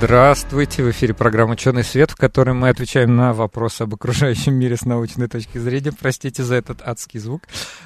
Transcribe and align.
Здравствуйте! 0.00 0.84
В 0.84 0.90
эфире 0.92 1.12
программа 1.12 1.54
«Ученый 1.54 1.82
свет», 1.82 2.12
в 2.12 2.14
которой 2.14 2.54
мы 2.54 2.68
отвечаем 2.68 3.16
на 3.16 3.34
вопросы 3.34 3.82
об 3.82 3.94
окружающем 3.94 4.54
мире 4.54 4.76
с 4.76 4.84
научной 4.84 5.26
точки 5.26 5.58
зрения. 5.58 5.90
Простите 5.90 6.44
за 6.44 6.54
этот 6.54 6.86
адский 6.86 7.18
звук. 7.18 7.42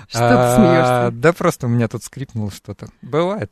Что 0.09 0.19
ты 0.19 0.57
смеешься? 0.57 1.11
Да 1.11 1.33
просто 1.33 1.69
у 1.69 1.71
меня 1.71 1.89
тут 1.89 2.05
скрипнуло 2.05 2.51
что-то. 2.51 2.89
Бывает. 3.01 3.51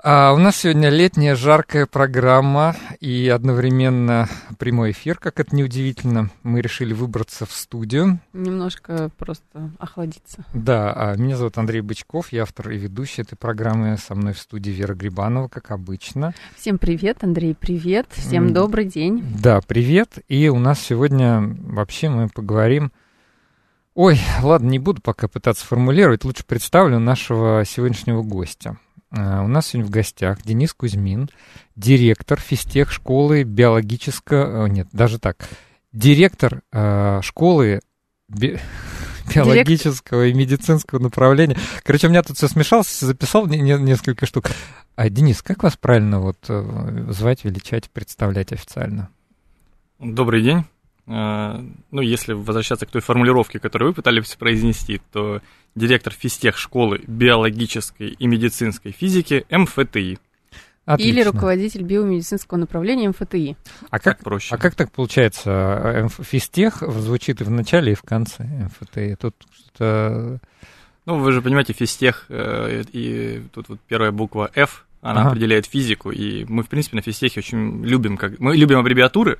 А, 0.00 0.32
у 0.32 0.36
нас 0.36 0.58
сегодня 0.58 0.90
летняя 0.90 1.34
жаркая 1.34 1.84
программа 1.84 2.76
и 3.00 3.28
одновременно 3.28 4.28
прямой 4.56 4.92
эфир, 4.92 5.18
как 5.18 5.40
это 5.40 5.56
неудивительно. 5.56 6.30
Мы 6.44 6.60
решили 6.60 6.92
выбраться 6.92 7.46
в 7.46 7.50
студию. 7.50 8.20
Немножко 8.32 9.10
просто 9.18 9.72
охладиться. 9.80 10.44
Да, 10.54 10.92
а 10.92 11.16
меня 11.16 11.36
зовут 11.36 11.58
Андрей 11.58 11.80
Бычков, 11.80 12.32
я 12.32 12.42
автор 12.42 12.70
и 12.70 12.78
ведущий 12.78 13.22
этой 13.22 13.34
программы. 13.34 13.96
Со 13.98 14.14
мной 14.14 14.34
в 14.34 14.38
студии 14.38 14.70
Вера 14.70 14.94
Грибанова, 14.94 15.48
как 15.48 15.72
обычно. 15.72 16.32
Всем 16.56 16.78
привет, 16.78 17.24
Андрей, 17.24 17.56
привет. 17.56 18.06
Всем 18.12 18.52
добрый 18.52 18.84
день. 18.84 19.24
Да, 19.42 19.60
привет. 19.66 20.18
И 20.28 20.48
у 20.48 20.60
нас 20.60 20.78
сегодня 20.78 21.40
вообще 21.40 22.08
мы 22.08 22.28
поговорим... 22.28 22.92
Ой, 23.94 24.20
ладно, 24.42 24.68
не 24.68 24.78
буду 24.78 25.02
пока 25.02 25.26
пытаться 25.26 25.66
формулировать, 25.66 26.24
лучше 26.24 26.44
представлю 26.46 27.00
нашего 27.00 27.64
сегодняшнего 27.64 28.22
гостя. 28.22 28.76
А, 29.10 29.42
У 29.42 29.48
нас 29.48 29.68
сегодня 29.68 29.88
в 29.88 29.90
гостях 29.92 30.42
Денис 30.42 30.74
Кузьмин, 30.74 31.30
директор 31.76 32.38
физтех 32.40 32.90
школы 32.92 33.42
биологического... 33.44 34.66
э, 34.66 34.68
Нет, 34.70 34.88
даже 34.92 35.18
так. 35.18 35.48
Директор 35.92 36.62
э, 36.72 37.20
школы 37.22 37.80
би- 38.28 38.58
биологического 39.34 40.26
и 40.26 40.34
медицинского 40.34 40.98
направления. 40.98 41.56
Короче, 41.84 42.06
у 42.08 42.10
меня 42.10 42.22
тут 42.22 42.36
все 42.36 42.48
смешалось, 42.48 43.00
записал 43.00 43.46
не- 43.46 43.60
не- 43.60 43.78
несколько 43.80 44.26
штук. 44.26 44.50
А, 44.96 45.08
Денис, 45.08 45.42
как 45.42 45.62
вас 45.62 45.76
правильно 45.76 46.20
вот 46.20 46.38
э, 46.48 47.06
звать, 47.10 47.44
величать, 47.44 47.88
представлять 47.90 48.52
официально? 48.52 49.08
Добрый 49.98 50.42
день. 50.42 50.64
Э, 51.08 51.60
Ну, 51.90 52.00
если 52.02 52.34
возвращаться 52.34 52.86
к 52.86 52.90
той 52.90 53.00
формулировке, 53.00 53.58
которую 53.58 53.90
вы 53.90 53.94
пытались 53.94 54.34
произнести, 54.36 55.00
то 55.12 55.40
директор 55.74 56.12
физтех 56.12 56.56
школы 56.58 57.00
биологической 57.06 58.08
и 58.08 58.26
медицинской 58.26 58.92
физики 58.92 59.44
МФТИ. 59.50 60.18
Отлично. 60.84 61.10
Или 61.10 61.22
руководитель 61.22 61.82
биомедицинского 61.82 62.56
направления 62.58 63.08
МФТИ. 63.10 63.56
А 63.90 63.98
как, 63.98 64.02
Так 64.16 64.24
проще. 64.24 64.54
а 64.54 64.58
как 64.58 64.74
так 64.74 64.90
получается? 64.90 65.50
э, 65.50 66.04
МФ- 66.06 66.24
Физтех 66.24 66.82
звучит 66.86 67.40
и 67.40 67.44
в 67.44 67.50
начале, 67.50 67.92
и 67.92 67.94
в 67.94 68.02
конце 68.02 68.44
МФТИ. 68.44 69.16
Тут 69.20 69.34
что-то... 69.52 70.38
Ну, 71.04 71.18
вы 71.18 71.32
же 71.32 71.40
понимаете, 71.42 71.72
физтех, 71.74 72.26
э, 72.30 72.84
и 72.92 73.42
тут 73.54 73.68
вот 73.68 73.80
первая 73.86 74.12
буква 74.12 74.50
F, 74.54 74.86
она 75.02 75.20
Ага. 75.20 75.30
определяет 75.30 75.66
физику, 75.66 76.10
и 76.10 76.44
мы, 76.48 76.62
в 76.62 76.68
принципе, 76.68 76.96
на 76.96 77.02
физтехе 77.02 77.40
очень 77.40 77.84
любим, 77.84 78.16
как... 78.16 78.38
мы 78.40 78.56
любим 78.56 78.78
аббревиатуры, 78.78 79.38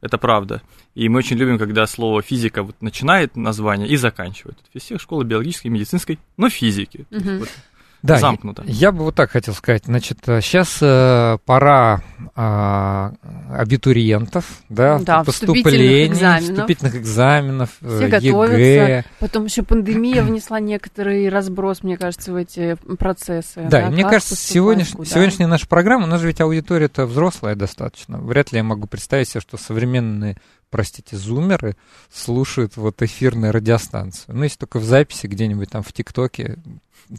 это 0.00 0.18
правда, 0.18 0.62
и 0.94 1.08
мы 1.08 1.18
очень 1.18 1.36
любим, 1.36 1.58
когда 1.58 1.86
слово 1.86 2.22
физика 2.22 2.62
вот 2.62 2.76
начинает 2.80 3.36
название 3.36 3.88
и 3.88 3.96
заканчивает. 3.96 4.58
Физтех 4.72 5.00
школа 5.00 5.24
биологической 5.24 5.68
и 5.68 5.70
медицинской, 5.70 6.18
но 6.36 6.48
физики. 6.48 7.06
То 7.10 7.16
Мгм. 7.18 7.38
вот 7.40 7.48
Да, 8.06 8.16
замкнуто. 8.18 8.62
Я 8.66 8.92
бы 8.92 9.04
вот 9.04 9.14
так 9.14 9.30
хотел 9.30 9.54
сказать. 9.54 9.84
Значит, 9.86 10.18
сейчас 10.24 10.78
пора 11.44 12.02
а, 12.34 13.12
абитуриентов, 13.54 14.44
да, 14.68 14.98
Да, 14.98 15.24
поступлений, 15.24 16.08
вступительных 16.08 16.12
экзаменов. 16.12 16.50
вступительных 16.54 16.96
экзаменов, 16.96 17.70
Все 17.80 18.04
э, 18.04 18.08
готовятся. 18.08 18.56
ЕГЭ. 18.58 19.04
Потом 19.20 19.44
еще 19.44 19.62
пандемия 19.62 20.22
внесла 20.22 20.60
некоторый 20.60 21.28
разброс, 21.28 21.82
мне 21.82 21.96
кажется, 21.96 22.32
в 22.32 22.36
эти 22.36 22.76
процессы. 22.98 23.66
Да, 23.68 23.86
и 23.88 23.90
мне 23.90 24.02
кажется, 24.04 24.34
сегодняш- 24.34 24.92
куда. 24.92 25.08
сегодняшняя 25.08 25.46
наша 25.46 25.66
программа, 25.66 26.04
у 26.04 26.08
нас 26.08 26.20
же 26.20 26.26
ведь 26.28 26.40
аудитория-то 26.40 27.06
взрослая 27.06 27.54
достаточно. 27.54 28.18
Вряд 28.18 28.52
ли 28.52 28.58
я 28.58 28.64
могу 28.64 28.86
представить 28.86 29.28
себе, 29.28 29.40
что 29.40 29.56
современные, 29.56 30.36
простите, 30.70 31.16
зумеры 31.16 31.76
слушают 32.12 32.76
вот 32.76 33.02
эфирную 33.02 33.52
радиостанцию. 33.52 34.36
Ну, 34.36 34.42
если 34.44 34.58
только 34.58 34.78
в 34.78 34.84
записи 34.84 35.26
где-нибудь 35.26 35.70
там 35.70 35.82
в 35.82 35.92
ТикТоке 35.92 36.58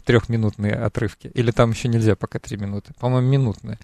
трехминутные 0.04 0.74
отрывки. 0.74 1.30
Или 1.34 1.50
там 1.50 1.70
еще 1.70 1.88
нельзя 1.88 2.14
пока 2.14 2.38
три 2.38 2.56
минуты. 2.56 2.92
По-моему, 3.00 3.28
минутные. 3.28 3.78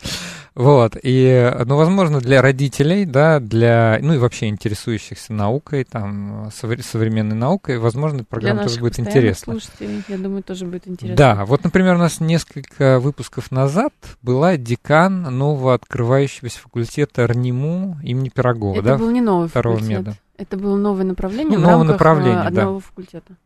Вот. 0.55 0.97
И, 1.03 1.53
ну, 1.67 1.77
возможно, 1.77 2.21
для 2.21 2.43
родителей, 2.43 3.05
да, 3.05 3.41
для, 3.41 3.99
ну, 4.03 4.15
и 4.15 4.19
вообще 4.19 4.49
интересующихся 4.49 5.33
наукой, 5.33 5.85
там, 5.85 6.49
совре- 6.49 6.83
современной 6.83 7.35
наукой, 7.35 7.79
возможно, 7.79 8.17
эта 8.17 8.25
Для 8.25 8.31
программа 8.31 8.59
тоже 8.59 8.69
наших 8.69 8.81
будет 8.83 9.01
интересна. 9.01 9.53
слушателей, 9.55 10.03
я 10.09 10.19
думаю, 10.19 10.43
тоже 10.43 10.67
будет 10.67 10.87
интересно. 10.87 11.17
Да, 11.17 11.45
вот, 11.45 11.65
например, 11.65 11.95
у 11.95 11.99
нас 11.99 12.21
несколько 12.21 13.01
выпусков 13.01 13.51
назад 13.51 13.93
была 14.23 14.57
декан 14.57 15.23
нового 15.23 15.75
открывающегося 15.75 16.61
факультета 16.61 17.27
РНИМУ 17.27 17.99
имени 18.03 18.29
Пирогова, 18.29 18.75
Это 18.75 18.83
да, 18.85 18.99
был 18.99 19.11
не 19.11 19.21
новый 19.23 19.49
второго 19.73 19.79
факультет. 19.79 20.07
меда. 20.07 20.17
Это 20.37 20.57
было 20.57 20.77
новое 20.77 21.05
направление 21.05 21.59
Ну, 21.59 21.59
в 21.59 21.61
новое 21.61 21.77
рамках 21.79 21.93
направление, 21.95 22.41
э, 22.41 22.43
да. 22.43 22.49
одного 22.49 22.81
факультета. 22.81 23.37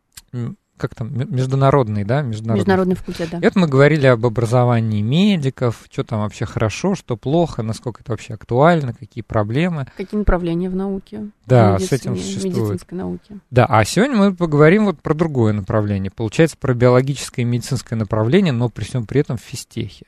Как 0.77 0.95
там, 0.95 1.11
международный, 1.13 2.05
да, 2.05 2.21
международный. 2.21 2.59
Международный 2.59 2.95
факультет, 2.95 3.29
да. 3.31 3.39
И 3.39 3.43
вот 3.43 3.55
мы 3.57 3.67
говорили 3.67 4.07
об 4.07 4.25
образовании 4.25 5.01
медиков, 5.01 5.83
что 5.91 6.05
там 6.05 6.21
вообще 6.21 6.45
хорошо, 6.45 6.95
что 6.95 7.17
плохо, 7.17 7.63
насколько 7.63 8.01
это 8.01 8.13
вообще 8.13 8.35
актуально, 8.35 8.93
какие 8.93 9.21
проблемы. 9.21 9.87
Какие 9.97 10.17
направления 10.17 10.69
в 10.69 10.75
науке? 10.77 11.31
Да, 11.45 11.77
в 11.77 11.81
с 11.81 11.91
этим 11.91 12.15
существует. 12.15 12.55
медицинской 12.55 12.97
науке. 12.97 13.39
Да, 13.51 13.65
а 13.65 13.83
сегодня 13.83 14.15
мы 14.15 14.33
поговорим 14.33 14.85
вот 14.85 15.01
про 15.01 15.13
другое 15.13 15.51
направление. 15.51 16.11
Получается, 16.15 16.55
про 16.57 16.73
биологическое 16.73 17.43
и 17.43 17.47
медицинское 17.47 17.97
направление, 17.97 18.53
но 18.53 18.69
при 18.69 18.85
всем 18.85 19.05
при 19.05 19.19
этом 19.19 19.35
в 19.35 19.41
физтехе. 19.41 20.05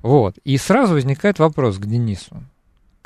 Вот. 0.00 0.38
И 0.44 0.56
сразу 0.56 0.94
возникает 0.94 1.38
вопрос 1.38 1.76
к 1.76 1.84
Денису. 1.84 2.42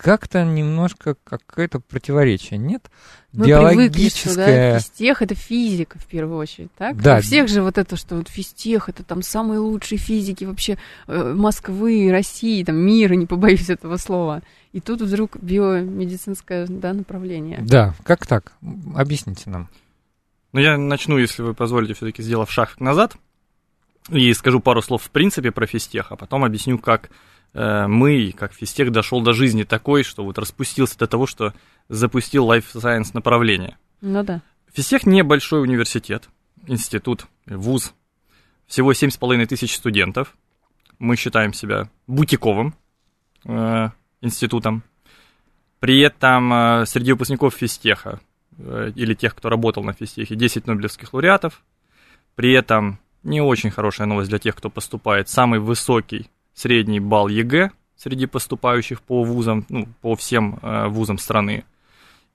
Как-то 0.02 0.44
немножко 0.44 1.14
какое-то 1.24 1.78
противоречие, 1.78 2.56
нет? 2.58 2.90
Мы 3.34 3.44
привыкли, 3.44 4.08
что 4.08 4.34
да, 4.34 4.78
физтех 4.78 5.20
это 5.20 5.34
физика 5.34 5.98
в 5.98 6.06
первую 6.06 6.38
очередь, 6.38 6.70
так? 6.74 6.96
Да. 7.02 7.18
У 7.18 7.20
всех 7.20 7.48
же 7.48 7.60
вот 7.60 7.76
это, 7.76 7.96
что 7.96 8.16
вот 8.16 8.30
физтех 8.30 8.88
это 8.88 9.04
там 9.04 9.20
самые 9.20 9.60
лучшие 9.60 9.98
физики 9.98 10.44
вообще 10.46 10.78
э, 11.06 11.34
Москвы, 11.34 12.08
России, 12.10 12.64
там 12.64 12.76
мира, 12.76 13.12
не 13.12 13.26
побоюсь 13.26 13.68
этого 13.68 13.98
слова. 13.98 14.42
И 14.72 14.80
тут 14.80 15.02
вдруг 15.02 15.36
биомедицинское 15.36 16.66
да, 16.66 16.94
направление. 16.94 17.58
Да, 17.60 17.94
как 18.02 18.26
так? 18.26 18.54
Объясните 18.96 19.50
нам. 19.50 19.68
Ну, 20.54 20.60
я 20.60 20.78
начну, 20.78 21.18
если 21.18 21.42
вы 21.42 21.52
позволите, 21.52 21.92
все-таки 21.92 22.22
сделав 22.22 22.50
шаг 22.50 22.80
назад 22.80 23.16
и 24.08 24.32
скажу 24.32 24.60
пару 24.60 24.80
слов 24.80 25.02
в 25.02 25.10
принципе 25.10 25.52
про 25.52 25.66
физтех, 25.66 26.06
а 26.10 26.16
потом 26.16 26.42
объясню, 26.42 26.78
как 26.78 27.10
мы, 27.52 28.32
как 28.36 28.52
физтех 28.52 28.92
дошел 28.92 29.22
до 29.22 29.32
жизни 29.32 29.64
такой, 29.64 30.04
что 30.04 30.24
вот 30.24 30.38
распустился 30.38 30.96
до 30.98 31.06
того, 31.08 31.26
что 31.26 31.52
запустил 31.88 32.48
Life 32.48 32.66
Science 32.74 33.10
направление. 33.12 33.76
Ну 34.00 34.22
да. 34.22 34.42
Физтех 34.72 35.04
небольшой 35.04 35.62
университет, 35.62 36.28
институт, 36.66 37.26
вуз, 37.46 37.92
всего 38.66 38.92
7,5 38.92 39.46
тысяч 39.46 39.74
студентов. 39.74 40.36
Мы 40.98 41.16
считаем 41.16 41.52
себя 41.52 41.90
бутиковым 42.06 42.74
э, 43.44 43.88
институтом. 44.20 44.84
При 45.80 46.00
этом 46.00 46.52
э, 46.52 46.86
среди 46.86 47.12
выпускников 47.12 47.54
физтеха 47.54 48.20
э, 48.58 48.92
или 48.94 49.14
тех, 49.14 49.34
кто 49.34 49.48
работал 49.48 49.82
на 49.82 49.92
физтехе, 49.92 50.36
10 50.36 50.66
нобелевских 50.66 51.12
лауреатов. 51.12 51.64
При 52.36 52.52
этом 52.52 53.00
не 53.24 53.40
очень 53.40 53.70
хорошая 53.70 54.06
новость 54.06 54.30
для 54.30 54.38
тех, 54.38 54.54
кто 54.54 54.70
поступает. 54.70 55.28
Самый 55.28 55.58
высокий 55.58 56.30
средний 56.60 57.00
балл 57.00 57.28
ЕГЭ 57.28 57.70
среди 57.96 58.26
поступающих 58.26 59.02
по 59.02 59.24
вузам, 59.24 59.66
ну, 59.68 59.86
по 60.00 60.14
всем 60.14 60.58
э, 60.62 60.86
вузам 60.88 61.18
страны. 61.18 61.64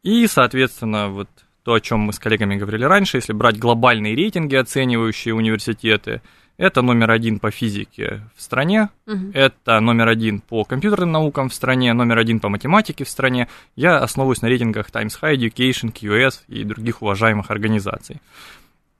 И, 0.03 0.27
соответственно, 0.27 1.09
вот 1.09 1.29
то, 1.63 1.73
о 1.73 1.79
чем 1.79 2.01
мы 2.01 2.13
с 2.13 2.19
коллегами 2.19 2.55
говорили 2.55 2.83
раньше, 2.85 3.17
если 3.17 3.33
брать 3.33 3.57
глобальные 3.57 4.15
рейтинги, 4.15 4.55
оценивающие 4.55 5.33
университеты, 5.33 6.21
это 6.57 6.81
номер 6.81 7.11
один 7.11 7.39
по 7.39 7.51
физике 7.51 8.21
в 8.35 8.41
стране, 8.41 8.89
Мгм. 9.07 9.31
это 9.33 9.79
номер 9.79 10.07
один 10.07 10.39
по 10.39 10.63
компьютерным 10.63 11.11
наукам 11.11 11.49
в 11.49 11.53
стране, 11.53 11.91
номер 11.93 12.19
один 12.19 12.39
по 12.39 12.49
математике 12.49 13.03
в 13.03 13.09
стране. 13.09 13.47
Я 13.75 13.97
основываюсь 13.97 14.41
на 14.41 14.47
рейтингах 14.47 14.89
Times 14.91 15.19
High 15.21 15.35
Education, 15.37 15.91
QS 15.91 16.43
и 16.47 16.63
других 16.63 17.01
уважаемых 17.01 17.51
организаций. 17.51 18.21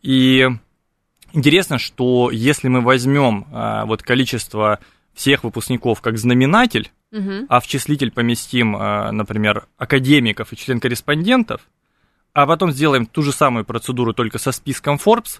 И 0.02 0.48
интересно, 1.34 1.78
что 1.78 2.30
если 2.32 2.68
мы 2.68 2.82
возьмем 2.82 3.46
а, 3.52 3.86
вот 3.86 4.02
количество 4.04 4.80
всех 5.16 5.44
выпускников 5.44 6.02
как 6.02 6.18
знаменатель, 6.18 6.92
Мгм. 7.12 7.46
а 7.50 7.60
в 7.62 7.68
числитель 7.68 8.12
поместим, 8.12 8.76
а, 8.76 9.12
например, 9.12 9.68
академиков 9.78 10.52
и 10.54 10.58
член-корреспондентов, 10.58 11.62
а 12.34 12.46
потом 12.46 12.72
сделаем 12.72 13.06
ту 13.06 13.22
же 13.22 13.32
самую 13.32 13.64
процедуру 13.66 14.14
только 14.14 14.38
со 14.38 14.52
списком 14.52 14.98
Forbes, 15.04 15.40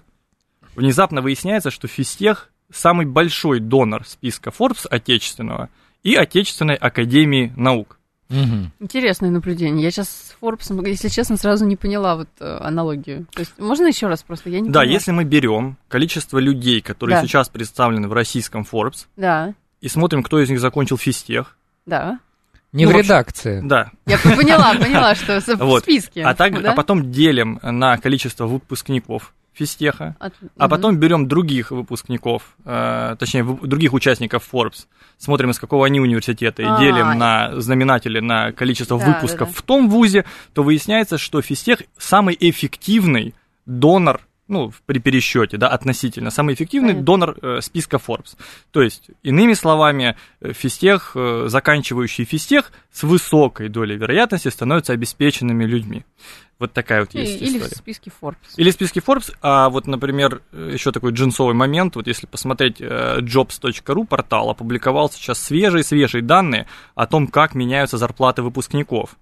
внезапно 0.74 1.20
выясняется, 1.22 1.70
что 1.70 1.88
физтех 1.88 2.50
самый 2.72 3.06
большой 3.06 3.60
донор 3.60 4.06
списка 4.06 4.50
Forbes 4.50 4.86
отечественного 4.88 5.68
и 6.02 6.14
Отечественной 6.14 6.74
Академии 6.74 7.52
Наук. 7.56 7.98
Мгм. 8.28 8.72
Интересное 8.80 9.30
наблюдение. 9.30 9.84
Я 9.84 9.90
сейчас 9.92 10.08
с 10.08 10.36
Форбсом, 10.40 10.84
если 10.84 11.08
честно, 11.08 11.36
сразу 11.36 11.64
не 11.64 11.76
поняла 11.76 12.16
вот 12.16 12.28
э, 12.40 12.58
аналогию. 12.60 13.26
То 13.32 13.38
есть 13.40 13.56
можно 13.58 13.86
еще 13.86 14.08
раз 14.08 14.24
просто? 14.24 14.50
Я 14.50 14.58
не 14.60 14.68
Да, 14.70 14.80
поняла. 14.80 14.94
если 14.94 15.12
мы 15.12 15.22
берем 15.22 15.76
количество 15.86 16.38
людей, 16.38 16.80
которые 16.80 17.20
Да. 17.20 17.22
сейчас 17.26 17.48
представлены 17.48 18.08
в 18.08 18.12
российском 18.12 18.66
Forbes, 18.68 19.06
Да, 19.16 19.54
и 19.80 19.88
смотрим, 19.88 20.22
кто 20.22 20.40
из 20.40 20.48
них 20.50 20.60
закончил 20.60 20.96
физтех, 20.98 21.56
да. 21.86 22.18
Не 22.72 22.84
Ну, 22.84 22.90
в 22.90 22.94
общем, 22.96 23.04
редакции. 23.06 23.60
да, 23.64 23.90
Я 24.06 24.18
поняла, 24.18 24.74
поняла, 24.74 25.14
что 25.14 25.40
в 25.40 25.46
Вот. 25.60 25.82
списке. 25.84 26.22
а, 26.22 26.34
так, 26.34 26.60
да? 26.60 26.72
а 26.72 26.74
потом 26.74 27.10
делим 27.10 27.58
на 27.62 27.96
количество 27.96 28.46
выпускников 28.46 29.32
физтеха, 29.54 30.16
От- 30.18 30.34
а 30.58 30.68
потом 30.68 30.98
берем 30.98 31.28
других 31.28 31.70
выпускников, 31.70 32.42
э, 32.66 33.16
точнее, 33.18 33.44
других 33.62 33.94
участников 33.94 34.46
Forbes, 34.52 34.86
смотрим, 35.16 35.50
из 35.50 35.58
какого 35.58 35.86
они 35.86 35.98
университета, 36.00 36.60
и 36.62 36.66
А. 36.68 36.78
делим 36.78 37.16
на 37.16 37.58
знаменатели 37.60 38.20
на 38.20 38.52
количество 38.52 38.98
Да, 38.98 39.06
выпусков 39.06 39.48
да, 39.48 39.54
да. 39.54 39.58
в 39.58 39.62
том 39.62 39.88
вузе, 39.88 40.26
то 40.52 40.62
выясняется, 40.62 41.16
что 41.16 41.40
физтех 41.40 41.82
самый 41.96 42.36
эффективный 42.38 43.34
донор 43.64 44.20
ну, 44.48 44.70
в- 44.70 44.82
при 44.82 44.98
пересчете, 45.00 45.56
да, 45.56 45.68
относительно, 45.68 46.30
самый 46.30 46.54
эффективный 46.54 46.90
Понятно. 46.94 47.04
донор 47.06 47.36
э, 47.42 47.60
списка 47.60 47.96
Forbes. 47.96 48.36
То 48.70 48.82
есть, 48.82 49.10
иными 49.22 49.54
словами, 49.54 50.16
э, 50.40 50.52
физтех, 50.52 51.12
э, 51.14 51.44
заканчивающий 51.48 52.24
физтех 52.24 52.72
с 52.92 53.02
высокой 53.02 53.68
долей 53.68 53.96
вероятности 53.96 54.48
становятся 54.48 54.92
обеспеченными 54.92 55.64
людьми. 55.64 56.04
Вот 56.58 56.72
такая 56.72 57.00
вот 57.00 57.14
И- 57.14 57.18
есть 57.18 57.42
Или 57.42 57.58
в 57.58 57.62
история. 57.64 57.76
списке 57.76 58.10
Forbes. 58.22 58.36
Или 58.56 58.70
в 58.70 58.74
списке 58.74 59.00
Forbes, 59.00 59.34
а 59.42 59.68
вот, 59.68 59.86
например, 59.86 60.40
еще 60.52 60.90
такой 60.90 61.12
джинсовый 61.12 61.54
момент, 61.54 61.96
вот 61.96 62.06
если 62.06 62.26
посмотреть 62.26 62.76
э, 62.80 63.18
jobs.ru 63.20 64.06
портал, 64.06 64.48
опубликовал 64.50 65.10
сейчас 65.10 65.38
свежие-свежие 65.42 66.22
данные 66.22 66.66
о 66.94 67.06
том, 67.06 67.26
как 67.26 67.54
меняются 67.54 67.98
зарплаты 67.98 68.42
выпускников. 68.42 69.16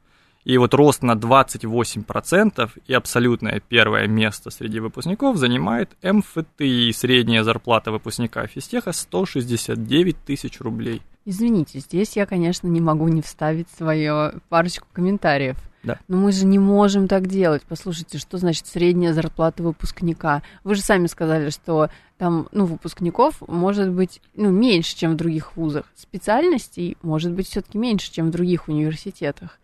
И 0.45 0.59
вот 0.59 0.75
рост 0.75 1.03
на 1.03 1.13
28% 1.15 2.71
и 2.87 2.93
абсолютное 2.93 3.63
первое 3.67 4.07
место 4.07 4.51
среди 4.51 4.79
выпускников 4.79 5.39
занимает 5.39 5.91
МФТИ. 6.03 6.93
Средняя 6.93 7.43
зарплата 7.43 7.91
выпускника 7.91 8.47
физтеха 8.47 8.93
169 8.93 10.17
тысяч 10.25 10.61
рублей. 10.61 11.01
Извините, 11.25 11.79
здесь 11.79 12.17
я, 12.17 12.27
конечно, 12.27 12.69
не 12.69 12.83
могу 12.83 13.09
не 13.09 13.23
вставить 13.23 13.69
свою 13.71 14.33
парочку 14.51 14.87
комментариев. 14.93 15.57
Да. 15.83 15.99
Но 16.09 16.19
мы 16.19 16.33
же 16.33 16.45
не 16.45 16.59
можем 16.59 17.09
так 17.09 17.27
делать. 17.27 17.63
Послушайте, 17.69 18.19
что 18.19 18.39
значит 18.39 18.67
средняя 18.67 19.13
зарплата 19.13 19.63
выпускника? 19.63 20.43
Вы 20.63 20.75
же 20.75 20.83
сами 20.83 21.07
сказали, 21.07 21.51
что 21.51 21.89
там, 22.19 22.49
ну, 22.53 22.65
выпускников 22.67 23.43
может 23.47 23.91
быть, 23.91 24.21
ну, 24.35 24.51
меньше, 24.51 24.97
чем 24.97 25.13
в 25.13 25.17
других 25.17 25.57
вузах. 25.57 25.85
Специальностей 25.95 26.97
может 27.03 27.33
быть 27.33 27.49
все-таки 27.49 27.79
меньше, 27.79 28.13
чем 28.13 28.29
в 28.29 28.31
других 28.31 28.69
университетах. 28.69 29.59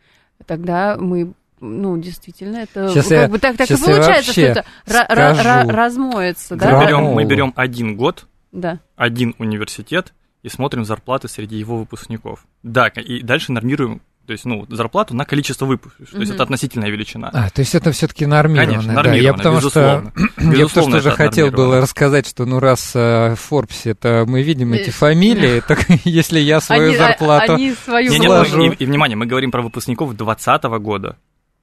Тогда 0.47 0.97
мы 0.99 1.33
ну, 1.63 1.99
действительно, 1.99 2.57
это 2.57 2.91
Щас 2.95 3.09
как 3.09 3.13
я- 3.19 3.29
бы 3.29 3.39
так, 3.39 3.57
так 3.59 3.71
и 3.71 3.77
получается, 3.77 4.33
что 4.33 4.41
это 4.41 4.65
ра- 4.87 5.07
ра- 5.11 5.35
ра- 5.35 5.35
скажу. 5.35 5.71
размоется, 5.71 6.55
Мы 6.55 6.61
да? 6.61 6.71
Гра- 6.71 6.81
берем, 6.87 6.97
мы 6.99 7.05
Граммола. 7.05 7.25
берем 7.27 7.53
один 7.55 7.97
год, 7.99 8.27
Да. 8.51 8.81
один 8.97 9.35
университет 9.39 10.15
и 10.43 10.49
смотрим 10.49 10.87
зарплаты 10.87 11.29
среди 11.29 11.57
его 11.57 11.77
выпускников. 11.77 12.47
Да, 12.63 12.89
и 12.89 13.21
дальше 13.23 13.53
нормируем, 13.53 14.01
то 14.27 14.33
есть, 14.33 14.45
ну, 14.45 14.65
зарплату 14.69 15.15
на 15.17 15.25
количество 15.25 15.67
выпусков, 15.67 16.09
то 16.09 16.19
есть 16.21 16.33
это 16.33 16.43
относительная 16.45 16.89
величина. 16.91 17.31
А, 17.33 17.51
то 17.51 17.61
есть 17.61 17.75
это 17.75 17.91
все-таки 17.91 18.27
нормировано. 18.27 18.73
Конечно, 18.95 19.03
да. 19.03 19.13
Я 19.15 19.35
потому 19.35 19.57
безусловно. 19.57 20.13
что 20.15 20.21
я 20.43 20.51
Безусловно, 20.53 20.69
потому 20.69 20.89
что 20.89 20.99
это 20.99 21.11
хотел 21.11 21.51
было 21.51 21.81
рассказать, 21.81 22.29
что 22.29 22.47
ну 22.47 22.61
раз 22.61 22.93
э, 22.95 23.35
в 23.35 23.41
Форбсе 23.41 23.91
это 23.91 24.25
мы 24.29 24.43
видим 24.43 24.73
эти 24.73 24.91
Э, 24.91 24.93
фамилии, 24.93 25.61
так 25.67 25.85
если 26.05 26.39
я 26.39 26.61
свою 26.61 26.91
Они- 26.91 26.95
а- 26.95 26.99
зарплату 26.99 27.55
они 27.55 27.73
свою 27.75 28.11
Не, 28.11 28.19
не, 28.21 28.27
сложу. 28.27 28.57
мы- 28.59 28.75
и, 28.75 28.77
и 28.77 28.87
внимание, 28.87 29.17
мы 29.17 29.27
говорим 29.27 29.51
про 29.51 29.63
выпускников 29.63 30.11
2020 30.17 30.63
года. 30.81 31.17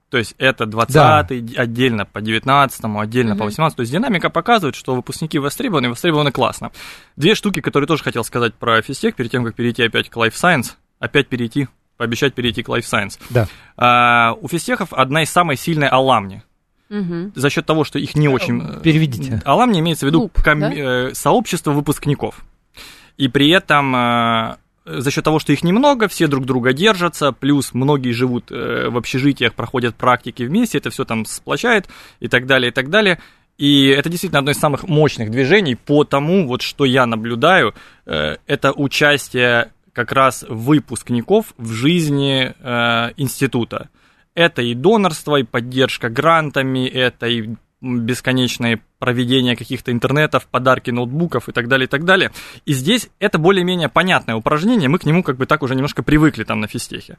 То 0.10 0.18
есть 0.18 0.36
это 0.38 0.66
20 0.66 1.58
отдельно 1.58 2.06
по 2.06 2.22
19 2.22 2.82
отдельно 3.02 3.32
по 3.36 3.40
Мгм. 3.44 3.46
18 3.48 3.76
То 3.76 3.82
есть 3.82 3.92
динамика 3.92 4.30
показывает, 4.30 4.76
что 4.76 4.96
выпускники 4.96 5.38
востребованы, 5.38 5.88
и 5.88 5.90
востребованы 5.90 6.32
классно. 6.32 6.72
Две 7.18 7.36
штуки, 7.36 7.60
которые 7.60 7.88
тоже 7.88 8.04
хотел 8.04 8.24
сказать 8.24 8.54
про 8.56 8.82
физтех, 8.82 9.16
перед 9.16 9.32
тем, 9.32 9.44
как 9.44 9.56
перейти 9.56 9.84
опять 9.84 10.10
к 10.10 10.16
Life 10.16 10.34
Science, 10.34 10.76
опять 11.00 11.28
перейти, 11.28 11.68
пообещать 11.98 12.34
перейти 12.34 12.64
к 12.64 12.70
Life 12.70 12.86
Science. 12.86 13.20
Да. 13.30 13.48
А, 13.76 14.38
у 14.40 14.48
физтехов 14.48 14.94
одна 14.94 15.24
из 15.24 15.30
самой 15.30 15.58
сильной 15.58 15.88
аламни. 15.88 16.44
Мгм. 16.90 17.34
За 17.36 17.50
счет 17.50 17.66
того, 17.66 17.84
что 17.84 18.00
их 18.00 18.16
не 18.16 18.30
очень... 18.30 18.62
э, 18.62 18.80
переведите. 18.82 19.42
Аламни 19.44 19.80
имеется 19.82 20.06
в 20.06 20.08
виду 20.08 20.20
Клуб, 20.30 20.42
ком- 20.42 20.62
да? 20.62 20.72
э, 20.74 21.14
сообщество 21.14 21.72
выпускников. 21.72 22.46
И 23.18 23.28
при 23.28 23.50
этом 23.50 23.94
э, 23.94 24.56
за 24.86 25.12
счет 25.12 25.26
того, 25.26 25.40
что 25.40 25.52
их 25.52 25.64
немного, 25.64 26.08
все 26.08 26.28
друг 26.28 26.46
друга 26.46 26.72
держатся, 26.72 27.34
плюс 27.34 27.74
многие 27.74 28.12
живут 28.12 28.52
в 28.52 28.98
общежитиях, 28.98 29.54
проходят 29.54 29.96
практики 29.96 30.44
вместе, 30.44 30.78
это 30.78 30.92
все 30.92 31.04
там 31.04 31.26
сплочает 31.26 31.90
и 32.22 32.30
так 32.30 32.46
далее, 32.46 32.70
и 32.70 32.74
так 32.74 32.90
далее. 32.90 33.20
И 33.58 33.88
это 33.88 34.08
действительно 34.08 34.40
одно 34.40 34.52
из 34.52 34.58
самых 34.58 34.88
мощных 34.88 35.30
движений 35.30 35.76
по 35.76 36.06
тому, 36.06 36.48
вот 36.48 36.62
что 36.62 36.86
я 36.86 37.06
наблюдаю, 37.06 37.74
это 38.06 38.72
участие 38.72 39.72
как 39.98 40.12
раз 40.12 40.46
выпускников 40.48 41.56
в 41.58 41.72
жизни 41.72 42.54
э, 42.60 43.14
института. 43.18 43.90
Это 44.36 44.62
и 44.62 44.76
донорство, 44.76 45.38
и 45.38 45.44
поддержка 45.44 46.10
грантами, 46.10 46.88
это 46.88 47.26
и 47.26 47.56
бесконечное 47.82 48.80
проведение 49.00 49.56
каких-то 49.56 49.92
интернетов, 49.92 50.46
подарки 50.46 50.92
ноутбуков 50.92 51.50
и 51.50 51.52
так 51.52 51.68
далее, 51.68 51.88
и 51.88 51.90
так 51.90 52.06
далее. 52.06 52.32
И 52.66 52.74
здесь 52.74 53.10
это 53.18 53.40
более-менее 53.40 53.90
понятное 53.90 54.36
упражнение, 54.36 54.88
мы 54.88 55.00
к 55.00 55.06
нему 55.06 55.24
как 55.24 55.38
бы 55.38 55.48
так 55.48 55.64
уже 55.64 55.74
немножко 55.74 56.04
привыкли 56.04 56.44
там 56.44 56.60
на 56.60 56.68
физтехе. 56.68 57.18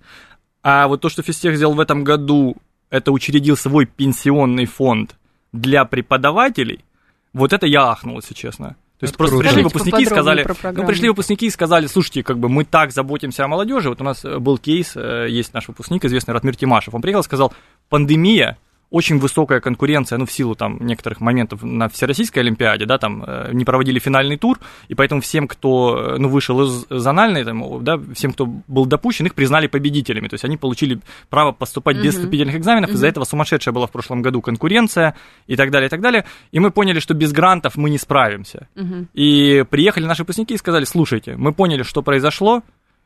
А 0.62 0.86
вот 0.86 1.00
то, 1.00 1.08
что 1.08 1.24
физтех 1.24 1.56
сделал 1.56 1.74
в 1.74 1.80
этом 1.80 2.04
году, 2.04 2.56
это 2.90 3.10
учредил 3.10 3.56
свой 3.56 3.86
пенсионный 3.86 4.66
фонд 4.66 5.16
для 5.52 5.84
преподавателей, 5.84 6.84
вот 7.32 7.52
это 7.52 7.66
я 7.66 7.88
ахнул, 7.88 8.18
если 8.18 8.34
честно. 8.34 8.76
То 8.98 9.04
есть 9.04 9.14
Это 9.14 9.18
просто 9.18 9.36
круто. 9.36 9.48
пришли 9.48 9.62
выпускники 9.62 10.02
и 10.02 10.06
сказали, 10.06 10.46
ну, 10.72 10.86
пришли 10.86 11.08
выпускники 11.08 11.46
и 11.46 11.50
сказали, 11.50 11.86
слушайте, 11.86 12.24
как 12.24 12.38
бы 12.38 12.48
мы 12.48 12.64
так 12.64 12.90
заботимся 12.90 13.44
о 13.44 13.48
молодежи. 13.48 13.90
Вот 13.90 14.00
у 14.00 14.04
нас 14.04 14.24
э, 14.24 14.38
был 14.38 14.58
кейс, 14.58 14.96
э, 14.96 15.26
есть 15.28 15.54
наш 15.54 15.68
выпускник, 15.68 16.04
известный 16.04 16.34
Ратмир 16.34 16.56
Тимашев. 16.56 16.94
Он 16.94 17.00
приехал 17.00 17.20
и 17.20 17.24
сказал, 17.24 17.52
пандемия, 17.88 18.58
очень 18.90 19.18
высокая 19.18 19.60
конкуренция, 19.60 20.18
ну, 20.18 20.24
в 20.24 20.32
силу 20.32 20.54
там 20.54 20.78
некоторых 20.80 21.20
моментов 21.20 21.62
на 21.62 21.88
Всероссийской 21.88 22.42
Олимпиаде, 22.42 22.86
да, 22.86 22.96
там 22.96 23.22
э, 23.26 23.50
не 23.52 23.64
проводили 23.66 23.98
финальный 23.98 24.38
тур, 24.38 24.58
и 24.88 24.94
поэтому 24.94 25.20
всем, 25.20 25.46
кто, 25.46 26.14
э, 26.14 26.18
ну, 26.18 26.28
вышел 26.28 26.62
из 26.62 26.86
зональной, 26.88 27.44
там, 27.44 27.84
да, 27.84 28.00
всем, 28.14 28.32
кто 28.32 28.46
был 28.46 28.86
допущен, 28.86 29.26
их 29.26 29.34
признали 29.34 29.66
победителями, 29.66 30.28
то 30.28 30.34
есть 30.34 30.44
они 30.44 30.56
получили 30.56 31.00
право 31.28 31.52
поступать 31.52 31.96
без 31.96 32.14
Мгм. 32.14 32.22
вступительных 32.22 32.56
экзаменов, 32.56 32.90
из-за 32.90 33.06
Мгм. 33.06 33.10
этого 33.10 33.24
сумасшедшая 33.24 33.74
была 33.74 33.86
в 33.86 33.90
прошлом 33.90 34.22
году 34.22 34.40
конкуренция 34.40 35.14
и 35.46 35.56
так 35.56 35.70
далее, 35.70 35.88
и 35.88 35.90
так 35.90 36.00
далее, 36.00 36.24
и 36.50 36.58
мы 36.58 36.70
поняли, 36.70 36.98
что 37.00 37.12
без 37.12 37.32
грантов 37.32 37.76
мы 37.76 37.90
не 37.90 37.98
справимся. 37.98 38.68
Мгм. 38.74 39.08
И 39.12 39.64
приехали 39.68 40.06
наши 40.06 40.22
выпускники 40.22 40.54
и 40.54 40.58
сказали, 40.58 40.84
слушайте, 40.84 41.36
мы 41.36 41.52
поняли, 41.52 41.82
что 41.82 42.02
произошло, 42.02 42.62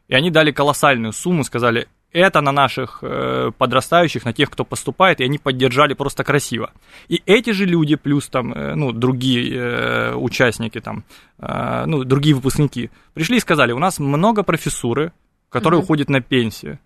и 0.06 0.14
они 0.14 0.30
дали 0.30 0.52
колоссальную 0.52 1.12
сумму, 1.12 1.42
сказали, 1.42 1.88
это 2.12 2.40
на 2.40 2.52
наших 2.52 2.98
э, 3.02 3.50
подрастающих, 3.56 4.24
на 4.24 4.32
тех, 4.32 4.50
кто 4.50 4.64
поступает, 4.64 5.20
и 5.20 5.24
они 5.24 5.38
поддержали 5.38 5.94
просто 5.94 6.24
красиво. 6.24 6.72
И 7.08 7.22
эти 7.26 7.50
же 7.50 7.64
люди, 7.64 7.96
плюс 7.96 8.28
там, 8.28 8.52
э, 8.52 8.74
ну, 8.74 8.92
другие 8.92 9.54
э, 9.54 10.14
участники 10.14 10.80
там, 10.80 11.04
э, 11.38 11.84
ну, 11.86 12.04
другие 12.04 12.34
выпускники, 12.34 12.90
пришли 13.14 13.38
и 13.38 13.40
сказали, 13.40 13.72
у 13.72 13.78
нас 13.78 13.98
много 13.98 14.42
профессуры, 14.42 15.12
которые 15.48 15.78
Мгм. 15.78 15.84
уходят 15.84 16.10
на 16.10 16.20
пенсию. 16.20 16.78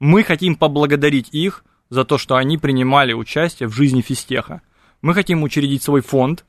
Мы 0.00 0.22
хотим 0.22 0.56
поблагодарить 0.56 1.28
их 1.32 1.64
за 1.90 2.04
то, 2.04 2.18
что 2.18 2.34
они 2.36 2.58
принимали 2.58 3.12
участие 3.12 3.68
в 3.68 3.72
жизни 3.72 4.00
физтеха. 4.00 4.60
Мы 5.02 5.14
хотим 5.14 5.42
учредить 5.42 5.82
свой 5.82 6.00
фонд, 6.00 6.44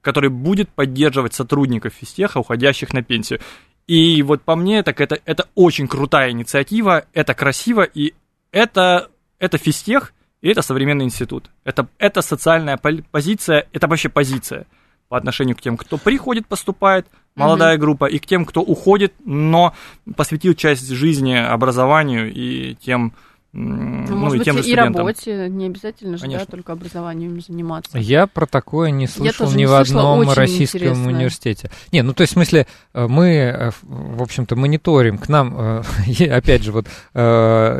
который 0.00 0.30
будет 0.30 0.68
поддерживать 0.70 1.34
сотрудников 1.34 1.92
физтеха, 1.92 2.38
уходящих 2.38 2.92
на 2.92 3.02
пенсию. 3.02 3.40
И 3.88 4.22
вот 4.22 4.42
по 4.42 4.54
мне, 4.54 4.82
так 4.82 5.00
это, 5.00 5.18
это 5.24 5.48
очень 5.54 5.88
крутая 5.88 6.30
инициатива, 6.30 7.06
это 7.14 7.34
красиво, 7.34 7.82
и 7.82 8.12
это, 8.52 9.10
это 9.38 9.56
физтех, 9.56 10.12
и 10.42 10.50
это 10.50 10.60
современный 10.60 11.06
институт. 11.06 11.50
Это, 11.64 11.88
это 11.98 12.20
социальная 12.20 12.76
позиция, 12.76 13.66
это 13.72 13.88
вообще 13.88 14.10
позиция 14.10 14.66
по 15.08 15.16
отношению 15.16 15.56
к 15.56 15.62
тем, 15.62 15.78
кто 15.78 15.96
приходит, 15.96 16.46
поступает, 16.46 17.06
молодая 17.34 17.78
группа, 17.78 18.04
и 18.04 18.18
к 18.18 18.26
тем, 18.26 18.44
кто 18.44 18.60
уходит, 18.60 19.14
но 19.24 19.74
посвятил 20.16 20.52
часть 20.52 20.86
жизни 20.90 21.32
образованию 21.32 22.30
и 22.30 22.74
тем, 22.74 23.14
Ну, 23.52 24.04
ну, 24.06 24.16
может 24.16 24.34
и 24.34 24.38
быть, 24.38 24.44
тем 24.44 24.62
же 24.62 24.68
и 24.68 24.74
работе, 24.74 25.48
не 25.48 25.66
обязательно 25.66 26.18
же, 26.18 26.24
да, 26.24 26.30
Конечно. 26.32 26.46
только 26.50 26.72
образованием 26.72 27.40
заниматься. 27.40 27.96
Я 27.96 28.26
про 28.26 28.44
такое 28.44 28.90
не 28.90 29.06
слышал 29.06 29.50
ни 29.50 29.58
не 29.58 29.66
в 29.66 29.72
одном 29.72 30.30
российском 30.30 30.80
интересно. 30.80 31.08
университете. 31.08 31.70
Не, 31.90 32.02
ну 32.02 32.12
то 32.12 32.20
есть 32.20 32.32
в 32.32 32.34
смысле 32.34 32.66
э, 32.92 33.06
мы, 33.06 33.26
э, 33.28 33.70
в 33.82 34.22
общем-то, 34.22 34.54
мониторим. 34.54 35.16
К 35.16 35.30
нам, 35.30 35.54
э, 35.58 36.24
опять 36.30 36.62
же, 36.62 36.72
вот 36.72 36.88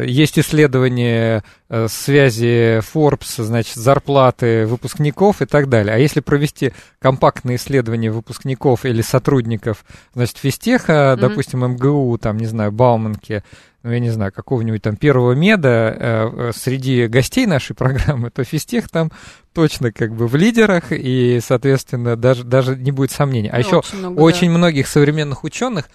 есть 0.06 0.38
исследование 0.38 1.42
связи 1.88 2.78
Forbes, 2.78 3.42
значит, 3.42 3.74
зарплаты 3.74 4.66
выпускников 4.66 5.42
и 5.42 5.46
так 5.46 5.68
далее. 5.68 5.94
А 5.94 5.98
если 5.98 6.20
провести 6.20 6.72
компактное 6.98 7.56
исследование 7.56 8.10
выпускников 8.10 8.86
или 8.86 9.02
сотрудников, 9.02 9.84
значит, 10.14 10.38
физтеха, 10.38 10.92
mm-hmm. 10.92 11.20
допустим, 11.20 11.60
МГУ, 11.60 12.16
там, 12.18 12.38
не 12.38 12.46
знаю, 12.46 12.72
Бауманки, 12.72 13.44
ну, 13.82 13.92
я 13.92 14.00
не 14.00 14.10
знаю, 14.10 14.32
какого-нибудь 14.32 14.82
там 14.82 14.96
первого 14.96 15.32
меда 15.32 15.68
э, 15.68 15.94
э, 15.98 16.52
среди 16.54 17.06
гостей 17.06 17.46
нашей 17.46 17.74
программы, 17.76 18.30
то 18.30 18.44
физтех 18.44 18.88
там 18.88 19.12
точно 19.52 19.92
как 19.92 20.14
бы 20.14 20.26
в 20.26 20.36
лидерах, 20.36 20.90
и, 20.90 21.40
соответственно, 21.42 22.16
даже, 22.16 22.44
даже 22.44 22.76
не 22.76 22.90
будет 22.90 23.12
сомнений. 23.12 23.48
А 23.48 23.54
ну, 23.54 23.58
еще 23.58 23.76
очень, 23.78 23.98
много, 23.98 24.20
очень 24.20 24.48
да. 24.48 24.58
многих 24.58 24.88
современных 24.88 25.44
ученых 25.44 25.88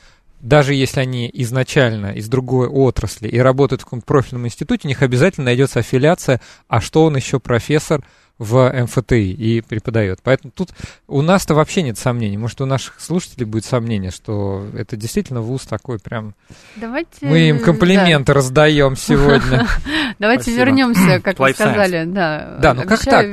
даже 0.44 0.74
если 0.74 1.00
они 1.00 1.32
изначально 1.34 2.08
из 2.08 2.28
другой 2.28 2.68
отрасли 2.68 3.30
и 3.30 3.40
работают 3.40 3.82
в 3.82 3.86
каком-то 3.86 4.06
профильном 4.06 4.46
институте, 4.46 4.82
у 4.84 4.90
них 4.90 5.02
обязательно 5.02 5.46
найдется 5.46 5.80
аффилиация, 5.80 6.42
а 6.68 6.82
что 6.82 7.06
он 7.06 7.16
еще 7.16 7.40
профессор 7.40 8.04
в 8.44 8.72
МФТИ 8.84 9.32
и 9.32 9.62
преподает. 9.62 10.20
Поэтому 10.24 10.52
тут 10.52 10.70
у 11.08 11.22
нас-то 11.22 11.54
вообще 11.54 11.82
нет 11.82 11.98
сомнений. 11.98 12.38
Может, 12.38 12.62
у 12.62 12.66
наших 12.66 13.00
слушателей 13.00 13.46
будет 13.46 13.66
сомнение, 13.66 14.12
что 14.12 14.66
это 14.78 14.96
действительно 14.96 15.42
вуз 15.42 15.64
такой 15.64 16.00
прям... 16.00 16.36
Давайте... 16.76 17.10
Мы 17.22 17.50
им 17.50 17.60
комплименты 17.60 18.28
да. 18.28 18.34
раздаем 18.34 18.96
сегодня. 18.96 19.68
Давайте 20.20 20.56
вернемся, 20.56 21.20
как 21.20 21.40
вы 21.40 21.54
сказали. 21.54 22.06
Да, 22.06 22.58
да 22.62 22.74
ну 22.74 22.84
как 22.84 23.04
так? 23.04 23.26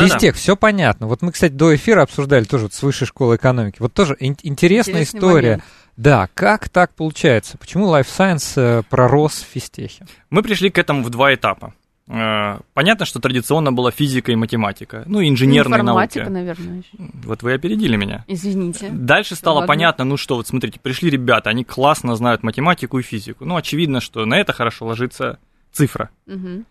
Физтех, 0.00 0.36
все 0.36 0.56
понятно. 0.56 1.06
Вот 1.06 1.22
мы, 1.22 1.32
кстати, 1.32 1.52
до 1.52 1.74
эфира 1.74 2.02
обсуждали 2.02 2.44
тоже 2.44 2.68
с 2.70 2.82
высшей 2.82 3.06
школы 3.06 3.36
экономики. 3.36 3.76
Вот 3.78 3.92
тоже 3.92 4.16
интересная 4.18 5.02
история. 5.02 5.62
Да, 5.96 6.28
как 6.34 6.68
так 6.68 6.94
получается? 6.94 7.56
Почему 7.56 7.86
Life 7.86 8.06
Science 8.06 8.52
э, 8.56 8.82
пророс 8.88 9.40
в 9.40 9.46
физтехе? 9.50 10.06
Мы 10.28 10.42
пришли 10.42 10.68
к 10.68 10.76
этому 10.76 11.02
в 11.02 11.08
два 11.08 11.34
этапа. 11.34 11.72
Э, 12.08 12.60
понятно, 12.72 13.04
что 13.04 13.20
традиционно 13.20 13.72
была 13.72 13.90
физика 13.90 14.30
и 14.30 14.36
математика, 14.36 15.02
ну, 15.06 15.22
инженерные 15.22 15.80
Информатика, 15.80 16.30
науки. 16.30 16.32
наверное. 16.32 16.82
Вот 17.24 17.42
вы 17.42 17.54
опередили 17.54 17.96
меня. 17.96 18.24
Извините. 18.28 18.90
Дальше 18.90 19.34
стало 19.34 19.56
Ладно. 19.56 19.66
понятно, 19.66 20.04
ну 20.04 20.16
что, 20.16 20.36
вот 20.36 20.46
смотрите, 20.46 20.78
пришли 20.78 21.10
ребята, 21.10 21.50
они 21.50 21.64
классно 21.64 22.14
знают 22.14 22.42
математику 22.42 22.98
и 22.98 23.02
физику. 23.02 23.44
Ну, 23.44 23.56
очевидно, 23.56 24.00
что 24.00 24.24
на 24.24 24.38
это 24.38 24.52
хорошо 24.52 24.86
ложится 24.86 25.38
цифра. 25.72 26.10
Угу. 26.26 26.64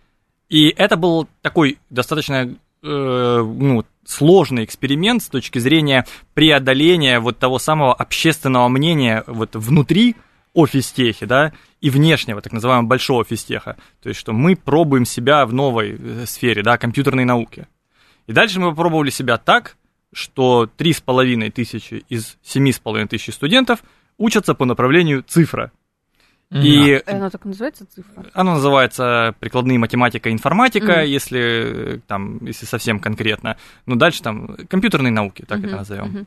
И 0.50 0.70
это 0.70 0.96
был 0.96 1.28
такой 1.42 1.80
достаточно 1.90 2.56
э, 2.84 3.44
ну, 3.44 3.84
сложный 4.06 4.64
эксперимент 4.64 5.22
с 5.22 5.28
точки 5.28 5.60
зрения 5.60 6.06
преодоления 6.34 7.20
вот 7.20 7.40
того 7.40 7.60
самого 7.60 7.94
общественного 7.94 8.70
мнения 8.70 9.24
вот 9.28 9.56
внутри 9.56 10.16
о 10.56 10.66
физтехе, 10.66 11.26
да, 11.28 11.54
и 11.82 11.92
внешнего, 11.92 12.42
так 12.42 12.54
называемого 12.54 12.88
большого 12.88 13.24
физтеха. 13.24 13.78
То 14.02 14.10
есть, 14.10 14.20
что 14.20 14.34
мы 14.34 14.56
пробуем 14.56 15.06
себя 15.06 15.46
в 15.46 15.54
новой 15.54 15.98
э, 16.00 16.26
сфере, 16.26 16.64
да, 16.64 16.78
компьютерной 16.78 17.26
науки. 17.26 17.68
И 18.26 18.32
дальше 18.32 18.60
мы 18.60 18.72
попробовали 18.72 19.12
себя 19.12 19.38
так, 19.38 19.76
что 20.14 20.70
3,5 20.78 21.52
тысячи 21.52 22.06
из 22.10 22.38
7,5 22.44 23.08
тысяч 23.08 23.34
студентов 23.34 23.84
учатся 24.18 24.56
по 24.56 24.66
направлению 24.66 25.24
цифра. 25.28 25.72
Mm-hmm. 26.52 26.62
И 26.64 26.94
а 26.94 27.16
оно 27.18 27.30
так 27.30 27.44
называется 27.44 27.86
цифра? 27.86 28.26
Оно 28.34 28.54
называется 28.54 29.36
прикладные 29.40 29.78
математика 29.78 30.30
и 30.30 30.32
информатика, 30.32 31.02
mm-hmm. 31.02 31.08
если 31.08 32.02
там, 32.08 32.46
если 32.46 32.66
совсем 32.66 33.00
конкретно. 33.00 33.58
Но 33.86 33.96
дальше 33.96 34.22
там 34.22 34.56
компьютерные 34.70 35.12
науки, 35.12 35.44
так 35.46 35.60
mm-hmm. 35.60 35.68
это 35.68 35.76
назовем. 35.76 36.06
Mm-hmm. 36.06 36.26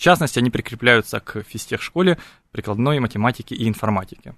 В 0.00 0.02
частности, 0.02 0.38
они 0.38 0.48
прикрепляются 0.48 1.20
к 1.20 1.42
физтех-школе 1.42 2.16
прикладной 2.52 3.00
математики 3.00 3.52
и 3.52 3.68
информатики. 3.68 4.34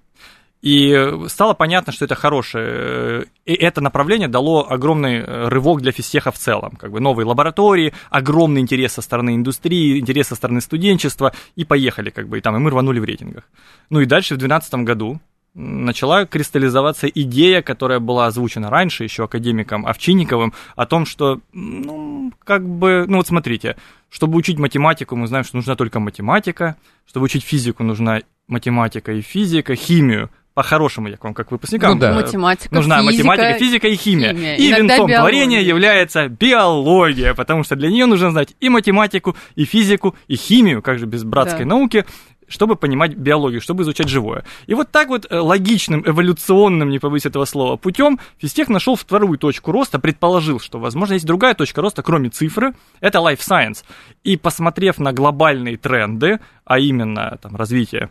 И 0.61 0.93
стало 1.27 1.53
понятно, 1.53 1.93
что 1.93 2.03
это 2.03 2.15
хорошее. 2.15 3.27
И 3.45 3.53
это 3.53 3.79
направление 3.79 4.27
дало 4.27 4.69
огромный 4.69 5.19
э, 5.19 5.47
рывок 5.47 5.79
для 5.79 5.93
физтеха 5.93 6.33
в 6.33 6.37
целом. 6.37 6.71
Как 6.71 6.91
бы 6.91 6.99
новые 6.99 7.25
лаборатории, 7.25 7.93
огромный 8.09 8.59
интерес 8.59 8.91
со 8.91 9.01
стороны 9.01 9.35
индустрии, 9.35 10.01
интерес 10.01 10.27
со 10.27 10.35
стороны 10.35 10.59
студенчества. 10.59 11.31
И 11.55 11.63
поехали, 11.63 12.09
как 12.09 12.27
бы, 12.27 12.39
и 12.39 12.41
там, 12.41 12.57
и 12.57 12.59
мы 12.59 12.69
рванули 12.69 12.99
в 12.99 13.05
рейтингах. 13.05 13.45
Ну 13.89 14.01
и 14.01 14.05
дальше 14.05 14.35
в 14.35 14.39
2012 14.39 14.85
году 14.85 15.21
начала 15.53 16.25
кристаллизоваться 16.25 17.07
идея, 17.07 17.61
которая 17.61 17.99
была 17.99 18.25
озвучена 18.25 18.69
раньше 18.69 19.03
еще 19.03 19.25
академиком 19.25 19.85
Овчинниковым, 19.85 20.53
о 20.75 20.85
том, 20.85 21.05
что, 21.05 21.41
ну, 21.53 22.31
как 22.43 22.67
бы, 22.67 23.05
ну 23.07 23.17
вот 23.17 23.27
смотрите, 23.27 23.77
чтобы 24.13 24.37
учить 24.37 24.59
математику, 24.59 25.15
мы 25.15 25.25
знаем, 25.25 25.43
что 25.43 25.57
нужна 25.57 25.75
только 25.75 25.99
математика, 25.99 26.75
чтобы 27.07 27.25
учить 27.25 27.43
физику, 27.43 27.83
нужна 27.83 28.21
математика 28.47 29.11
и 29.11 29.21
физика, 29.21 29.75
химию 29.75 30.29
по-хорошему, 30.53 31.07
я 31.07 31.17
вам 31.19 31.33
как 31.33 31.51
выпускникам, 31.51 31.95
ну, 31.95 31.99
да. 31.99 32.13
математика, 32.13 32.75
нужна 32.75 33.01
физика, 33.01 33.27
математика, 33.27 33.57
физика 33.57 33.87
и 33.87 33.95
химия. 33.95 34.33
химия. 34.33 34.55
И 34.55 34.69
Иногда 34.69 34.77
венцом 34.77 35.07
биология. 35.07 35.19
творения 35.19 35.61
является 35.61 36.27
биология, 36.27 37.33
потому 37.33 37.63
что 37.63 37.75
для 37.75 37.89
нее 37.89 38.05
нужно 38.05 38.29
знать 38.29 38.53
и 38.59 38.69
математику, 38.69 39.35
и 39.55 39.65
физику, 39.65 40.15
и 40.27 40.35
химию, 40.35 40.83
как 40.83 40.99
же 40.99 41.07
без 41.07 41.23
братской 41.23 41.63
да. 41.63 41.69
науки, 41.69 42.05
чтобы 42.47 42.75
понимать 42.75 43.15
биологию, 43.15 43.61
чтобы 43.61 43.83
изучать 43.83 44.07
живое. 44.07 44.45
И 44.67 44.73
вот 44.73 44.91
так 44.91 45.07
вот 45.07 45.25
э, 45.29 45.37
логичным, 45.37 46.03
эволюционным, 46.05 46.89
не 46.89 46.99
побоюсь 46.99 47.25
этого 47.25 47.45
слова, 47.45 47.77
путем 47.77 48.19
физтех 48.37 48.69
нашел 48.69 48.95
вторую 48.95 49.37
точку 49.37 49.71
роста, 49.71 49.99
предположил, 49.99 50.59
что, 50.59 50.79
возможно, 50.79 51.13
есть 51.13 51.25
другая 51.25 51.53
точка 51.53 51.81
роста, 51.81 52.03
кроме 52.03 52.29
цифры, 52.29 52.73
это 52.99 53.19
life 53.19 53.39
science. 53.39 53.83
И 54.23 54.37
посмотрев 54.37 54.97
на 54.99 55.13
глобальные 55.13 55.77
тренды, 55.77 56.39
а 56.65 56.79
именно 56.79 57.37
там, 57.41 57.55
развитие 57.55 58.09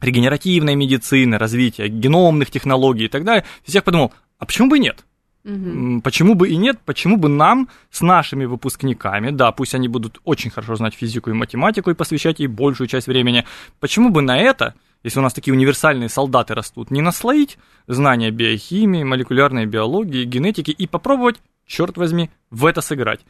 регенеративной 0.00 0.74
медицины, 0.74 1.38
развития 1.38 1.88
геномных 1.88 2.50
технологий 2.50 3.06
и 3.06 3.08
так 3.08 3.24
далее, 3.24 3.44
всех 3.64 3.84
подумал, 3.84 4.12
а 4.38 4.46
почему 4.46 4.68
бы 4.68 4.78
нет? 4.78 5.04
Угу. 5.44 6.00
Почему 6.02 6.34
бы 6.34 6.48
и 6.48 6.56
нет? 6.56 6.78
Почему 6.84 7.18
бы 7.18 7.28
нам 7.28 7.68
с 7.90 8.00
нашими 8.00 8.46
выпускниками, 8.46 9.30
да, 9.30 9.52
пусть 9.52 9.74
они 9.74 9.88
будут 9.88 10.20
очень 10.24 10.50
хорошо 10.50 10.76
знать 10.76 10.94
физику 10.94 11.30
и 11.30 11.34
математику 11.34 11.90
и 11.90 11.94
посвящать 11.94 12.40
ей 12.40 12.46
большую 12.46 12.88
часть 12.88 13.06
времени, 13.06 13.44
почему 13.78 14.08
бы 14.08 14.22
на 14.22 14.38
это, 14.38 14.74
если 15.02 15.18
у 15.18 15.22
нас 15.22 15.34
такие 15.34 15.52
универсальные 15.52 16.08
солдаты 16.08 16.54
растут, 16.54 16.90
не 16.90 17.02
наслоить 17.02 17.58
знания 17.86 18.30
биохимии, 18.30 19.04
молекулярной 19.04 19.66
биологии, 19.66 20.24
генетики 20.24 20.70
и 20.70 20.86
попробовать, 20.86 21.36
черт 21.66 21.98
возьми, 21.98 22.30
в 22.50 22.64
это 22.64 22.80
сыграть? 22.80 23.20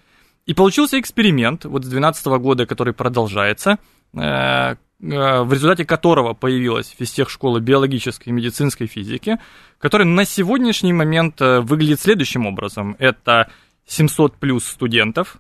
И 0.47 0.55
получился 0.55 1.01
эксперимент 1.01 1.65
вот 1.65 1.85
с 1.85 1.89
2012 1.89 2.27
года, 2.39 2.67
который 2.67 2.93
продолжается, 2.93 3.79
э, 4.13 4.77
в 5.05 5.53
результате 5.53 5.85
которого 5.85 6.33
появилась 6.33 6.89
физтех 6.89 7.29
школа 7.29 7.61
биологической 7.61 8.31
и 8.31 8.33
медицинской 8.33 8.87
физики, 8.87 9.39
которая 9.79 10.09
на 10.09 10.25
сегодняшний 10.25 10.93
момент 10.93 11.41
э, 11.43 11.61
выглядит 11.61 12.01
следующим 12.01 12.47
образом. 12.47 12.97
Это 12.99 13.51
700 13.87 14.37
плюс 14.37 14.65
студентов. 14.65 15.39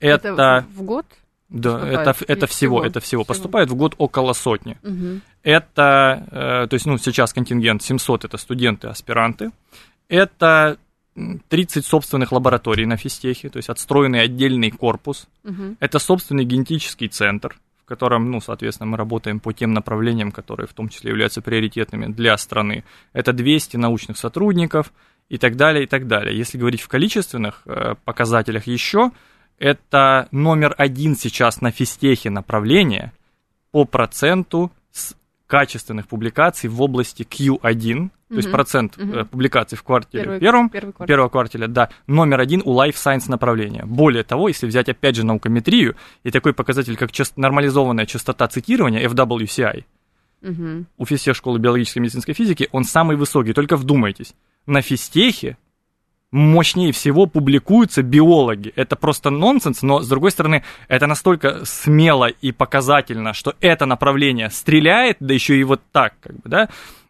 Это, 0.00 0.28
это 0.28 0.66
в 0.74 0.82
год? 0.82 1.06
Да, 1.48 1.88
это, 1.88 2.14
это 2.26 2.46
всего, 2.46 2.78
всего, 2.78 2.84
это 2.84 3.00
всего, 3.00 3.22
всего. 3.22 3.24
Поступает 3.24 3.70
в 3.70 3.76
год 3.76 3.94
около 3.98 4.32
сотни. 4.32 4.76
Угу. 4.82 5.20
Это, 5.42 6.26
э, 6.30 6.66
то 6.68 6.74
есть, 6.74 6.86
ну, 6.86 6.98
сейчас 6.98 7.32
контингент 7.32 7.82
700 7.82 8.24
это 8.24 8.36
студенты, 8.36 8.88
аспиранты. 8.88 9.52
Это 10.08 10.76
30 11.48 11.86
собственных 11.86 12.32
лабораторий 12.32 12.84
на 12.84 12.96
физтехе, 12.96 13.48
то 13.48 13.56
есть 13.56 13.70
отстроенный 13.70 14.20
отдельный 14.20 14.70
корпус. 14.70 15.28
Угу. 15.44 15.76
Это 15.80 15.98
собственный 15.98 16.44
генетический 16.44 17.08
центр 17.08 17.56
котором, 17.86 18.30
ну, 18.30 18.40
соответственно, 18.40 18.90
мы 18.90 18.96
работаем 18.96 19.40
по 19.40 19.52
тем 19.52 19.72
направлениям, 19.72 20.32
которые 20.32 20.66
в 20.66 20.74
том 20.74 20.88
числе 20.88 21.10
являются 21.10 21.40
приоритетными 21.40 22.06
для 22.06 22.36
страны. 22.36 22.84
Это 23.12 23.32
200 23.32 23.76
научных 23.76 24.18
сотрудников 24.18 24.92
и 25.28 25.38
так 25.38 25.56
далее, 25.56 25.84
и 25.84 25.86
так 25.86 26.06
далее. 26.06 26.36
Если 26.36 26.58
говорить 26.58 26.82
в 26.82 26.88
количественных 26.88 27.62
э, 27.64 27.94
показателях 28.04 28.66
еще, 28.66 29.12
это 29.58 30.28
номер 30.30 30.74
один 30.76 31.16
сейчас 31.16 31.60
на 31.60 31.70
физтехе 31.70 32.30
направление 32.30 33.12
по 33.70 33.84
проценту 33.84 34.70
качественных 35.46 36.08
публикаций 36.08 36.68
в 36.68 36.82
области 36.82 37.22
Q1, 37.22 38.10
то 38.28 38.34
есть 38.34 38.50
процент 38.50 38.98
угу. 38.98 39.24
публикаций 39.26 39.78
в 39.78 39.84
квартире 39.84 40.24
первый, 40.24 40.40
первом, 40.40 40.68
первый 40.68 40.92
квартал. 40.92 41.06
первого 41.06 41.28
кварталя, 41.28 41.68
да, 41.68 41.90
номер 42.08 42.40
один 42.40 42.62
у 42.64 42.76
Life 42.76 42.94
Science 42.94 43.24
направления. 43.28 43.84
Более 43.84 44.24
того, 44.24 44.48
если 44.48 44.66
взять 44.66 44.88
опять 44.88 45.14
же 45.14 45.24
наукометрию 45.24 45.94
и 46.24 46.30
такой 46.32 46.52
показатель, 46.52 46.96
как 46.96 47.12
част, 47.12 47.36
нормализованная 47.36 48.06
частота 48.06 48.48
цитирования, 48.48 49.08
FWCI, 49.08 49.84
угу. 50.42 50.84
у 50.98 51.06
физтех 51.06 51.36
школы 51.36 51.60
биологической 51.60 51.98
и 51.98 52.02
медицинской 52.02 52.34
физики, 52.34 52.68
он 52.72 52.82
самый 52.82 53.16
высокий. 53.16 53.52
Только 53.52 53.76
вдумайтесь, 53.76 54.34
на 54.66 54.82
физтехе 54.82 55.56
мощнее 56.32 56.92
всего 56.92 57.26
публикуются 57.26 58.02
биологи. 58.02 58.72
Это 58.76 58.96
просто 58.96 59.30
нонсенс, 59.30 59.82
но, 59.82 60.00
с 60.00 60.08
другой 60.08 60.30
стороны, 60.30 60.64
это 60.88 61.06
настолько 61.06 61.64
смело 61.64 62.26
и 62.26 62.52
показательно, 62.52 63.32
что 63.32 63.54
это 63.60 63.86
направление 63.86 64.50
стреляет, 64.50 65.18
да 65.20 65.34
еще 65.34 65.56
и 65.56 65.64
вот 65.64 65.80
так, 65.92 66.14
как 66.20 66.34
бы, 66.36 66.48
да, 66.48 66.68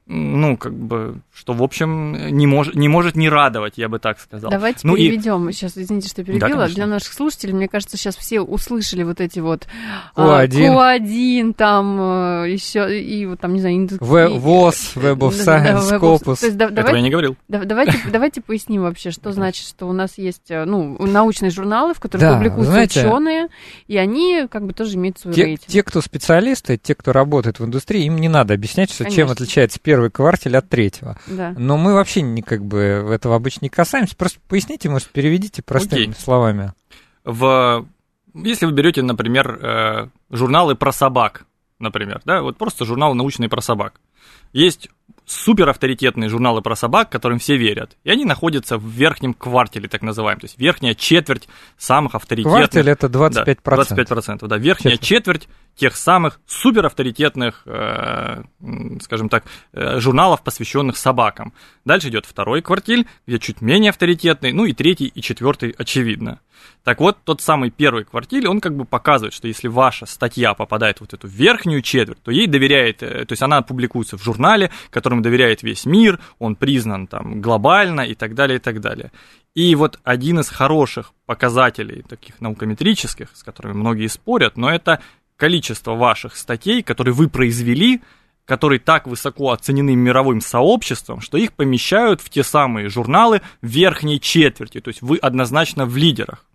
ну, 0.09 0.57
как 0.57 0.73
бы, 0.73 1.19
что, 1.35 1.53
в 1.53 1.63
общем, 1.65 2.29
не, 2.31 2.47
мож, 2.47 2.73
не 2.75 2.89
может 2.89 3.17
не 3.17 3.29
радовать, 3.29 3.77
я 3.77 3.89
бы 3.89 3.99
так 3.99 4.21
сказал. 4.21 4.53
Давайте 4.53 4.87
ну 4.87 4.95
переведем. 4.95 5.49
И... 5.49 5.53
Сейчас, 5.53 5.77
извините, 5.77 6.09
что 6.09 6.23
перебила. 6.23 6.69
Да, 6.69 6.69
Для 6.69 6.87
наших 6.87 7.13
слушателей, 7.13 7.55
мне 7.55 7.67
кажется, 7.67 7.97
сейчас 7.97 8.15
все 8.15 8.41
услышали 8.41 9.03
вот 9.03 9.21
эти 9.21 9.41
вот 9.41 9.67
Q1, 10.15 10.49
Q1 10.49 11.55
там 11.55 12.01
э, 12.45 12.53
еще, 12.53 13.01
и 13.01 13.27
вот 13.27 13.41
там, 13.41 13.55
не 13.55 13.61
знаю, 13.61 13.75
индекс... 13.75 13.99
ВОЗ, 14.01 14.93
Web 14.95 15.19
of 15.19 15.31
Science, 15.31 15.99
Scopus. 15.99 16.45
Есть, 16.45 16.57
да, 16.57 16.67
Этого 16.67 16.77
давайте, 16.77 16.99
я 16.99 17.03
не 17.03 17.11
говорил. 17.11 17.37
Да, 17.49 17.65
давайте, 17.65 17.99
давайте 18.13 18.41
поясним 18.41 18.83
вообще, 18.83 19.11
что 19.11 19.33
значит, 19.33 19.67
что 19.67 19.89
у 19.89 19.93
нас 19.93 20.19
есть, 20.19 20.51
э, 20.51 20.65
ну, 20.67 21.05
научные 21.05 21.51
журналы, 21.51 21.95
в 21.95 21.99
которых 21.99 22.29
да, 22.29 22.35
публикуются 22.35 22.71
знаете, 22.71 23.01
ученые, 23.01 23.49
и 23.89 23.97
они 23.97 24.47
как 24.49 24.67
бы 24.67 24.73
тоже 24.73 24.95
имеют 24.95 25.19
свой 25.19 25.35
те, 25.35 25.47
рейтинг. 25.47 25.67
Те, 25.67 25.83
кто 25.83 26.01
специалисты, 26.01 26.79
те, 26.79 26.95
кто 26.95 27.13
работает 27.13 27.59
в 27.59 27.65
индустрии, 27.65 28.05
им 28.05 28.19
не 28.19 28.29
надо 28.29 28.55
объяснять, 28.55 28.93
что, 28.93 29.11
чем 29.11 29.31
отличается 29.31 29.81
первый 29.83 29.96
первый 29.97 30.11
кварталь 30.11 30.55
от 30.59 30.69
третьего. 30.69 31.17
Да. 31.27 31.55
Но 31.57 31.79
мы 31.79 31.95
вообще 31.95 32.21
не 32.21 32.43
как 32.43 32.63
бы 32.63 32.79
этого 32.79 33.35
обычно 33.35 33.65
не 33.65 33.71
касаемся. 33.71 34.15
Просто 34.15 34.41
поясните, 34.47 34.91
может, 34.91 35.09
переведите 35.09 35.63
простыми 35.63 36.11
Окей. 36.11 36.15
словами. 36.15 36.75
В... 37.25 37.87
Если 38.35 38.67
вы 38.67 38.73
берете, 38.73 39.01
например, 39.01 39.59
э, 39.59 40.09
журналы 40.29 40.75
про 40.75 40.93
собак, 40.93 41.47
например, 41.79 42.21
да, 42.27 42.43
вот 42.43 42.59
просто 42.59 42.85
журналы 42.85 43.15
научные 43.15 43.49
про 43.49 43.63
собак. 43.63 43.99
Есть 44.53 44.91
супер 45.27 45.69
авторитетные 45.69 46.29
журналы 46.29 46.63
про 46.63 46.77
собак, 46.77 47.11
которым 47.11 47.39
все 47.39 47.57
верят. 47.57 47.97
И 48.05 48.11
они 48.11 48.25
находятся 48.25 48.79
в 48.79 48.87
верхнем 48.87 49.35
квартале, 49.35 49.89
так 49.89 50.03
называемом. 50.03 50.41
То 50.41 50.47
есть 50.47 50.59
верхняя 50.59 50.95
четверть 50.95 51.49
самых 51.77 52.15
авторитетных. 52.15 52.71
Кварталь 52.71 52.89
это 52.89 53.09
25%. 53.09 53.61
Да, 53.65 53.73
25%, 53.75 54.47
да. 54.47 54.57
Верхняя 54.57 54.97
четверть, 54.97 55.17
четверть 55.27 55.49
тех 55.77 55.95
самых 55.97 56.41
супер 56.47 56.87
авторитетных, 56.87 57.63
э, 57.67 58.43
скажем 59.03 59.29
так, 59.29 59.45
э, 59.73 60.01
журналов, 60.01 60.43
посвященных 60.43 60.97
собакам. 60.97 61.53
Дальше 61.85 62.09
идет 62.09 62.25
второй 62.25 62.63
квартиль, 62.63 63.07
где 63.27 63.39
чуть 63.39 63.61
менее 63.61 63.91
авторитетный, 63.91 64.53
ну 64.53 64.65
и 64.65 64.73
третий 64.73 65.07
и 65.07 65.21
четвертый 65.21 65.75
очевидно. 65.77 66.41
Так 66.85 67.01
вот, 67.01 67.19
тот 67.25 67.41
самый 67.41 67.71
первый 67.71 68.05
квартиль, 68.05 68.47
он 68.47 68.61
как 68.61 68.77
бы 68.77 68.85
показывает, 68.85 69.35
что 69.35 69.49
если 69.49 69.67
ваша 69.67 70.07
статья 70.07 70.55
попадает 70.55 70.99
в 70.99 71.01
вот 71.01 71.15
эту 71.15 71.27
верхнюю 71.27 71.83
четверть, 71.83 72.23
то 72.23 72.31
ей 72.31 72.47
доверяет, 72.47 73.03
э, 73.03 73.25
то 73.25 73.33
есть 73.33 73.43
она 73.43 73.63
публикуется 73.63 74.17
в 74.17 74.23
журнале, 74.23 74.71
которому 74.91 75.21
доверяет 75.21 75.63
весь 75.63 75.85
мир, 75.85 76.21
он 76.39 76.55
признан 76.55 77.07
там 77.07 77.41
глобально 77.41 78.03
и 78.03 78.15
так 78.15 78.35
далее, 78.35 78.59
и 78.59 78.61
так 78.61 78.81
далее. 78.81 79.11
И 79.55 79.75
вот 79.75 79.99
один 80.05 80.41
из 80.41 80.49
хороших 80.49 81.13
показателей, 81.25 82.03
таких 82.03 82.41
наукометрических, 82.41 83.31
с 83.33 83.43
которыми 83.43 83.75
многие 83.75 84.07
спорят, 84.07 84.57
но 84.57 84.71
это 84.71 85.01
количество 85.37 85.95
ваших 85.95 86.37
статей, 86.37 86.83
которые 86.83 87.15
вы 87.15 87.29
произвели, 87.29 88.03
которые 88.47 88.79
так 88.79 89.07
высоко 89.07 89.51
оценены 89.51 89.95
мировым 89.95 90.41
сообществом, 90.41 91.21
что 91.21 91.37
их 91.37 91.53
помещают 91.53 92.21
в 92.21 92.31
те 92.31 92.43
самые 92.43 92.89
журналы 92.89 93.43
верхней 93.61 94.21
четверти, 94.21 94.81
то 94.81 94.89
есть 94.89 95.03
вы 95.03 95.19
однозначно 95.19 95.85
в 95.85 95.97
лидерах. 95.97 96.47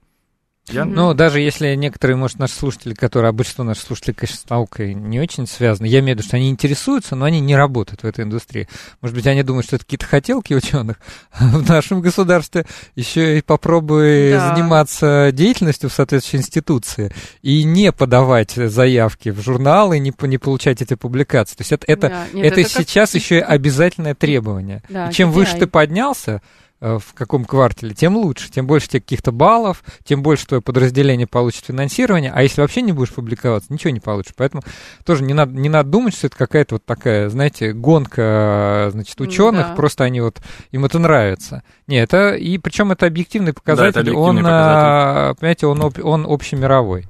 Я... 0.69 0.85
Ну, 0.85 1.13
даже 1.13 1.39
если 1.39 1.73
некоторые, 1.73 2.15
может, 2.17 2.37
наши 2.37 2.53
слушатели, 2.53 2.93
которые, 2.93 3.31
большинство 3.31 3.63
наших 3.63 3.83
слушателей, 3.83 4.13
конечно, 4.13 4.37
с 4.37 4.49
наукой 4.49 4.93
не 4.93 5.19
очень 5.19 5.47
связаны, 5.47 5.87
я 5.87 5.99
имею 5.99 6.15
в 6.15 6.19
виду, 6.19 6.27
что 6.27 6.37
они 6.37 6.49
интересуются, 6.49 7.15
но 7.15 7.25
они 7.25 7.39
не 7.39 7.55
работают 7.55 8.03
в 8.03 8.05
этой 8.05 8.23
индустрии. 8.25 8.67
Может 9.01 9.15
быть, 9.15 9.25
они 9.25 9.41
думают, 9.41 9.65
что 9.65 9.77
это 9.77 9.85
какие-то 9.85 10.05
хотелки 10.05 10.53
ученых. 10.53 10.97
в 11.39 11.67
нашем 11.67 12.01
государстве 12.01 12.65
еще 12.95 13.39
и 13.39 13.41
попробуй 13.41 14.31
да. 14.31 14.53
заниматься 14.53 15.31
деятельностью 15.33 15.89
в 15.89 15.93
соответствующей 15.93 16.37
институции 16.37 17.11
и 17.41 17.63
не 17.63 17.91
подавать 17.91 18.51
заявки 18.51 19.29
в 19.29 19.41
журналы, 19.41 19.97
не, 19.97 20.13
не 20.21 20.37
получать 20.37 20.81
эти 20.81 20.93
публикации. 20.93 21.55
То 21.55 21.61
есть 21.61 21.71
это, 21.71 21.85
это, 21.87 22.09
да. 22.09 22.27
Нет, 22.33 22.45
это, 22.45 22.61
это 22.61 22.69
сейчас 22.69 23.11
как... 23.11 23.21
еще 23.21 23.37
и 23.37 23.41
обязательное 23.41 24.13
требование. 24.13 24.83
Да, 24.89 25.09
и 25.09 25.13
чем 25.13 25.29
KPI. 25.29 25.33
выше 25.33 25.57
ты 25.57 25.67
поднялся, 25.67 26.41
в 26.81 27.13
каком 27.13 27.45
квартале, 27.45 27.93
тем 27.93 28.17
лучше, 28.17 28.49
тем 28.51 28.65
больше 28.65 28.89
тебе 28.89 29.01
каких-то 29.01 29.31
баллов, 29.31 29.83
тем 30.03 30.23
больше 30.23 30.47
твое 30.47 30.61
подразделение 30.61 31.27
получит 31.27 31.65
финансирование, 31.65 32.31
а 32.33 32.41
если 32.41 32.61
вообще 32.61 32.81
не 32.81 32.91
будешь 32.91 33.13
публиковаться, 33.13 33.71
ничего 33.71 33.91
не 33.91 33.99
получишь. 33.99 34.33
Поэтому 34.35 34.63
тоже 35.05 35.23
не 35.23 35.33
надо, 35.33 35.53
не 35.53 35.69
надо 35.69 35.89
думать, 35.89 36.15
что 36.15 36.27
это 36.27 36.35
какая-то 36.35 36.75
вот 36.75 36.85
такая, 36.85 37.29
знаете, 37.29 37.71
гонка, 37.73 38.89
значит, 38.91 39.21
ученых, 39.21 39.67
да. 39.67 39.75
просто 39.75 40.05
они 40.05 40.21
вот, 40.21 40.41
им 40.71 40.83
это 40.83 40.97
нравится. 40.97 41.63
Не, 41.85 41.97
это, 41.97 42.33
и 42.33 42.57
причем 42.57 42.91
это 42.91 43.05
объективный 43.05 43.53
показатель, 43.53 43.93
да, 43.93 44.01
это 44.01 44.11
объективный 44.11 44.41
он, 44.41 44.47
показатель. 44.47 45.39
понимаете, 45.39 45.67
он, 45.67 45.93
он 46.03 46.25
общемировой. 46.27 47.05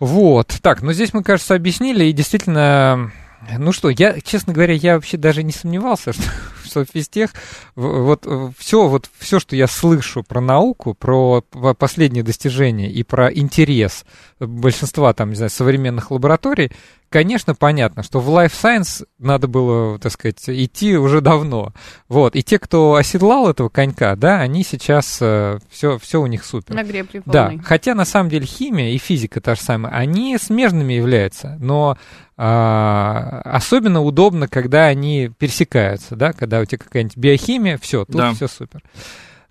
Вот, 0.00 0.48
так, 0.62 0.80
ну 0.80 0.92
здесь 0.92 1.12
мы, 1.12 1.22
кажется, 1.22 1.54
объяснили, 1.54 2.06
и 2.06 2.12
действительно, 2.12 3.12
ну 3.58 3.72
что, 3.72 3.90
я, 3.90 4.18
честно 4.20 4.54
говоря, 4.54 4.72
я 4.72 4.94
вообще 4.94 5.18
даже 5.18 5.42
не 5.42 5.52
сомневался, 5.52 6.12
что 6.14 6.22
что 6.72 6.84
физтех, 6.84 7.34
вот 7.76 8.26
все, 8.58 8.88
вот 8.88 9.08
все, 9.18 9.38
что 9.38 9.54
я 9.54 9.66
слышу 9.66 10.22
про 10.22 10.40
науку, 10.40 10.94
про 10.94 11.42
последние 11.78 12.24
достижения 12.24 12.90
и 12.90 13.02
про 13.02 13.32
интерес 13.32 14.04
большинства 14.40 15.12
там, 15.12 15.30
не 15.30 15.36
знаю, 15.36 15.50
современных 15.50 16.10
лабораторий, 16.10 16.72
конечно, 17.12 17.54
понятно, 17.54 18.02
что 18.02 18.18
в 18.18 18.28
Life 18.30 18.52
Science 18.60 19.06
надо 19.18 19.46
было, 19.46 19.98
так 19.98 20.10
сказать, 20.10 20.42
идти 20.48 20.96
уже 20.96 21.20
давно. 21.20 21.72
Вот. 22.08 22.34
И 22.34 22.42
те, 22.42 22.58
кто 22.58 22.94
оседлал 22.94 23.48
этого 23.48 23.68
конька, 23.68 24.16
да, 24.16 24.40
они 24.40 24.64
сейчас 24.64 25.06
все, 25.06 25.60
э, 25.82 25.98
все 26.00 26.20
у 26.20 26.26
них 26.26 26.44
супер. 26.44 26.74
На 26.74 26.82
гребле 26.82 27.22
Да, 27.26 27.52
хотя 27.62 27.94
на 27.94 28.04
самом 28.04 28.30
деле 28.30 28.46
химия 28.46 28.90
и 28.90 28.98
физика 28.98 29.40
та 29.40 29.54
же 29.54 29.60
самая, 29.60 29.92
они 29.92 30.36
смежными 30.38 30.94
являются, 30.94 31.56
но 31.60 31.96
а, 32.36 33.42
особенно 33.44 34.02
удобно, 34.02 34.48
когда 34.48 34.86
они 34.86 35.30
пересекаются, 35.38 36.16
да, 36.16 36.32
когда 36.32 36.60
у 36.60 36.64
тебя 36.64 36.78
какая-нибудь 36.78 37.16
биохимия, 37.16 37.78
все, 37.78 38.04
тут 38.04 38.16
да. 38.16 38.32
все 38.32 38.48
супер. 38.48 38.82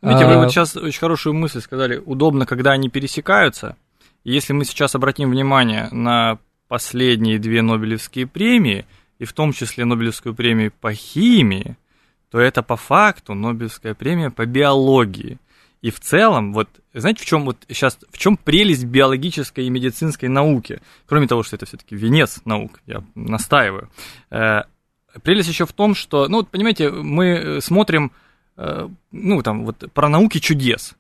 Видите, 0.02 0.26
вы 0.26 0.34
а, 0.34 0.38
вот 0.40 0.52
сейчас 0.52 0.76
очень 0.76 1.00
хорошую 1.00 1.36
мысль 1.36 1.62
сказали. 1.62 2.02
Удобно, 2.04 2.46
когда 2.46 2.72
они 2.72 2.90
пересекаются. 2.90 3.78
Если 4.24 4.54
мы 4.54 4.66
сейчас 4.66 4.96
обратим 4.96 5.30
внимание 5.30 5.90
на 5.92 6.40
последние 6.72 7.38
две 7.38 7.62
Нобелевские 7.62 8.28
премии, 8.28 8.86
и 9.20 9.26
в 9.26 9.34
том 9.34 9.52
числе 9.52 9.84
Нобелевскую 9.84 10.34
премию 10.34 10.72
по 10.72 10.94
химии, 10.94 11.76
то 12.30 12.40
это 12.40 12.64
по 12.64 12.78
факту 12.78 13.34
Нобелевская 13.34 13.94
премия 13.94 14.30
по 14.30 14.46
биологии. 14.46 15.38
И 15.82 15.92
в 15.92 16.00
целом, 16.00 16.54
вот, 16.54 16.70
знаете, 16.94 17.24
в 17.24 17.26
чем 17.26 17.44
вот 17.44 17.58
сейчас, 17.68 18.00
в 18.10 18.18
чем 18.18 18.38
прелесть 18.38 18.86
биологической 18.86 19.66
и 19.66 19.70
медицинской 19.70 20.30
науки? 20.30 20.80
Кроме 21.08 21.28
того, 21.28 21.44
что 21.44 21.58
это 21.58 21.66
все-таки 21.66 21.94
венец 21.94 22.40
наук, 22.46 22.80
я 22.88 23.04
настаиваю. 23.16 23.90
Э, 24.30 24.62
прелесть 25.24 25.50
еще 25.50 25.66
в 25.66 25.74
том, 25.74 25.94
что, 25.94 26.30
ну, 26.30 26.38
вот, 26.38 26.52
понимаете, 26.52 26.90
мы 26.90 27.60
смотрим, 27.60 28.14
э, 28.56 28.88
ну, 29.12 29.42
там, 29.42 29.66
вот, 29.66 29.92
про 29.94 30.08
науки 30.08 30.38
чудес. 30.38 30.96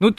Ну, 0.00 0.16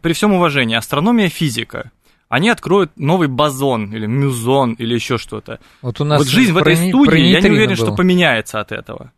при 0.00 0.12
всем 0.12 0.34
уважении, 0.34 0.76
астрономия, 0.76 1.30
физика, 1.30 1.90
они 2.36 2.50
откроют 2.50 2.92
новый 2.96 3.28
бозон 3.28 3.94
или 3.94 4.04
мюзон 4.04 4.74
или 4.74 4.92
еще 4.92 5.16
что-то. 5.16 5.58
Вот, 5.80 6.02
у 6.02 6.04
нас 6.04 6.18
вот 6.18 6.28
жизнь 6.28 6.52
в 6.52 6.58
этой 6.58 6.76
студии, 6.76 7.18
я 7.18 7.40
не 7.40 7.48
уверен, 7.48 7.76
было. 7.76 7.86
что 7.86 7.94
поменяется 7.94 8.60
от 8.60 8.72
этого. 8.72 9.10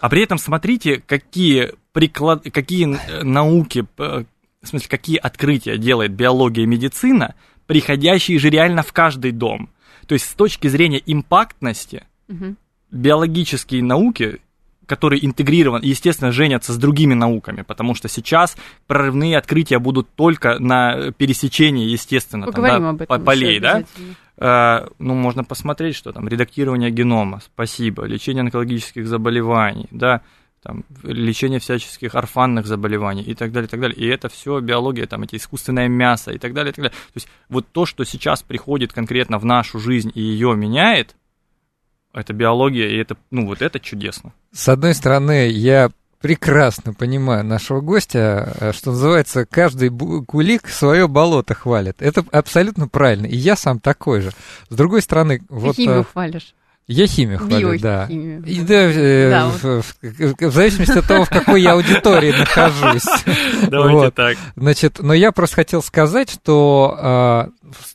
А 0.00 0.08
при 0.08 0.22
этом 0.22 0.38
смотрите, 0.38 1.02
какие, 1.04 1.72
приклад... 1.92 2.44
какие 2.52 2.94
э, 2.94 3.24
науки, 3.24 3.84
в 3.96 4.24
смысле, 4.62 4.88
какие 4.88 5.16
открытия 5.16 5.78
делает 5.78 6.12
биология 6.12 6.62
и 6.62 6.66
медицина, 6.68 7.34
приходящие 7.66 8.38
же 8.38 8.50
реально 8.50 8.84
в 8.84 8.92
каждый 8.92 9.32
дом. 9.32 9.70
То 10.06 10.14
есть 10.14 10.26
с 10.26 10.34
точки 10.34 10.68
зрения 10.68 11.02
импактности, 11.04 12.04
угу. 12.28 12.54
биологические 12.92 13.82
науки 13.82 14.40
которые 14.90 15.24
интегрированы, 15.24 15.84
естественно, 15.84 16.32
женятся 16.32 16.72
с 16.72 16.76
другими 16.76 17.14
науками, 17.14 17.62
потому 17.62 17.94
что 17.94 18.08
сейчас 18.08 18.56
прорывные 18.88 19.38
открытия 19.38 19.78
будут 19.78 20.08
только 20.16 20.58
на 20.58 21.12
пересечении, 21.12 21.86
естественно, 21.88 22.50
там, 22.50 22.64
да, 22.64 22.88
об 22.88 23.00
этом 23.00 23.24
полей, 23.24 23.60
да? 23.60 23.84
Э, 24.36 24.88
ну, 24.98 25.14
можно 25.14 25.44
посмотреть, 25.44 25.94
что 25.94 26.10
там, 26.10 26.26
редактирование 26.26 26.90
генома, 26.90 27.40
спасибо, 27.40 28.04
лечение 28.04 28.40
онкологических 28.40 29.06
заболеваний, 29.06 29.86
да, 29.92 30.22
там, 30.60 30.82
лечение 31.04 31.60
всяческих 31.60 32.16
орфанных 32.16 32.66
заболеваний 32.66 33.22
и 33.22 33.34
так 33.34 33.52
далее, 33.52 33.68
и 33.68 33.70
так 33.70 33.78
далее. 33.78 33.96
И 33.96 34.08
это 34.08 34.28
все 34.28 34.58
биология, 34.58 35.06
там, 35.06 35.22
эти 35.22 35.36
искусственное 35.36 35.86
мясо 35.86 36.32
и 36.32 36.38
так 36.38 36.52
далее, 36.52 36.72
и 36.72 36.74
так 36.74 36.82
далее. 36.82 36.98
То 37.12 37.16
есть 37.16 37.28
вот 37.48 37.68
то, 37.70 37.86
что 37.86 38.02
сейчас 38.02 38.42
приходит 38.42 38.92
конкретно 38.92 39.38
в 39.38 39.44
нашу 39.44 39.78
жизнь 39.78 40.10
и 40.16 40.20
ее 40.20 40.56
меняет, 40.56 41.14
это 42.12 42.32
биология, 42.32 42.88
и 42.88 42.96
это, 42.96 43.16
ну, 43.30 43.46
вот 43.46 43.62
это 43.62 43.80
чудесно. 43.80 44.32
С 44.52 44.68
одной 44.68 44.94
стороны, 44.94 45.48
я 45.48 45.90
прекрасно 46.20 46.92
понимаю 46.92 47.44
нашего 47.44 47.80
гостя, 47.80 48.54
э, 48.60 48.72
что 48.72 48.90
называется, 48.90 49.46
каждый 49.46 49.90
кулик 50.26 50.68
свое 50.68 51.08
болото 51.08 51.54
хвалит. 51.54 52.02
Это 52.02 52.24
абсолютно 52.30 52.88
правильно, 52.88 53.26
и 53.26 53.36
я 53.36 53.56
сам 53.56 53.80
такой 53.80 54.20
же. 54.20 54.32
С 54.68 54.74
другой 54.74 55.02
стороны, 55.02 55.42
вот... 55.48 55.76
Химию 55.76 56.00
э, 56.00 56.04
хвалишь. 56.04 56.54
Я 56.92 57.06
химию 57.06 57.38
хвалю, 57.38 57.78
да. 57.78 58.06
И, 58.08 58.60
да, 58.62 58.74
э, 58.74 59.30
Да, 59.30 59.48
в, 59.48 59.82
в- 60.02 60.34
в 60.40 60.52
зависимости 60.52 60.98
от 60.98 61.06
того, 61.06 61.24
в 61.24 61.28
какой 61.28 61.62
я 61.62 61.74
аудитории 61.74 62.32
нахожусь. 62.32 63.04
Давайте 63.68 63.96
Вот. 63.96 64.14
так. 64.16 64.36
Значит, 64.56 64.98
но 65.00 65.14
я 65.14 65.30
просто 65.30 65.54
хотел 65.56 65.82
сказать, 65.84 66.28
что 66.30 66.96
а, 66.98 67.48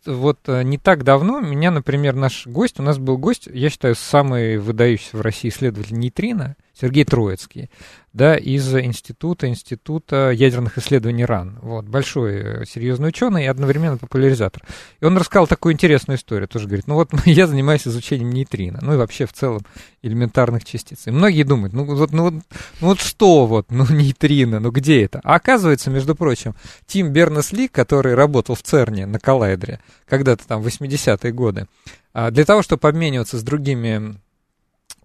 вот 0.06 0.40
а, 0.48 0.62
не 0.62 0.78
так 0.78 1.04
давно 1.04 1.42
меня, 1.42 1.72
например, 1.72 2.16
наш 2.16 2.48
гость, 2.48 2.80
у 2.80 2.84
нас 2.84 2.98
был 2.98 3.18
гость, 3.18 3.50
я 3.52 3.70
считаю, 3.70 3.96
самый 3.96 4.60
выдающийся 4.60 5.18
в 5.18 5.22
России 5.22 5.50
исследователь 5.50 5.98
нейтрино, 6.00 6.56
Сергей 6.80 7.06
Троицкий, 7.06 7.70
да, 8.12 8.36
из 8.36 8.74
института, 8.74 9.48
института 9.48 10.32
ядерных 10.32 10.78
исследований 10.78 11.26
РАН. 11.26 11.60
Вот, 11.62 11.86
большой 11.86 12.36
э, 12.36 12.66
серьезный 12.66 13.10
ученый 13.10 13.44
и 13.44 13.48
одновременно 13.48 13.98
популяризатор. 13.98 14.64
И 15.00 15.06
он 15.06 15.18
рассказал 15.18 15.48
такую 15.48 15.74
интересную 15.74 16.18
историю, 16.18 16.48
тоже 16.48 16.68
говорит, 16.68 16.88
ну 16.88 16.96
вот 16.96 17.12
я 17.26 17.48
занимаюсь 17.48 17.88
изучением 17.88 18.32
нейтрино, 18.32 18.80
ну 18.82 18.94
и 18.94 18.98
вообще 18.98 19.26
в 19.26 19.34
целом 19.34 19.62
элементарных 20.02 20.66
частиц. 20.66 21.08
И 21.08 21.12
многие 21.12 21.44
думают, 21.44 21.74
ну 21.74 21.86
вот, 21.86 22.12
ну, 22.12 22.24
вот, 22.24 22.34
ну 22.34 22.88
вот 22.88 23.00
что 23.00 23.48
вот, 23.48 23.72
ну 23.72 23.86
нейтрино, 23.90 24.60
ну 24.60 24.72
где 24.72 25.04
это? 25.04 25.22
А 25.24 25.36
оказывается, 25.36 25.90
между 25.90 26.16
прочим, 26.16 26.56
Тим 26.88 27.12
Бернес-Ли, 27.12 27.68
который 27.68 28.16
работал 28.16 28.56
в 28.56 28.62
ЦЕРНе 28.62 29.06
на 29.06 29.20
коллайдере 29.20 29.80
когда-то 30.08 30.48
там 30.48 30.62
в 30.62 30.68
80-е 30.68 31.32
годы, 31.32 31.68
а, 32.14 32.32
для 32.32 32.46
того, 32.46 32.62
чтобы 32.62 32.88
обмениваться 32.88 33.38
с 33.38 33.44
другими 33.44 34.16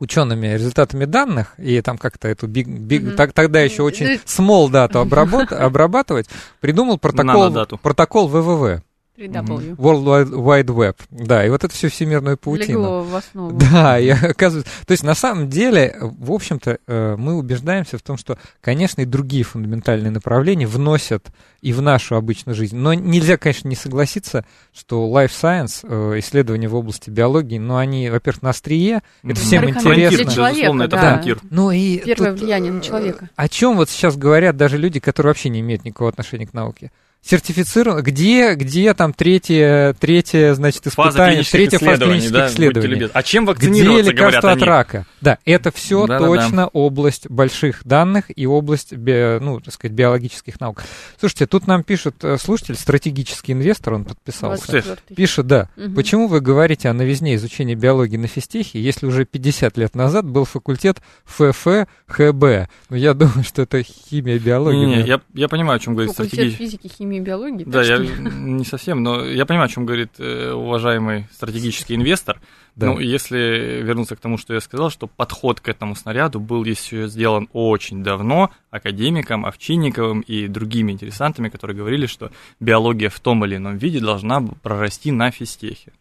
учеными 0.00 0.48
результатами 0.48 1.04
данных 1.04 1.54
и 1.58 1.80
там 1.82 1.98
как-то 1.98 2.26
эту 2.26 2.48
big, 2.48 2.66
big, 2.66 3.00
Мгм. 3.08 3.16
так- 3.16 3.32
тогда 3.32 3.60
еще 3.60 3.82
очень 3.82 4.06
small 4.26 4.68
дату 4.70 4.98
обработ- 5.00 5.52
обрабатывать, 5.52 6.26
придумал 6.60 6.98
протокол, 6.98 7.50
протокол 7.78 8.26
ВВВ, 8.28 8.82
3W. 9.20 9.76
World 9.76 10.04
Wide- 10.04 10.30
Wide 10.30 10.74
Web, 10.74 10.96
да, 11.10 11.44
и 11.44 11.50
вот 11.50 11.62
это 11.62 11.74
всю 11.74 11.90
всемирную 11.90 12.38
паутину. 12.38 12.80
Легло 12.80 13.02
в 13.02 13.14
основу. 13.14 13.58
Да, 13.70 13.98
и 13.98 14.08
оказывается, 14.08 14.72
то 14.86 14.92
есть 14.92 15.02
на 15.02 15.14
самом 15.14 15.48
деле, 15.48 15.96
в 16.00 16.32
общем-то, 16.32 16.78
э, 16.86 17.16
мы 17.16 17.34
убеждаемся 17.34 17.98
в 17.98 18.02
том, 18.02 18.16
что, 18.16 18.38
конечно, 18.60 19.02
и 19.02 19.04
другие 19.04 19.44
фундаментальные 19.44 20.10
направления 20.10 20.66
вносят 20.66 21.28
и 21.60 21.72
в 21.72 21.82
нашу 21.82 22.16
обычную 22.16 22.56
жизнь. 22.56 22.76
Но 22.76 22.94
нельзя, 22.94 23.36
конечно, 23.36 23.68
не 23.68 23.76
согласиться, 23.76 24.46
что 24.72 25.06
life 25.06 25.30
science, 25.30 25.80
э, 25.82 26.18
исследования 26.20 26.68
в 26.68 26.74
области 26.74 27.10
биологии, 27.10 27.58
ну, 27.58 27.76
они, 27.76 28.08
во-первых, 28.08 28.42
на 28.42 28.50
острие, 28.50 29.02
это 29.22 29.34
всем 29.34 29.68
интересно. 29.68 30.16
для 30.16 30.24
человека, 30.24 30.24
безусловно, 30.24 30.82
это 30.84 30.96
да. 30.96 31.12
фронтир. 31.14 31.38
Ну 31.50 31.70
и 31.70 31.98
Первое 31.98 32.32
тут, 32.32 32.40
влияние 32.40 32.72
на 32.72 32.80
человека. 32.80 33.28
О 33.36 33.48
чем 33.48 33.76
вот 33.76 33.90
сейчас 33.90 34.16
говорят 34.16 34.56
даже 34.56 34.78
люди, 34.78 34.98
которые 34.98 35.30
вообще 35.30 35.50
не 35.50 35.60
имеют 35.60 35.84
никакого 35.84 36.08
отношения 36.08 36.46
к 36.46 36.54
науке? 36.54 36.90
Сертифицировано. 37.22 38.00
Где, 38.02 38.54
где 38.54 38.94
там 38.94 39.12
третье, 39.12 39.94
третье, 40.00 40.54
значит, 40.54 40.84
Фаза 40.84 41.10
испытание, 41.10 41.44
клинических 41.44 41.58
третья 41.70 41.78
фаза 41.78 42.04
клинических 42.04 42.32
да, 42.32 42.46
исследований? 42.48 43.08
А 43.12 43.22
чем 43.22 43.44
Где 43.44 43.52
вакцинироваться, 43.52 44.12
говорят 44.12 44.14
лекарства 44.14 44.50
от 44.52 44.56
они? 44.56 44.64
рака? 44.64 45.06
Да, 45.20 45.38
это 45.44 45.70
все 45.70 46.06
Да-да-да. 46.06 46.26
точно 46.26 46.68
область 46.68 47.28
больших 47.28 47.84
данных 47.84 48.24
и 48.34 48.46
область, 48.46 48.94
би- 48.94 49.38
ну, 49.40 49.60
так 49.60 49.74
сказать, 49.74 49.94
биологических 49.94 50.58
наук. 50.60 50.82
Слушайте, 51.18 51.46
тут 51.46 51.66
нам 51.66 51.82
пишет 51.82 52.16
э, 52.22 52.38
слушатель, 52.38 52.74
стратегический 52.74 53.52
инвестор, 53.52 53.94
он 53.94 54.06
подписался. 54.06 54.78
24-й. 54.78 55.14
Пишет, 55.14 55.46
да. 55.46 55.68
Мгм. 55.76 55.94
Почему 55.94 56.26
вы 56.26 56.40
говорите 56.40 56.88
о 56.88 56.94
новизне 56.94 57.34
изучения 57.34 57.74
биологии 57.74 58.16
на 58.16 58.28
физтехе, 58.28 58.80
если 58.80 59.04
уже 59.06 59.26
50 59.26 59.76
лет 59.76 59.94
назад 59.94 60.24
был 60.24 60.46
факультет 60.46 61.02
ФФ, 61.26 61.86
ХБ? 62.06 62.44
Ну, 62.88 62.96
я 62.96 63.12
думаю, 63.12 63.44
что 63.44 63.62
это 63.62 63.82
химия, 63.82 64.38
биология. 64.38 64.80
Не-не, 64.80 64.96
наверное. 64.96 65.22
я, 65.34 65.42
я 65.42 65.48
понимаю, 65.48 65.76
о 65.76 65.80
чем 65.80 65.94
говорит 65.94 66.12
стратегический. 66.12 66.56
физики, 66.56 66.88
химии 66.88 67.09
и 67.18 67.20
биологии. 67.20 67.64
Да, 67.64 67.82
я 67.82 67.98
не 67.98 68.64
совсем, 68.64 69.02
но 69.02 69.24
я 69.24 69.46
понимаю, 69.46 69.66
о 69.66 69.70
чем 69.70 69.86
говорит 69.86 70.12
э, 70.18 70.52
уважаемый 70.52 71.26
стратегический 71.32 71.94
инвестор. 71.94 72.40
Да. 72.76 72.86
Ну, 72.86 72.98
если 72.98 73.80
вернуться 73.82 74.16
к 74.16 74.20
тому, 74.20 74.38
что 74.38 74.54
я 74.54 74.60
сказал, 74.60 74.90
что 74.90 75.06
подход 75.06 75.60
к 75.60 75.68
этому 75.68 75.94
снаряду 75.94 76.40
был 76.40 76.64
еще 76.64 77.08
сделан 77.08 77.48
очень 77.52 78.02
давно 78.02 78.50
академиком 78.70 79.44
Овчинниковым 79.44 80.20
и 80.20 80.46
другими 80.46 80.92
интересантами, 80.92 81.48
которые 81.48 81.76
говорили, 81.76 82.06
что 82.06 82.30
биология 82.60 83.10
в 83.10 83.18
том 83.20 83.44
или 83.44 83.56
ином 83.56 83.76
виде 83.76 84.00
должна 84.00 84.40
прорасти 84.40 85.10
на 85.10 85.30
физтехе. 85.30 85.92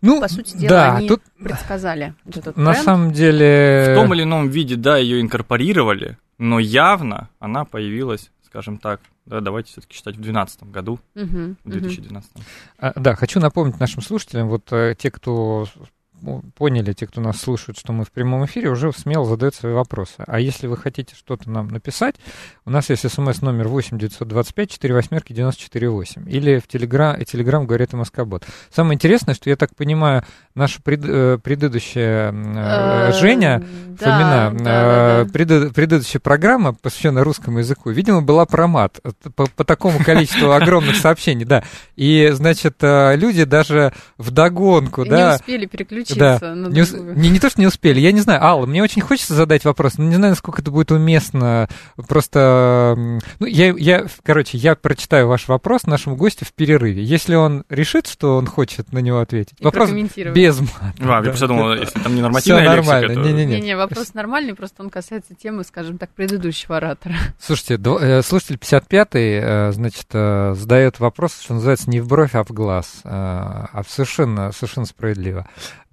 ну, 0.00 0.20
По 0.20 0.28
сути 0.28 0.56
дела, 0.56 0.68
да, 0.68 0.96
они 0.96 1.08
тут 1.08 1.22
предсказали 1.38 2.14
вот 2.24 2.36
этот 2.38 2.56
на 2.56 2.72
тренд. 2.72 2.84
самом 2.84 3.12
деле... 3.12 3.92
В 3.92 3.94
том 3.94 4.14
или 4.14 4.22
ином 4.22 4.48
виде, 4.48 4.76
да, 4.76 4.96
ее 4.96 5.20
инкорпорировали, 5.20 6.16
но 6.38 6.58
явно 6.58 7.28
она 7.38 7.64
появилась, 7.64 8.30
скажем 8.46 8.78
так, 8.78 9.00
да, 9.30 9.40
давайте 9.40 9.70
все-таки 9.70 9.94
считать 9.94 10.14
в 10.16 10.20
2012 10.20 10.64
году, 10.64 10.98
Мгм, 11.14 11.56
в 11.62 11.68
мгм. 11.68 11.78
2012. 11.80 12.30
А, 12.78 12.92
да, 13.00 13.14
хочу 13.14 13.40
напомнить 13.40 13.78
нашим 13.78 14.02
слушателям, 14.02 14.48
вот 14.48 14.72
э, 14.72 14.94
те, 14.98 15.10
кто 15.10 15.66
поняли, 16.56 16.92
те, 16.92 17.06
кто 17.06 17.20
нас 17.20 17.40
слушает, 17.40 17.78
что 17.78 17.92
мы 17.92 18.04
в 18.04 18.10
прямом 18.10 18.44
эфире, 18.46 18.70
уже 18.70 18.92
смело 18.92 19.24
задают 19.24 19.54
свои 19.54 19.72
вопросы. 19.72 20.14
А 20.26 20.40
если 20.40 20.66
вы 20.66 20.76
хотите 20.76 21.14
что-то 21.14 21.50
нам 21.50 21.68
написать, 21.68 22.16
у 22.64 22.70
нас 22.70 22.90
есть 22.90 23.10
смс 23.10 23.42
номер 23.42 23.68
8 23.68 23.98
925 23.98 24.70
4 24.70 24.94
восьмерки 24.94 25.32
948 25.32 26.28
или 26.30 26.58
в 26.58 26.66
телеграм, 26.68 27.16
телеграм 27.24 27.66
говорит 27.66 27.92
МСК-бот. 27.92 28.44
Самое 28.74 28.94
интересное, 28.94 29.34
что 29.34 29.50
я 29.50 29.56
так 29.56 29.74
понимаю, 29.74 30.24
наша 30.54 30.80
пред- 30.82 31.42
предыдущая 31.42 32.32
Женя 33.12 33.62
Фомина, 33.98 34.50
да, 34.52 34.64
да, 34.64 35.24
да. 35.24 35.30
преды- 35.30 35.72
предыдущая 35.72 36.20
программа, 36.20 36.72
посвященная 36.72 37.24
русскому 37.24 37.58
языку, 37.58 37.90
видимо, 37.90 38.22
была 38.22 38.46
про 38.46 38.66
мат 38.66 38.98
по, 39.34 39.46
по 39.46 39.64
такому 39.64 40.02
количеству 40.04 40.52
огромных 40.52 40.96
сообщений, 40.96 41.44
да. 41.44 41.62
И, 41.96 42.30
значит, 42.32 42.76
э, 42.80 43.16
люди 43.16 43.44
даже 43.44 43.92
вдогонку, 44.18 45.04
Не 45.04 45.10
да, 45.10 45.34
успели 45.36 45.66
переключиться 45.66 46.09
да, 46.16 46.38
на 46.40 46.68
не, 46.68 46.82
не, 47.16 47.30
не 47.30 47.38
то, 47.38 47.50
что 47.50 47.60
не 47.60 47.66
успели, 47.66 48.00
я 48.00 48.12
не 48.12 48.20
знаю, 48.20 48.42
Алла, 48.42 48.66
мне 48.66 48.82
очень 48.82 49.02
хочется 49.02 49.34
задать 49.34 49.64
вопрос, 49.64 49.98
но 49.98 50.04
не 50.04 50.16
знаю, 50.16 50.32
насколько 50.32 50.62
это 50.62 50.70
будет 50.70 50.90
уместно, 50.90 51.68
просто, 52.08 52.94
ну, 53.38 53.46
я, 53.46 53.74
я, 53.76 54.06
короче, 54.22 54.58
я 54.58 54.74
прочитаю 54.74 55.28
ваш 55.28 55.48
вопрос 55.48 55.84
нашему 55.86 56.16
гостю 56.16 56.44
в 56.44 56.52
перерыве. 56.52 57.02
Если 57.02 57.34
он 57.34 57.64
решит, 57.68 58.06
что 58.06 58.36
он 58.36 58.46
хочет 58.46 58.92
на 58.92 58.98
него 58.98 59.20
ответить, 59.20 59.54
И 59.58 59.64
вопрос 59.64 59.90
без 59.90 60.60
мата. 60.60 60.94
А, 61.00 61.04
да. 61.04 61.16
я 61.16 61.22
просто 61.22 61.48
думал, 61.48 61.74
если 61.74 61.98
там 61.98 62.12
не 62.12 62.18
Всё 62.18 62.22
нормативная 62.22 62.64
нормально, 62.64 63.06
лексика, 63.06 63.22
то... 63.22 63.28
не-не-не. 63.28 63.60
Не-не, 63.60 63.76
вопрос 63.76 64.14
нормальный, 64.14 64.54
просто 64.54 64.82
он 64.82 64.90
касается 64.90 65.34
темы, 65.34 65.64
скажем 65.64 65.98
так, 65.98 66.10
предыдущего 66.10 66.76
оратора. 66.76 67.14
Слушайте, 67.40 67.74
дво- 67.74 68.00
э, 68.00 68.22
слушатель 68.22 68.56
55-й, 68.56 69.40
э, 69.42 69.72
значит, 69.72 70.06
э, 70.12 70.54
задает 70.54 71.00
вопрос, 71.00 71.40
что 71.40 71.54
называется, 71.54 71.90
не 71.90 72.00
в 72.00 72.08
бровь, 72.08 72.34
а 72.34 72.44
в 72.44 72.50
глаз, 72.50 73.00
а 73.04 73.82
совершенно, 73.88 74.52
совершенно 74.52 74.86
справедливо. 74.86 75.46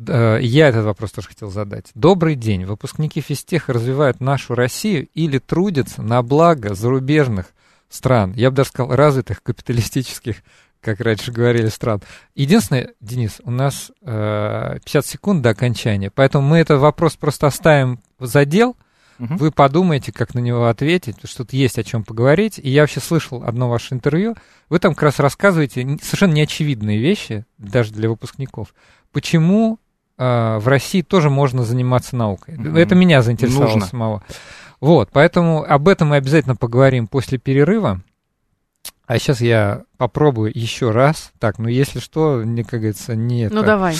Э, 0.08 0.40
Я 0.42 0.68
этот 0.70 0.86
вопрос 0.86 1.12
тоже 1.12 1.28
хотел 1.30 1.50
задать. 1.50 1.88
Добрый 1.96 2.36
день. 2.36 2.66
Выпускники 2.66 3.22
физтеха 3.22 3.74
развивают 3.74 4.20
нашу 4.20 4.56
Россию 4.56 5.08
или 5.14 5.40
трудятся 5.40 6.02
на 6.02 6.22
благо 6.24 6.74
зарубежных 6.74 7.48
стран, 7.90 8.34
я 8.36 8.50
бы 8.50 8.58
даже 8.58 8.70
сказал, 8.70 8.94
развитых 8.96 9.42
капиталистических, 9.44 10.38
как 10.82 11.00
раньше 11.00 11.32
говорили, 11.32 11.68
стран. 11.68 12.02
Единственное, 12.36 12.94
Денис, 13.00 13.40
у 13.44 13.52
нас 13.52 13.92
э, 14.02 14.80
50 14.84 15.06
секунд 15.06 15.42
до 15.42 15.50
окончания, 15.52 16.12
поэтому 16.12 16.48
мы 16.48 16.58
этот 16.58 16.80
вопрос 16.82 17.16
просто 17.16 17.48
оставим 17.48 18.00
в 18.20 18.26
задел, 18.26 18.76
Мгм. 19.20 19.38
вы 19.38 19.52
подумаете, 19.52 20.12
как 20.12 20.36
на 20.36 20.40
него 20.40 20.68
ответить, 20.68 21.16
потому 21.16 21.28
что 21.30 21.44
тут 21.44 21.54
есть 21.54 21.80
о 21.80 21.84
чем 21.84 22.04
поговорить. 22.04 22.60
И 22.60 22.70
я 22.70 22.82
вообще 22.82 23.00
слышал 23.00 23.42
одно 23.44 23.68
ваше 23.68 23.96
интервью. 23.96 24.36
Вы 24.70 24.78
там 24.78 24.94
как 24.94 25.02
раз 25.04 25.20
рассказываете 25.20 25.98
совершенно 26.04 26.34
неочевидные 26.34 27.00
вещи, 27.00 27.44
даже 27.58 27.94
для 27.94 28.10
выпускников. 28.10 28.76
Почему 29.12 29.80
э, 29.80 29.87
в 30.18 30.64
России 30.66 31.02
тоже 31.02 31.30
можно 31.30 31.64
заниматься 31.64 32.16
наукой? 32.16 32.56
Мгм. 32.58 32.76
Это 32.76 32.96
меня 32.96 33.22
заинтересовало 33.22 33.74
Нужно. 33.74 33.86
самого. 33.88 34.24
Вот, 34.80 35.10
поэтому 35.12 35.64
об 35.64 35.88
этом 35.88 36.10
мы 36.10 36.18
обязательно 36.18 36.56
поговорим 36.56 37.08
после 37.08 37.38
перерыва. 37.38 38.02
А 39.06 39.20
сейчас 39.20 39.42
я 39.42 39.84
попробую 39.98 40.52
еще 40.54 40.92
раз. 40.92 41.32
Так, 41.40 41.60
ну 41.60 41.70
если 41.70 42.00
что, 42.00 42.44
не, 42.44 42.64
как 42.64 42.82
говорится, 42.82 43.16
не 43.16 43.46
это. 43.46 43.56
Ну 43.56 43.64
давай. 43.64 43.96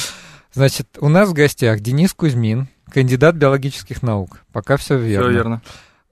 Значит, 0.54 0.98
у 1.00 1.08
нас 1.08 1.30
в 1.30 1.34
гостях 1.34 1.80
Денис 1.80 2.14
Кузьмин, 2.14 2.68
кандидат 2.92 3.36
биологических 3.36 4.02
наук. 4.02 4.42
Пока 4.52 4.76
все 4.78 4.98
верно. 4.98 5.28
Все 5.28 5.34
верно. 5.34 5.62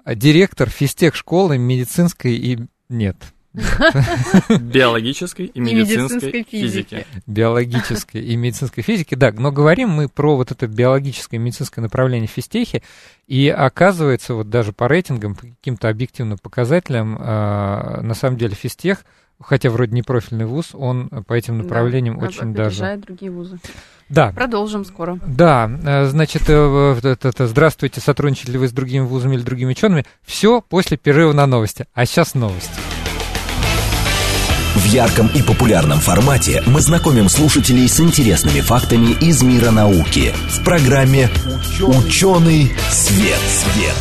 А 0.03 0.15
Директор 0.15 0.69
физтех 0.69 1.15
школы 1.15 1.57
медицинской 1.57 2.33
и... 2.35 2.59
Нет, 2.89 3.17
Биологической 4.59 5.45
и 5.45 5.59
медицинской 5.59 6.45
физики. 6.49 7.05
биологической 7.25 8.21
и 8.21 8.35
медицинской 8.35 8.83
физики. 8.83 9.15
Да, 9.15 9.31
но 9.31 9.51
говорим 9.51 9.89
мы 9.89 10.09
про 10.09 10.35
вот 10.35 10.51
это 10.51 10.67
биологическое 10.67 11.39
и 11.39 11.43
медицинское 11.43 11.81
направление 11.81 12.27
физтехи. 12.27 12.83
И 13.27 13.49
оказывается, 13.49 14.35
вот 14.35 14.49
даже 14.49 14.73
по 14.73 14.87
рейтингам, 14.87 15.35
по 15.35 15.47
каким-то 15.47 15.89
объективным 15.89 16.37
показателям, 16.37 17.17
а, 17.19 18.01
на 18.01 18.13
самом 18.13 18.37
деле 18.37 18.55
физтех, 18.55 19.05
хотя 19.39 19.69
вроде 19.69 19.93
не 19.93 20.01
профильный 20.01 20.45
вуз, 20.45 20.69
он 20.73 21.09
по 21.09 21.33
этим 21.33 21.57
направлениям 21.57 22.19
Да, 22.19 22.27
очень 22.27 22.53
даже... 22.53 22.97
другие 22.97 23.31
вузы. 23.31 23.59
Да, 24.07 24.31
Продолжим 24.31 24.85
скоро. 24.85 25.19
Да, 25.25 25.69
э, 25.83 26.05
значит, 26.05 26.43
э, 26.47 27.15
здравствуйте, 27.39 28.01
сотрудничали 28.01 28.51
ли 28.51 28.57
вы 28.59 28.67
с 28.67 28.71
другими 28.71 29.03
вузами 29.03 29.35
или 29.35 29.41
другими 29.41 29.71
учеными? 29.71 30.05
Все 30.23 30.61
после 30.61 30.97
перерыва 30.97 31.33
на 31.33 31.47
новости. 31.47 31.87
А 31.93 32.05
сейчас 32.05 32.35
новости. 32.35 32.84
В 34.75 34.85
ярком 34.87 35.29
и 35.33 35.41
популярном 35.41 35.99
формате 35.99 36.61
мы 36.67 36.81
знакомим 36.81 37.29
слушателей 37.29 37.87
с 37.87 38.01
интересными 38.01 38.59
фактами 38.59 39.13
из 39.21 39.41
мира 39.41 39.71
науки 39.71 40.33
в 40.49 40.65
программе 40.65 41.29
«Ученый 41.81 42.73
свет». 42.89 43.39
свет. 43.39 43.95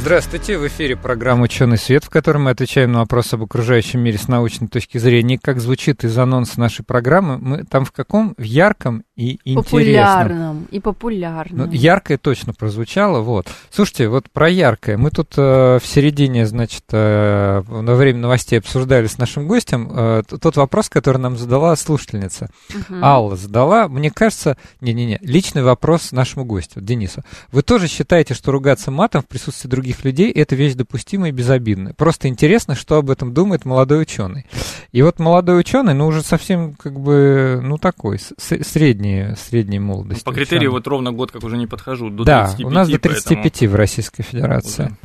Здравствуйте, 0.00 0.58
в 0.58 0.66
эфире 0.66 0.96
программа 0.96 1.44
«Ученый 1.44 1.78
свет», 1.78 2.02
в 2.02 2.10
которой 2.10 2.38
мы 2.38 2.50
отвечаем 2.50 2.90
на 2.90 2.98
вопросы 2.98 3.34
об 3.34 3.44
окружающем 3.44 4.00
мире 4.00 4.18
с 4.18 4.26
научной 4.26 4.66
точки 4.66 4.98
зрения. 4.98 5.38
Как 5.40 5.60
звучит 5.60 6.02
из 6.02 6.18
анонса 6.18 6.58
нашей 6.58 6.84
программы, 6.84 7.38
мы 7.38 7.62
там 7.62 7.84
в 7.84 7.92
каком? 7.92 8.34
В 8.36 8.42
ярком 8.42 9.04
и. 9.16 9.38
Популярном 9.54 10.66
и 10.70 10.80
популярном. 10.80 11.66
Ну, 11.66 11.72
яркое 11.72 12.16
точно 12.18 12.54
прозвучало, 12.54 13.20
вот. 13.20 13.46
Слушайте, 13.70 14.08
вот 14.08 14.30
про 14.30 14.48
яркое. 14.48 14.96
Мы 14.96 15.10
тут 15.10 15.34
э, 15.36 15.78
в 15.78 15.86
середине, 15.86 16.46
значит, 16.46 16.84
э, 16.92 17.62
на 17.68 17.94
время 17.94 18.20
новостей 18.20 18.58
обсуждали 18.58 19.06
с 19.06 19.18
нашим 19.18 19.46
гостем 19.46 19.90
э, 19.94 20.22
тот 20.40 20.56
вопрос, 20.56 20.88
который 20.88 21.18
нам 21.18 21.36
задала 21.36 21.76
слушательница. 21.76 22.48
Мгм. 22.74 23.04
Алла 23.04 23.36
задала, 23.36 23.88
мне 23.88 24.10
кажется, 24.10 24.56
не-не-не, 24.80 25.18
личный 25.20 25.62
вопрос 25.62 26.12
нашему 26.12 26.44
гостю, 26.44 26.80
Денису. 26.80 27.22
Вы 27.50 27.62
тоже 27.62 27.88
считаете, 27.88 28.32
что 28.34 28.50
ругаться 28.50 28.90
матом 28.90 29.22
в 29.22 29.26
присутствии 29.26 29.68
других 29.68 30.04
людей– 30.04 30.30
это 30.32 30.54
вещь 30.54 30.74
допустимая 30.74 31.30
и 31.30 31.34
безобидная? 31.34 31.92
Просто 31.94 32.28
интересно, 32.28 32.74
что 32.74 32.96
об 32.96 33.10
этом 33.10 33.34
думает 33.34 33.64
молодой 33.66 34.02
ученый. 34.02 34.46
И 34.92 35.02
вот 35.02 35.18
молодой 35.18 35.60
ученый, 35.60 35.94
ну, 35.94 36.06
уже 36.06 36.22
совсем, 36.22 36.74
как 36.74 36.98
бы, 36.98 37.60
ну, 37.62 37.76
такой, 37.78 38.18
с- 38.18 38.32
с- 38.38 38.64
средней, 39.02 39.36
средней 39.36 39.78
молодости. 39.78 40.24
По 40.24 40.32
критерию 40.32 40.70
вот 40.70 40.86
ровно 40.86 41.12
год, 41.12 41.32
как 41.32 41.44
уже 41.44 41.56
не 41.56 41.66
подхожу, 41.66 42.10
до 42.10 42.24
да, 42.24 42.46
35, 42.46 42.66
у 42.66 42.70
нас 42.70 42.88
до 42.88 42.98
поэтому 42.98 43.42
35 43.42 43.70
в 43.70 43.74
Российской 43.74 44.22
Федерации. 44.22 44.84
уже. 44.84 44.96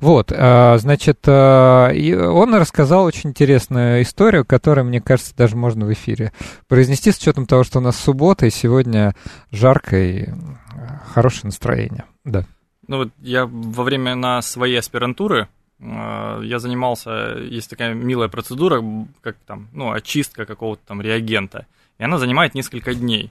Вот, 0.00 0.32
а, 0.34 0.76
значит, 0.78 1.20
а, 1.26 1.90
он 1.90 2.54
рассказал 2.54 3.04
очень 3.04 3.30
интересную 3.30 4.02
историю, 4.02 4.44
которую, 4.44 4.86
мне 4.86 5.00
кажется, 5.00 5.34
даже 5.36 5.56
можно 5.56 5.86
в 5.86 5.92
эфире 5.92 6.32
произнести 6.68 7.12
с 7.12 7.18
учетом 7.18 7.46
того, 7.46 7.64
что 7.64 7.78
у 7.78 7.82
нас 7.82 7.98
суббота, 7.98 8.46
и 8.46 8.50
сегодня 8.50 9.14
жарко 9.50 9.96
и 9.96 10.26
м, 10.26 10.58
хорошее 11.12 11.46
настроение. 11.46 12.04
Да. 12.24 12.44
Ну 12.88 12.98
вот 12.98 13.08
я 13.20 13.46
во 13.46 13.82
время 13.82 14.14
на 14.14 14.42
своей 14.42 14.78
аспирантуры 14.78 15.48
я 15.78 16.58
занимался, 16.58 17.36
есть 17.36 17.68
такая 17.68 17.92
милая 17.92 18.28
процедура, 18.28 18.82
как 19.20 19.36
там, 19.46 19.68
ну, 19.74 19.92
очистка 19.92 20.46
какого-то 20.46 20.80
там 20.86 21.02
реагента, 21.02 21.66
и 21.98 22.04
она 22.04 22.16
занимает 22.16 22.54
несколько 22.54 22.94
дней. 22.94 23.30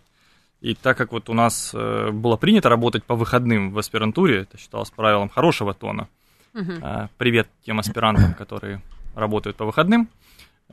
И 0.66 0.74
так 0.74 0.98
как 0.98 1.12
вот 1.12 1.30
у 1.30 1.34
нас 1.36 1.76
э, 1.76 2.10
было 2.12 2.38
принято 2.38 2.70
работать 2.70 3.04
по 3.04 3.16
выходным 3.16 3.72
в 3.72 3.78
аспирантуре, 3.78 4.40
это 4.40 4.58
считалось 4.58 4.90
правилом 4.90 5.30
хорошего 5.30 5.76
тона. 5.76 6.08
Э, 6.56 7.08
Привет 7.20 7.48
тем 7.64 7.78
аспирантам, 7.78 8.34
которые 8.34 8.82
работают 9.14 9.58
по 9.58 9.66
выходным. 9.66 10.10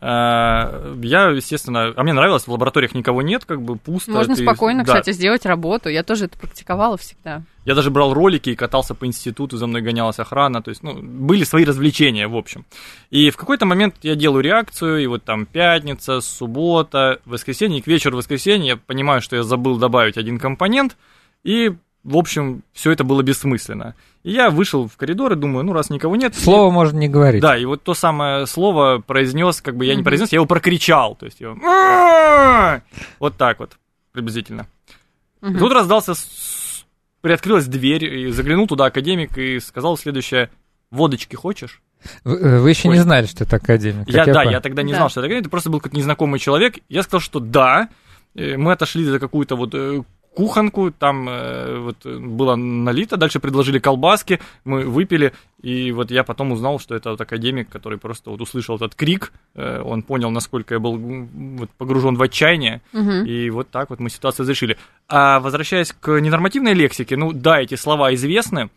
Э, 0.02 0.96
Я, 1.00 1.28
естественно, 1.28 1.92
а 1.94 2.02
мне 2.02 2.12
нравилось, 2.12 2.48
в 2.48 2.52
лабораториях 2.52 2.92
никого 2.92 3.22
нет, 3.22 3.44
как 3.44 3.62
бы 3.62 3.76
пусто. 3.76 4.10
Можно 4.10 4.34
ты- 4.34 4.42
спокойно, 4.42 4.82
да. 4.84 4.92
кстати, 4.92 5.14
сделать 5.14 5.46
работу. 5.46 5.88
Я 5.88 6.02
тоже 6.02 6.24
это 6.24 6.36
практиковала 6.36 6.96
всегда. 6.96 7.42
Я 7.64 7.76
даже 7.76 7.90
брал 7.92 8.12
ролики 8.12 8.50
и 8.50 8.56
катался 8.56 8.96
по 8.96 9.06
институту, 9.06 9.56
за 9.56 9.68
мной 9.68 9.80
гонялась 9.80 10.18
охрана, 10.18 10.60
то 10.60 10.70
есть, 10.70 10.82
ну, 10.82 11.00
были 11.00 11.44
свои 11.44 11.64
развлечения, 11.64 12.26
в 12.26 12.36
общем. 12.36 12.64
И 13.10 13.30
в 13.30 13.36
какой-то 13.36 13.64
момент 13.64 13.94
я 14.02 14.16
делаю 14.16 14.42
реакцию, 14.42 15.04
и 15.04 15.06
вот 15.06 15.22
там 15.22 15.46
пятница, 15.46 16.20
суббота, 16.20 17.20
воскресенье, 17.24 17.78
и 17.78 17.82
к 17.82 17.86
вечеру 17.86 18.16
воскресенья 18.16 18.70
я 18.72 18.76
понимаю, 18.76 19.20
что 19.22 19.36
я 19.36 19.44
забыл 19.44 19.76
добавить 19.78 20.16
один 20.18 20.40
компонент, 20.40 20.96
и, 21.44 21.72
в 22.04 22.16
общем, 22.16 22.62
все 22.72 22.90
это 22.90 23.04
было 23.04 23.22
бессмысленно. 23.22 23.94
И 24.22 24.32
я 24.32 24.50
вышел 24.50 24.88
в 24.88 24.96
коридор 24.96 25.32
и 25.32 25.36
думаю, 25.36 25.64
ну, 25.64 25.72
раз 25.72 25.90
никого 25.90 26.16
нет... 26.16 26.34
Слово 26.34 26.70
можно 26.70 26.98
не 26.98 27.08
говорить. 27.08 27.42
Да, 27.42 27.56
и 27.56 27.64
вот 27.64 27.82
то 27.82 27.94
самое 27.94 28.46
слово 28.46 28.98
произнес, 28.98 29.60
как 29.60 29.76
бы 29.76 29.84
я 29.84 29.94
не 29.94 30.02
произнес, 30.02 30.32
я 30.32 30.36
его 30.36 30.46
прокричал, 30.46 31.16
то 31.16 31.26
есть 31.26 31.40
я... 31.40 31.50
«А-а-а!» 31.50 32.82
Вот 33.18 33.36
так 33.36 33.58
вот, 33.58 33.76
приблизительно. 34.12 34.66
И 35.42 35.54
Тут 35.54 35.72
раздался, 35.72 36.14
приоткрылась 37.20 37.66
дверь, 37.66 38.04
и 38.04 38.30
заглянул 38.30 38.66
туда 38.66 38.86
академик 38.86 39.36
и 39.38 39.58
сказал 39.58 39.96
следующее, 39.96 40.50
водочки 40.90 41.34
хочешь? 41.34 41.82
Вы, 42.24 42.36
э, 42.36 42.58
вы 42.60 42.70
еще 42.70 42.88
Ой. 42.88 42.96
не 42.96 43.00
знали, 43.02 43.26
что 43.26 43.44
это 43.44 43.56
академик. 43.56 44.08
Я, 44.08 44.24
как 44.24 44.34
да, 44.34 44.40
понял. 44.40 44.52
я 44.52 44.60
тогда 44.60 44.82
не 44.82 44.92
Да. 44.92 44.98
знал, 44.98 45.08
что 45.10 45.20
это 45.20 45.26
академик, 45.26 45.42
это 45.42 45.50
просто 45.50 45.70
был 45.70 45.78
какой-то 45.80 45.96
незнакомый 45.96 46.38
человек. 46.38 46.78
Я 46.88 47.02
сказал, 47.02 47.20
что 47.20 47.40
да, 47.40 47.88
Э, 48.34 48.56
мы 48.56 48.72
отошли 48.72 49.04
за 49.04 49.18
какую-то 49.18 49.56
вот 49.56 49.74
э, 49.74 50.02
кухонку, 50.34 50.90
там 50.90 51.28
э, 51.28 51.78
вот 51.78 52.06
э, 52.06 52.18
было 52.18 52.56
налито, 52.56 53.16
дальше 53.16 53.40
предложили 53.40 53.78
колбаски, 53.78 54.40
мы 54.64 54.84
выпили, 54.84 55.32
и 55.60 55.92
вот 55.92 56.10
я 56.10 56.24
потом 56.24 56.52
узнал, 56.52 56.78
что 56.78 56.94
это 56.94 57.10
вот 57.10 57.20
академик, 57.20 57.68
который 57.68 57.98
просто 57.98 58.30
вот 58.30 58.40
услышал 58.40 58.76
этот 58.76 58.94
крик, 58.94 59.32
э, 59.54 59.80
он 59.82 60.02
понял, 60.02 60.30
насколько 60.30 60.74
я 60.74 60.80
был 60.80 60.96
вот, 60.96 61.70
погружен 61.78 62.16
в 62.16 62.22
отчаяние, 62.22 62.80
Мгм. 62.92 63.24
и 63.26 63.50
вот 63.50 63.70
так 63.70 63.90
вот 63.90 64.00
мы 64.00 64.10
ситуацию 64.10 64.44
разрешили. 64.44 64.76
А 65.08 65.40
возвращаясь 65.40 65.92
к 65.92 66.18
ненормативной 66.20 66.74
лексике, 66.74 67.16
ну 67.16 67.32
да, 67.32 67.60
эти 67.60 67.74
слова 67.74 68.14
известны. 68.14 68.70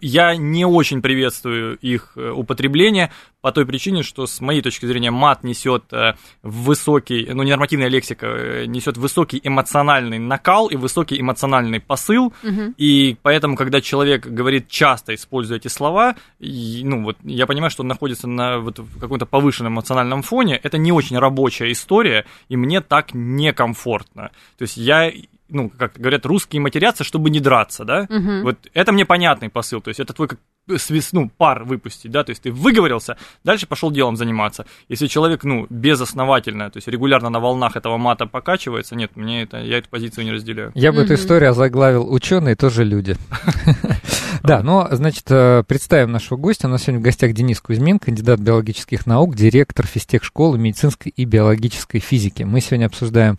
Я 0.00 0.36
не 0.36 0.64
очень 0.64 1.02
приветствую 1.02 1.76
их 1.78 2.12
э, 2.16 2.30
употребление 2.30 3.10
по 3.40 3.52
той 3.52 3.66
причине, 3.66 4.02
что 4.02 4.26
с 4.26 4.40
моей 4.40 4.62
точки 4.62 4.86
зрения 4.86 5.10
мат 5.10 5.44
несет 5.44 5.84
э, 5.92 6.14
высокий, 6.42 7.28
ну 7.32 7.42
ненормативная 7.42 7.88
лексика 7.88 8.26
э, 8.26 8.64
несет 8.66 8.96
высокий 8.96 9.40
эмоциональный 9.42 10.18
накал 10.18 10.68
и 10.68 10.76
высокий 10.76 11.20
эмоциональный 11.20 11.80
посыл, 11.80 12.32
Мгм. 12.42 12.74
и 12.78 13.16
поэтому, 13.22 13.56
когда 13.56 13.80
человек 13.80 14.26
говорит 14.26 14.68
часто, 14.68 15.14
используя 15.14 15.58
эти 15.58 15.68
слова, 15.68 16.16
и, 16.38 16.80
ну 16.84 17.04
вот 17.04 17.18
я 17.22 17.46
понимаю, 17.46 17.70
что 17.70 17.82
он 17.82 17.88
находится 17.88 18.26
на 18.28 18.58
вот, 18.58 18.80
каком-то 19.00 19.26
повышенном 19.26 19.74
эмоциональном 19.74 20.22
фоне, 20.22 20.58
это 20.62 20.78
не 20.78 20.92
очень 20.92 21.18
рабочая 21.18 21.70
история, 21.70 22.24
и 22.48 22.56
мне 22.56 22.80
так 22.80 23.12
некомфортно. 23.12 24.30
То 24.56 24.62
есть 24.62 24.76
я, 24.76 25.12
ну, 25.48 25.70
как 25.70 25.92
говорят, 25.96 26.24
русские 26.26 26.60
матерятся, 26.62 27.04
чтобы 27.04 27.30
не 27.30 27.40
драться, 27.40 27.84
да? 27.84 28.06
Мгм. 28.08 28.42
Вот 28.42 28.56
это 28.72 28.92
мне 28.92 29.04
понятный 29.04 29.48
посыл, 29.50 29.80
то 29.80 29.88
есть 29.88 30.00
это 30.00 30.12
твой 30.12 30.28
как 30.28 30.38
свис- 30.68 31.10
ну, 31.12 31.28
пар 31.28 31.64
выпустить, 31.64 32.10
да, 32.10 32.24
то 32.24 32.30
есть 32.30 32.42
ты 32.42 32.50
выговорился, 32.50 33.18
дальше 33.44 33.66
пошел 33.66 33.90
делом 33.90 34.16
заниматься. 34.16 34.64
Если 34.88 35.06
человек, 35.08 35.44
ну, 35.44 35.66
безосновательно, 35.68 36.70
то 36.70 36.78
есть 36.78 36.88
регулярно 36.88 37.28
на 37.28 37.38
волнах 37.40 37.76
этого 37.76 37.98
мата 37.98 38.24
покачивается, 38.26 38.96
нет, 38.96 39.10
мне 39.16 39.42
это, 39.42 39.58
я 39.58 39.78
эту 39.78 39.90
позицию 39.90 40.24
не 40.24 40.32
разделяю. 40.32 40.72
Я 40.74 40.92
бы 40.92 41.02
эту 41.02 41.12
Мгм. 41.12 41.20
историю 41.22 41.50
озаглавил 41.50 42.10
«Ученые 42.10 42.56
тоже 42.56 42.84
люди». 42.84 43.16
Да, 44.44 44.62
ну, 44.62 44.86
значит, 44.90 45.24
э, 45.30 45.64
представим 45.66 46.12
нашего 46.12 46.36
гостя. 46.36 46.66
У 46.66 46.70
нас 46.70 46.82
сегодня 46.82 47.00
в 47.00 47.02
гостях 47.02 47.32
Денис 47.32 47.62
Кузьмин, 47.62 47.98
кандидат 47.98 48.40
биологических 48.40 49.06
наук, 49.06 49.34
директор 49.34 49.86
физтех-школы 49.86 50.58
медицинской 50.58 51.14
и 51.16 51.24
биологической 51.24 51.98
физики. 51.98 52.42
Мы 52.42 52.60
сегодня 52.60 52.84
обсуждаем 52.84 53.38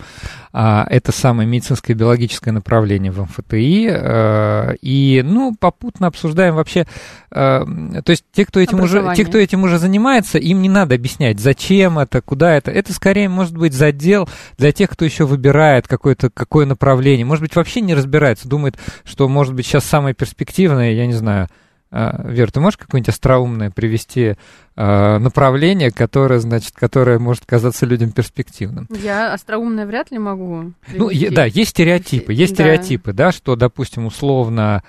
а, 0.52 0.88
это 0.89 1.12
самое 1.12 1.48
медицинское 1.48 1.94
и 1.94 1.96
биологическое 1.96 2.52
направление 2.52 3.12
в 3.12 3.22
МФТИ. 3.22 3.88
э, 3.91 4.76
И, 4.82 5.22
ну, 5.24 5.54
попутно 5.60 6.08
обсуждаем 6.08 6.56
вообще... 6.56 6.88
э, 7.30 7.65
То 8.04 8.10
есть 8.10 8.24
те, 8.32 8.44
кто 8.44 8.60
этим 8.60 8.80
уже, 8.80 9.13
те, 9.15 9.26
кто 9.26 9.38
этим 9.38 9.63
уже 9.63 9.78
занимается, 9.78 10.39
им 10.39 10.63
не 10.63 10.70
надо 10.70 10.96
объяснять, 10.96 11.39
зачем 11.39 12.00
это, 12.00 12.24
куда 12.24 12.56
это. 12.56 12.72
Это 12.72 12.94
скорее 12.94 13.30
может 13.30 13.56
быть 13.56 13.74
задел 13.74 14.28
для 14.58 14.72
тех, 14.72 14.89
кто 14.89 15.06
еще 15.06 15.26
выбирает 15.26 15.88
какое-то 15.88 16.32
какое 16.32 16.65
направление. 16.65 17.26
Может 17.26 17.44
быть, 17.44 17.56
вообще 17.56 17.82
не 17.82 17.94
разбирается, 17.94 18.48
думает, 18.50 18.76
что, 19.04 19.28
может 19.28 19.54
быть, 19.54 19.68
сейчас 19.68 19.86
самое 19.86 20.15
перспективное, 20.15 20.95
я 20.96 21.06
не 21.08 21.14
знаю. 21.14 21.48
А, 21.92 22.28
Вер, 22.28 22.52
ты 22.52 22.60
можешь 22.60 22.78
какое-нибудь 22.78 23.10
остроумное 23.14 23.70
привести 23.72 24.36
а, 24.76 25.18
направление, 25.20 25.92
которое, 25.92 26.40
значит, 26.40 26.74
которое 26.76 27.20
может 27.20 27.46
казаться 27.46 27.86
людям 27.86 28.12
перспективным? 28.12 28.88
Я 29.02 29.34
остроумная 29.34 29.86
вряд 29.86 30.12
ли 30.12 30.18
могу. 30.20 30.74
Ну, 30.94 31.10
е- 31.10 31.20
привести. 31.20 31.36
да, 31.36 31.46
есть 31.46 31.70
стереотипы. 31.70 32.34
Есть 32.34 32.56
Да. 32.58 32.64
стереотипы, 32.64 33.14
да, 33.14 33.32
что, 33.32 33.56
допустим, 33.56 34.08
условно 34.08 34.84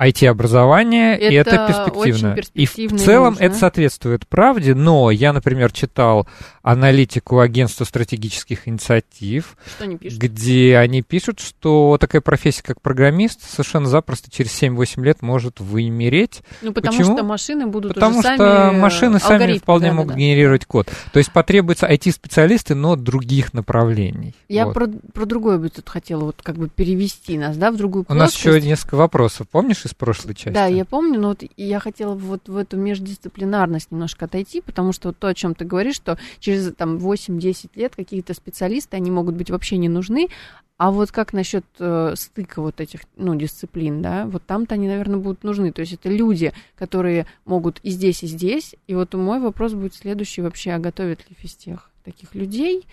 IT-образование, 0.00 1.18
и 1.18 1.34
это 1.34 1.50
Это 1.50 1.66
перспективно. 1.66 2.32
очень 2.32 2.48
и 2.54 2.88
в 2.88 2.96
целом 2.98 3.30
нужно. 3.34 3.44
это 3.44 3.54
соответствует 3.56 4.26
правде, 4.26 4.74
но 4.74 5.10
я, 5.10 5.32
например, 5.32 5.72
читал 5.72 6.26
аналитику 6.62 7.38
агентства 7.40 7.84
стратегических 7.84 8.68
инициатив, 8.68 9.56
пишут? 9.98 10.18
где 10.18 10.76
они 10.76 11.02
пишут, 11.02 11.40
что 11.40 11.96
такая 11.98 12.20
профессия, 12.20 12.62
как 12.62 12.80
программист, 12.80 13.40
совершенно 13.42 13.86
запросто 13.86 14.30
через 14.30 14.50
7-8 14.62 15.02
лет 15.02 15.22
может 15.22 15.60
вымереть, 15.60 16.42
Ну, 16.62 16.72
потому 16.72 16.96
Почему? 16.96 17.16
что 17.16 17.24
машины 17.24 17.66
будут 17.66 17.94
потому 17.94 18.18
уже 18.18 18.34
что 18.34 18.36
сами... 18.36 18.76
э, 18.76 18.78
машины 18.80 19.18
сами 19.18 19.58
вполне 19.58 19.86
да, 19.86 19.90
да, 19.90 19.94
могут 19.96 20.12
да. 20.14 20.18
генерировать 20.18 20.66
код. 20.66 20.88
То 21.12 21.18
есть 21.18 21.32
потребуются 21.32 21.86
IT-специалисты, 21.90 22.74
но 22.74 22.96
других 22.96 23.54
направлений. 23.54 24.34
Я 24.48 24.66
Вот. 24.66 24.74
про, 24.74 24.86
про 25.12 25.24
другое 25.26 25.58
бы 25.58 25.68
тут 25.70 25.88
хотела 25.88 26.24
вот 26.24 26.36
как 26.42 26.56
бы 26.56 26.68
перевести 26.68 27.38
нас, 27.38 27.56
да, 27.56 27.70
в 27.70 27.76
другую 27.76 28.04
У 28.08 28.14
нас 28.14 28.32
плоскость. 28.32 28.56
еще 28.56 28.68
несколько 28.68 28.96
вопросов, 28.96 29.46
помнишь, 29.50 29.84
из 29.90 29.94
прошлой 29.94 30.34
части? 30.34 30.54
Да, 30.54 30.66
я 30.66 30.84
помню, 30.84 31.20
но 31.20 31.28
вот 31.28 31.42
я 31.56 31.80
хотела 31.80 32.14
вот 32.14 32.48
в 32.48 32.56
эту 32.56 32.76
междисциплинарность 32.76 33.90
немножко 33.90 34.26
отойти, 34.26 34.60
потому 34.60 34.92
что 34.92 35.08
вот 35.08 35.18
то, 35.18 35.28
о 35.28 35.34
чем 35.34 35.54
ты 35.54 35.64
говоришь, 35.64 35.96
что 35.96 36.18
через 36.38 36.72
там 36.74 36.96
8-10 36.96 37.70
лет 37.74 37.94
какие-то 37.96 38.34
специалисты, 38.34 38.96
они 38.96 39.10
могут 39.10 39.34
быть 39.34 39.50
вообще 39.50 39.76
не 39.76 39.88
нужны, 39.88 40.28
а 40.76 40.90
вот 40.90 41.12
как 41.12 41.34
насчет 41.34 41.64
э, 41.78 42.14
стыка 42.16 42.62
вот 42.62 42.80
этих, 42.80 43.00
ну, 43.16 43.34
дисциплин, 43.34 44.00
да, 44.00 44.24
вот 44.26 44.44
там-то 44.46 44.76
они, 44.76 44.88
наверное, 44.88 45.18
будут 45.18 45.44
нужны. 45.44 45.72
То 45.72 45.80
есть 45.80 45.92
это 45.92 46.08
люди, 46.08 46.54
которые 46.74 47.26
могут 47.44 47.80
и 47.82 47.90
здесь, 47.90 48.22
и 48.22 48.26
здесь. 48.26 48.74
И 48.86 48.94
вот 48.94 49.12
мой 49.12 49.40
вопрос 49.40 49.74
будет 49.74 49.94
следующий 49.94 50.40
вообще, 50.40 50.70
а 50.70 50.78
готовят 50.78 51.28
ли 51.28 51.36
физтех? 51.38 51.90
таких 52.04 52.34
людей. 52.34 52.86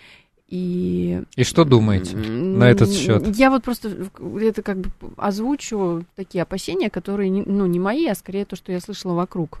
И, 0.48 1.22
и 1.36 1.44
что 1.44 1.64
думаете 1.64 2.16
на 2.16 2.64
этот 2.64 2.90
счет? 2.90 3.36
Я 3.36 3.50
вот 3.50 3.64
просто 3.64 4.08
это 4.40 4.62
как 4.62 4.78
бы 4.78 4.90
озвучу 5.18 6.06
такие 6.16 6.42
опасения, 6.42 6.88
которые 6.88 7.30
ну, 7.30 7.66
не 7.66 7.78
мои, 7.78 8.06
а 8.06 8.14
скорее 8.14 8.46
то, 8.46 8.56
что 8.56 8.72
я 8.72 8.80
слышала 8.80 9.12
вокруг. 9.12 9.60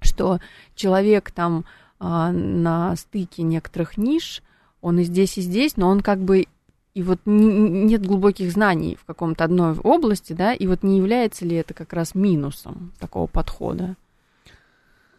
Что 0.00 0.40
человек 0.74 1.30
там 1.30 1.66
а, 1.98 2.32
на 2.32 2.96
стыке 2.96 3.42
некоторых 3.42 3.98
ниш, 3.98 4.42
он 4.80 4.98
и 4.98 5.04
здесь, 5.04 5.36
и 5.36 5.42
здесь, 5.42 5.76
но 5.76 5.88
он 5.88 6.00
как 6.00 6.20
бы 6.20 6.46
и 6.94 7.02
вот 7.02 7.18
нет 7.26 8.06
глубоких 8.06 8.52
знаний 8.52 8.96
в 9.00 9.04
каком-то 9.04 9.44
одной 9.44 9.76
области, 9.78 10.32
да, 10.32 10.54
и 10.54 10.66
вот 10.66 10.82
не 10.82 10.96
является 10.96 11.44
ли 11.44 11.56
это 11.56 11.74
как 11.74 11.92
раз 11.92 12.14
минусом 12.14 12.92
такого 12.98 13.26
подхода? 13.26 13.96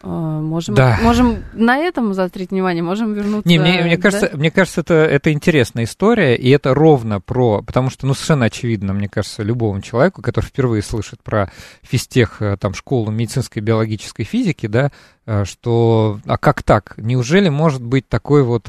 А, 0.01 0.39
можем, 0.41 0.75
да. 0.75 0.99
можем 1.01 1.43
на 1.53 1.77
этом 1.77 2.13
заострить 2.13 2.51
внимание, 2.51 2.83
можем 2.83 3.13
вернуться. 3.13 3.47
Не, 3.47 3.57
мне, 3.59 3.81
мне 3.81 3.97
кажется, 3.97 4.29
да? 4.31 4.37
мне 4.37 4.51
кажется, 4.51 4.81
это, 4.81 4.93
это 4.93 5.31
интересная 5.31 5.85
история, 5.85 6.35
и 6.35 6.49
это 6.49 6.73
ровно 6.73 7.19
про, 7.19 7.61
потому 7.61 7.89
что, 7.89 8.05
ну, 8.05 8.13
совершенно 8.13 8.45
очевидно, 8.45 8.93
мне 8.93 9.09
кажется, 9.09 9.43
любому 9.43 9.81
человеку, 9.81 10.21
который 10.21 10.45
впервые 10.45 10.83
слышит 10.83 11.23
про 11.23 11.51
физтех, 11.81 12.41
э, 12.41 12.57
там, 12.57 12.73
школу 12.73 13.09
медицинской 13.11 13.61
биологической 13.61 14.23
физики, 14.23 14.67
да, 14.67 14.91
э, 15.25 15.45
что, 15.45 16.19
а 16.25 16.37
как 16.37 16.61
так? 16.63 16.95
Неужели 16.97 17.49
может 17.49 17.83
быть 17.83 18.07
такой 18.07 18.43
вот 18.43 18.67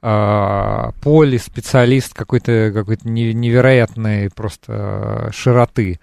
а, 0.00 0.92
поле 1.02 1.40
специалист 1.40 2.14
какой-то 2.14 2.70
какой-то 2.72 3.08
невероятной 3.08 4.30
просто 4.30 5.30
широты? 5.34 5.98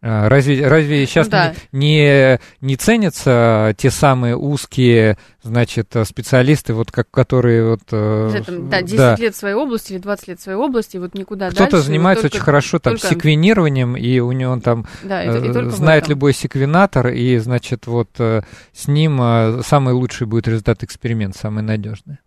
А, 0.00 0.28
разве, 0.28 0.66
разве 0.66 1.06
сейчас 1.06 1.26
ну, 1.26 1.32
да. 1.32 1.54
не, 1.72 2.38
не 2.60 2.76
ценятся 2.76 3.74
те 3.76 3.90
самые 3.90 4.36
узкие, 4.36 5.18
значит, 5.42 5.92
специалисты, 6.04 6.72
вот 6.72 6.92
как, 6.92 7.10
которые 7.10 7.70
вот... 7.70 7.80
Э, 7.90 8.30
этом, 8.32 8.68
да, 8.68 8.80
10 8.82 8.96
да. 8.96 9.16
лет 9.16 9.34
своей 9.34 9.56
области 9.56 9.94
или 9.94 9.98
20 9.98 10.28
лет 10.28 10.40
своей 10.40 10.56
области, 10.56 10.98
вот 10.98 11.14
никуда 11.14 11.50
Кто-то 11.50 11.70
дальше. 11.72 11.86
занимается 11.86 12.22
только, 12.22 12.36
очень 12.36 12.44
хорошо 12.44 12.78
там 12.78 12.94
только... 12.94 13.08
секвенированием, 13.08 13.96
и 13.96 14.20
у 14.20 14.30
него 14.30 14.60
там 14.60 14.86
да, 15.02 15.24
и, 15.24 15.48
и 15.48 15.50
э, 15.50 15.70
знает 15.70 16.08
любой 16.08 16.32
секвенатор, 16.32 17.08
и, 17.08 17.36
значит, 17.38 17.88
вот 17.88 18.10
э, 18.20 18.42
с 18.72 18.86
ним 18.86 19.18
самый 19.64 19.94
лучший 19.94 20.28
будет 20.28 20.46
результат 20.46 20.84
эксперимента, 20.84 21.36
самый 21.38 21.64
надежный. 21.64 22.18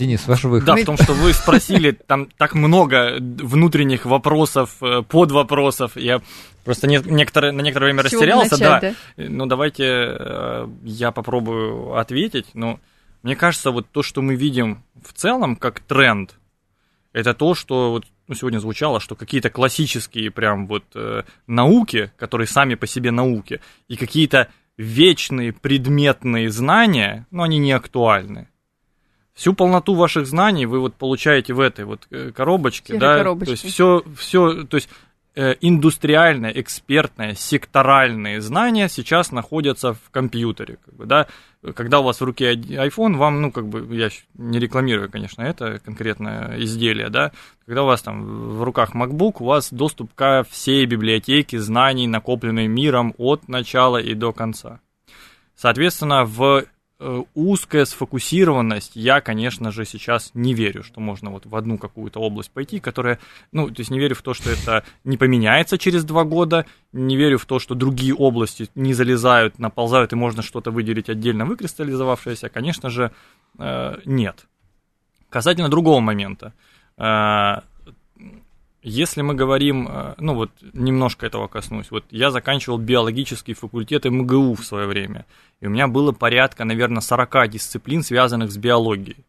Денис, 0.00 0.26
ваш 0.26 0.44
выход. 0.44 0.64
Да, 0.66 0.76
в 0.76 0.84
том, 0.86 0.96
что 0.96 1.12
вы 1.12 1.34
спросили, 1.34 1.90
там 1.90 2.26
так 2.38 2.54
много 2.54 3.18
внутренних 3.20 4.06
вопросов, 4.06 4.76
э, 4.80 5.02
подвопросов. 5.02 5.94
Я 5.94 6.22
просто 6.64 6.86
не, 6.86 7.02
некоторое, 7.04 7.52
на 7.52 7.60
некоторое 7.60 7.88
время 7.88 8.02
растерялся. 8.02 8.52
Начать, 8.52 8.80
да. 8.80 8.80
да. 8.80 8.94
Ну, 9.28 9.44
давайте 9.44 9.84
э, 9.84 10.68
я 10.84 11.10
попробую 11.10 11.98
ответить. 11.98 12.46
Ну, 12.54 12.80
мне 13.22 13.36
кажется, 13.36 13.72
вот 13.72 13.90
то, 13.90 14.02
что 14.02 14.22
мы 14.22 14.36
видим 14.36 14.82
в 15.04 15.12
целом 15.12 15.54
как 15.54 15.80
тренд, 15.80 16.38
это 17.12 17.34
то, 17.34 17.54
что 17.54 17.90
вот 17.90 18.06
ну, 18.26 18.34
сегодня 18.34 18.58
звучало, 18.58 19.00
что 19.00 19.16
какие-то 19.16 19.50
классические 19.50 20.30
прям 20.30 20.66
вот 20.66 20.84
э, 20.94 21.24
науки, 21.46 22.10
которые 22.16 22.46
сами 22.46 22.74
по 22.74 22.86
себе 22.86 23.10
науки, 23.10 23.60
и 23.86 23.96
какие-то 23.96 24.48
вечные 24.78 25.52
предметные 25.52 26.50
знания, 26.50 27.26
ну, 27.30 27.42
они 27.42 27.58
не 27.58 27.72
актуальны 27.72 28.49
всю 29.34 29.54
полноту 29.54 29.94
ваших 29.94 30.26
знаний 30.26 30.66
вы 30.66 30.80
вот 30.80 30.94
получаете 30.94 31.54
в 31.54 31.60
этой 31.60 31.84
вот 31.84 32.06
э, 32.10 32.32
коробочке, 32.32 32.94
Серой 32.94 33.00
да, 33.00 33.16
коробочке. 33.18 33.46
то 33.46 33.50
есть 33.52 33.74
все, 33.74 34.02
все, 34.16 34.64
то 34.64 34.76
есть 34.76 34.88
индустриальное, 35.60 36.50
экспертное, 36.50 37.34
секторальные 37.34 38.40
знания 38.40 38.88
сейчас 38.88 39.30
находятся 39.30 39.94
в 39.94 40.10
компьютере, 40.10 40.78
как 40.84 40.94
бы, 40.94 41.06
да, 41.06 41.28
когда 41.74 42.00
у 42.00 42.02
вас 42.02 42.20
в 42.20 42.24
руке 42.24 42.54
iPhone, 42.54 43.16
вам, 43.16 43.40
ну, 43.40 43.52
как 43.52 43.68
бы, 43.68 43.94
я 43.96 44.08
не 44.34 44.58
рекламирую, 44.58 45.10
конечно, 45.10 45.42
это 45.42 45.78
конкретное 45.78 46.58
изделие, 46.60 47.10
да, 47.10 47.32
когда 47.64 47.84
у 47.84 47.86
вас 47.86 48.02
там 48.02 48.24
в 48.24 48.62
руках 48.64 48.94
MacBook, 48.94 49.36
у 49.38 49.44
вас 49.44 49.72
доступ 49.72 50.12
ко 50.14 50.44
всей 50.50 50.84
библиотеке 50.84 51.60
знаний, 51.60 52.08
накопленной 52.08 52.66
миром 52.66 53.14
от 53.16 53.48
начала 53.48 53.98
и 53.98 54.14
до 54.14 54.32
конца. 54.32 54.80
Соответственно, 55.54 56.24
в 56.24 56.64
узкая 57.34 57.86
сфокусированность, 57.86 58.92
я, 58.94 59.20
конечно 59.20 59.72
же, 59.72 59.86
сейчас 59.86 60.30
не 60.34 60.52
верю, 60.52 60.82
что 60.82 61.00
можно 61.00 61.30
вот 61.30 61.46
в 61.46 61.56
одну 61.56 61.78
какую-то 61.78 62.20
область 62.20 62.50
пойти, 62.50 62.78
которая, 62.78 63.18
ну, 63.52 63.68
то 63.68 63.80
есть 63.80 63.90
не 63.90 63.98
верю 63.98 64.14
в 64.14 64.22
то, 64.22 64.34
что 64.34 64.50
это 64.50 64.84
не 65.04 65.16
поменяется 65.16 65.78
через 65.78 66.04
два 66.04 66.24
года, 66.24 66.66
не 66.92 67.16
верю 67.16 67.38
в 67.38 67.46
то, 67.46 67.58
что 67.58 67.74
другие 67.74 68.14
области 68.14 68.68
не 68.74 68.92
залезают, 68.92 69.58
наползают, 69.58 70.12
и 70.12 70.16
можно 70.16 70.42
что-то 70.42 70.70
выделить 70.70 71.08
отдельно 71.08 71.46
выкристаллизовавшееся, 71.46 72.50
конечно 72.50 72.90
же, 72.90 73.12
э, 73.58 73.96
нет. 74.04 74.46
Касательно 75.30 75.70
другого 75.70 76.00
момента, 76.00 76.52
э, 76.98 77.60
если 78.82 79.22
мы 79.22 79.34
говорим, 79.34 79.88
э, 79.88 80.14
ну 80.18 80.34
вот 80.34 80.50
немножко 80.72 81.26
этого 81.26 81.48
коснусь, 81.48 81.90
вот 81.90 82.04
я 82.10 82.30
заканчивал 82.30 82.78
биологический 82.78 83.54
факультет 83.54 84.04
МГУ 84.04 84.54
в 84.54 84.64
свое 84.64 84.86
время, 84.86 85.26
и 85.60 85.66
у 85.66 85.70
меня 85.70 85.86
было 85.86 86.12
порядка, 86.12 86.64
наверное, 86.64 87.00
40 87.00 87.48
дисциплин, 87.48 88.02
связанных 88.02 88.50
с 88.50 88.56
биологией. 88.56 89.24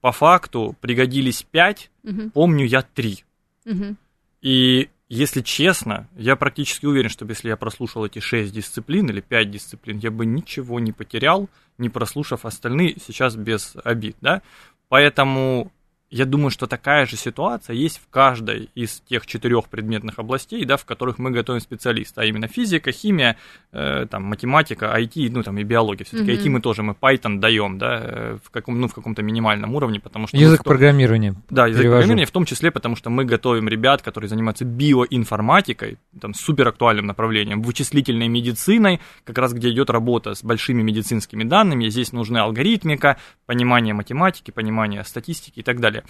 По 0.00 0.12
факту 0.12 0.76
пригодились 0.80 1.42
5, 1.42 1.90
угу. 2.04 2.30
помню 2.30 2.66
я 2.66 2.82
3. 2.82 3.24
Угу. 3.66 3.96
И 4.42 4.88
если 5.08 5.42
честно, 5.42 6.08
я 6.16 6.34
практически 6.34 6.86
уверен, 6.86 7.10
что 7.10 7.26
если 7.26 7.48
я 7.48 7.56
прослушал 7.56 8.06
эти 8.06 8.18
6 8.18 8.52
дисциплин 8.52 9.08
или 9.10 9.20
5 9.20 9.50
дисциплин, 9.50 9.98
я 9.98 10.10
бы 10.10 10.26
ничего 10.26 10.80
не 10.80 10.92
потерял, 10.92 11.48
не 11.78 11.88
прослушав 11.88 12.44
остальные, 12.44 12.96
сейчас 13.06 13.36
без 13.36 13.76
обид, 13.84 14.16
да. 14.20 14.42
Поэтому 14.88 15.72
я 16.14 16.26
думаю, 16.26 16.50
что 16.50 16.68
такая 16.68 17.06
же 17.06 17.16
ситуация 17.16 17.74
есть 17.74 17.98
в 17.98 18.08
каждой 18.08 18.70
из 18.76 19.00
тех 19.00 19.26
четырех 19.26 19.68
предметных 19.68 20.20
областей, 20.20 20.64
да, 20.64 20.76
в 20.76 20.84
которых 20.84 21.18
мы 21.18 21.32
готовим 21.32 21.60
специалиста, 21.60 22.20
а 22.20 22.24
именно 22.24 22.46
физика, 22.46 22.92
химия, 22.92 23.36
э, 23.72 24.06
там, 24.08 24.22
математика, 24.22 24.96
IT, 24.96 25.30
ну, 25.32 25.42
там, 25.42 25.58
и 25.58 25.64
биология. 25.64 26.04
Все-таки 26.04 26.30
mm-hmm. 26.30 26.44
IT 26.44 26.50
мы 26.50 26.60
тоже, 26.60 26.84
мы 26.84 26.92
Python 26.92 27.40
даем, 27.40 27.78
да, 27.78 28.00
э, 28.00 28.38
в, 28.44 28.50
каком, 28.50 28.80
ну, 28.80 28.86
в 28.86 28.94
каком-то 28.94 29.22
минимальном 29.22 29.74
уровне, 29.74 29.98
потому 29.98 30.28
что... 30.28 30.36
Язык 30.36 30.60
мы, 30.60 30.64
программирования. 30.64 31.34
Да, 31.50 31.66
язык 31.66 31.82
перевожу. 31.82 31.98
программирования, 31.98 32.26
в 32.26 32.30
том 32.30 32.44
числе, 32.44 32.70
потому 32.70 32.94
что 32.94 33.10
мы 33.10 33.24
готовим 33.24 33.68
ребят, 33.68 34.00
которые 34.00 34.28
занимаются 34.28 34.64
биоинформатикой, 34.64 35.98
там, 36.20 36.32
супер 36.32 36.68
актуальным 36.68 37.06
направлением, 37.06 37.60
вычислительной 37.60 38.28
медициной, 38.28 39.00
как 39.24 39.36
раз 39.38 39.52
где 39.52 39.68
идет 39.70 39.90
работа 39.90 40.34
с 40.34 40.44
большими 40.44 40.80
медицинскими 40.80 41.42
данными, 41.42 41.88
здесь 41.88 42.12
нужна 42.12 42.44
алгоритмика, 42.44 43.16
понимание 43.46 43.94
математики, 43.94 44.52
понимание 44.52 45.02
статистики 45.02 45.58
и 45.58 45.62
так 45.64 45.80
далее. 45.80 46.03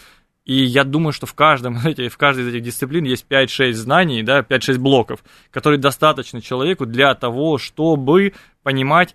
И 0.45 0.63
я 0.63 0.85
думаю, 0.85 1.13
что 1.13 1.27
в, 1.27 1.35
каждом, 1.35 1.77
в 1.79 2.17
каждой 2.17 2.45
из 2.45 2.49
этих 2.49 2.63
дисциплин 2.63 3.05
есть 3.05 3.27
5-6 3.29 3.73
знаний, 3.73 4.23
да, 4.23 4.41
5-6 4.41 4.79
блоков, 4.79 5.25
которые 5.51 5.81
достаточны 5.81 6.41
человеку 6.41 6.87
для 6.87 7.15
того, 7.15 7.59
чтобы 7.59 8.35
понимать, 8.63 9.15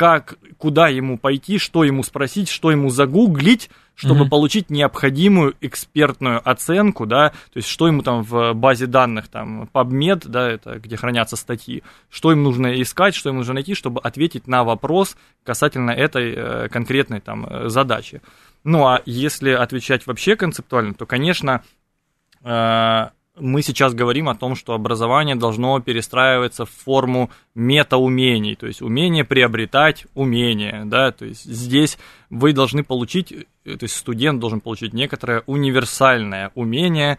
как, 0.00 0.38
куда 0.56 0.88
ему 0.88 1.18
пойти, 1.18 1.58
что 1.58 1.84
ему 1.84 2.02
спросить, 2.02 2.48
что 2.48 2.70
ему 2.70 2.88
загуглить, 2.88 3.68
чтобы 3.94 4.24
mm-hmm. 4.24 4.28
получить 4.30 4.70
необходимую 4.70 5.54
экспертную 5.60 6.40
оценку, 6.42 7.04
да, 7.04 7.28
то 7.28 7.56
есть 7.56 7.68
что 7.68 7.86
ему 7.86 8.00
там 8.00 8.22
в 8.22 8.54
базе 8.54 8.86
данных, 8.86 9.28
там, 9.28 9.68
PubMed, 9.74 10.26
да, 10.26 10.52
это 10.52 10.78
где 10.78 10.96
хранятся 10.96 11.36
статьи, 11.36 11.82
что 12.08 12.32
им 12.32 12.42
нужно 12.42 12.80
искать, 12.80 13.14
что 13.14 13.28
им 13.28 13.36
нужно 13.36 13.52
найти, 13.52 13.74
чтобы 13.74 14.00
ответить 14.00 14.46
на 14.46 14.64
вопрос 14.64 15.18
касательно 15.44 15.90
этой 15.90 16.32
э, 16.34 16.68
конкретной 16.70 17.20
там 17.20 17.44
э, 17.44 17.68
задачи. 17.68 18.22
Ну 18.64 18.86
а 18.86 19.02
если 19.04 19.50
отвечать 19.50 20.06
вообще 20.06 20.34
концептуально, 20.34 20.94
то, 20.94 21.04
конечно, 21.04 21.62
э, 22.42 23.08
мы 23.40 23.62
сейчас 23.62 23.94
говорим 23.94 24.28
о 24.28 24.34
том, 24.34 24.54
что 24.54 24.74
образование 24.74 25.36
должно 25.36 25.80
перестраиваться 25.80 26.64
в 26.64 26.70
форму 26.70 27.30
метаумений, 27.54 28.54
то 28.54 28.66
есть 28.66 28.82
умение 28.82 29.24
приобретать 29.24 30.06
умения, 30.14 30.82
да, 30.84 31.10
то 31.10 31.24
есть 31.24 31.44
здесь 31.44 31.98
вы 32.28 32.52
должны 32.52 32.84
получить, 32.84 33.28
то 33.64 33.78
есть 33.80 33.96
студент 33.96 34.40
должен 34.40 34.60
получить 34.60 34.92
некоторое 34.92 35.42
универсальное 35.46 36.52
умение 36.54 37.14
Э, 37.14 37.16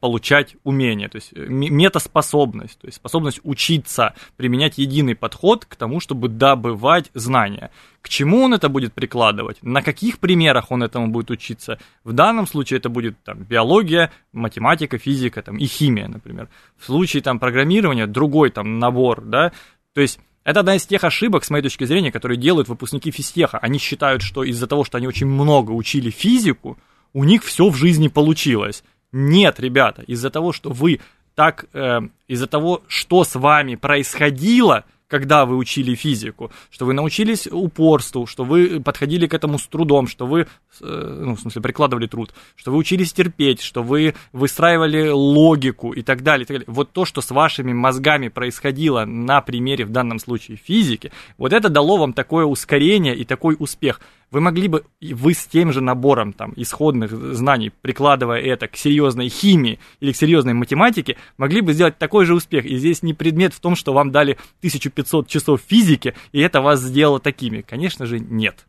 получать 0.00 0.56
умение, 0.64 1.08
то 1.08 1.16
есть 1.16 1.32
э, 1.34 1.46
метаспособность, 1.48 2.78
то 2.78 2.86
есть 2.86 2.96
способность 2.96 3.40
учиться, 3.44 4.14
применять 4.36 4.78
единый 4.78 5.14
подход 5.14 5.64
к 5.64 5.76
тому, 5.76 6.00
чтобы 6.00 6.28
добывать 6.28 7.10
знания. 7.14 7.70
К 8.00 8.08
чему 8.08 8.42
он 8.42 8.54
это 8.54 8.68
будет 8.68 8.92
прикладывать, 8.92 9.58
на 9.62 9.82
каких 9.82 10.18
примерах 10.18 10.70
он 10.70 10.82
этому 10.82 11.08
будет 11.08 11.30
учиться. 11.30 11.78
В 12.04 12.12
данном 12.12 12.46
случае 12.46 12.78
это 12.78 12.88
будет 12.88 13.16
там, 13.24 13.38
биология, 13.42 14.12
математика, 14.32 14.98
физика 14.98 15.42
там, 15.42 15.56
и 15.56 15.66
химия, 15.66 16.08
например. 16.08 16.48
В 16.76 16.86
случае 16.86 17.22
там, 17.22 17.38
программирования 17.38 18.06
другой 18.06 18.50
там, 18.50 18.78
набор, 18.78 19.22
да, 19.22 19.52
то 19.94 20.00
есть 20.00 20.20
это 20.44 20.60
одна 20.60 20.76
из 20.76 20.86
тех 20.86 21.04
ошибок, 21.04 21.44
с 21.44 21.50
моей 21.50 21.62
точки 21.62 21.84
зрения, 21.84 22.10
которые 22.10 22.38
делают 22.38 22.68
выпускники 22.68 23.10
физтеха. 23.10 23.58
Они 23.58 23.78
считают, 23.78 24.22
что 24.22 24.44
из-за 24.44 24.66
того, 24.66 24.82
что 24.82 24.96
они 24.96 25.06
очень 25.06 25.26
много 25.26 25.72
учили 25.72 26.08
физику, 26.08 26.78
у 27.12 27.24
них 27.24 27.44
все 27.44 27.68
в 27.68 27.76
жизни 27.76 28.08
получилось. 28.08 28.82
Нет, 29.12 29.58
ребята, 29.60 30.02
из-за 30.02 30.30
того, 30.30 30.52
что 30.52 30.70
вы 30.70 31.00
так, 31.34 31.66
э, 31.72 32.00
из-за 32.26 32.46
того, 32.46 32.82
что 32.88 33.24
с 33.24 33.34
вами 33.36 33.76
происходило, 33.76 34.84
когда 35.06 35.46
вы 35.46 35.56
учили 35.56 35.94
физику, 35.94 36.50
что 36.70 36.84
вы 36.84 36.92
научились 36.92 37.46
упорству, 37.50 38.26
что 38.26 38.44
вы 38.44 38.80
подходили 38.80 39.26
к 39.26 39.32
этому 39.32 39.58
с 39.58 39.66
трудом, 39.66 40.06
что 40.06 40.26
вы, 40.26 40.46
э, 40.80 41.20
ну, 41.24 41.34
в 41.36 41.40
смысле, 41.40 41.62
прикладывали 41.62 42.06
труд, 42.06 42.34
что 42.56 42.72
вы 42.72 42.76
учились 42.76 43.12
терпеть, 43.12 43.62
что 43.62 43.82
вы 43.82 44.14
выстраивали 44.32 45.08
логику 45.08 45.92
и 45.92 46.02
так 46.02 46.22
далее. 46.22 46.44
И 46.44 46.46
так 46.46 46.56
далее. 46.56 46.66
Вот 46.66 46.92
то, 46.92 47.06
что 47.06 47.22
с 47.22 47.30
вашими 47.30 47.72
мозгами 47.72 48.28
происходило 48.28 49.06
на 49.06 49.40
примере, 49.40 49.86
в 49.86 49.90
данном 49.90 50.18
случае, 50.18 50.58
физики, 50.58 51.10
вот 51.38 51.54
это 51.54 51.70
дало 51.70 51.96
вам 51.96 52.12
такое 52.12 52.44
ускорение 52.44 53.16
и 53.16 53.24
такой 53.24 53.56
успех– 53.58 54.00
вы 54.30 54.40
могли 54.40 54.68
бы, 54.68 54.84
вы 55.00 55.34
с 55.34 55.46
тем 55.46 55.72
же 55.72 55.80
набором 55.80 56.32
там, 56.32 56.52
исходных 56.56 57.10
знаний, 57.34 57.70
прикладывая 57.70 58.40
это 58.40 58.68
к 58.68 58.76
серьезной 58.76 59.28
химии 59.28 59.78
или 60.00 60.12
к 60.12 60.16
серьезной 60.16 60.54
математике, 60.54 61.16
могли 61.36 61.60
бы 61.60 61.72
сделать 61.72 61.98
такой 61.98 62.26
же 62.26 62.34
успех. 62.34 62.66
И 62.66 62.76
здесь 62.76 63.02
не 63.02 63.14
предмет 63.14 63.54
в 63.54 63.60
том, 63.60 63.74
что 63.74 63.92
вам 63.92 64.10
дали 64.10 64.32
1500 64.58 65.28
часов 65.28 65.60
физики, 65.66 66.14
и 66.32 66.40
это 66.40 66.60
вас 66.60 66.80
сделало 66.80 67.20
такими. 67.20 67.62
Конечно 67.62 68.06
же, 68.06 68.20
нет. 68.20 68.67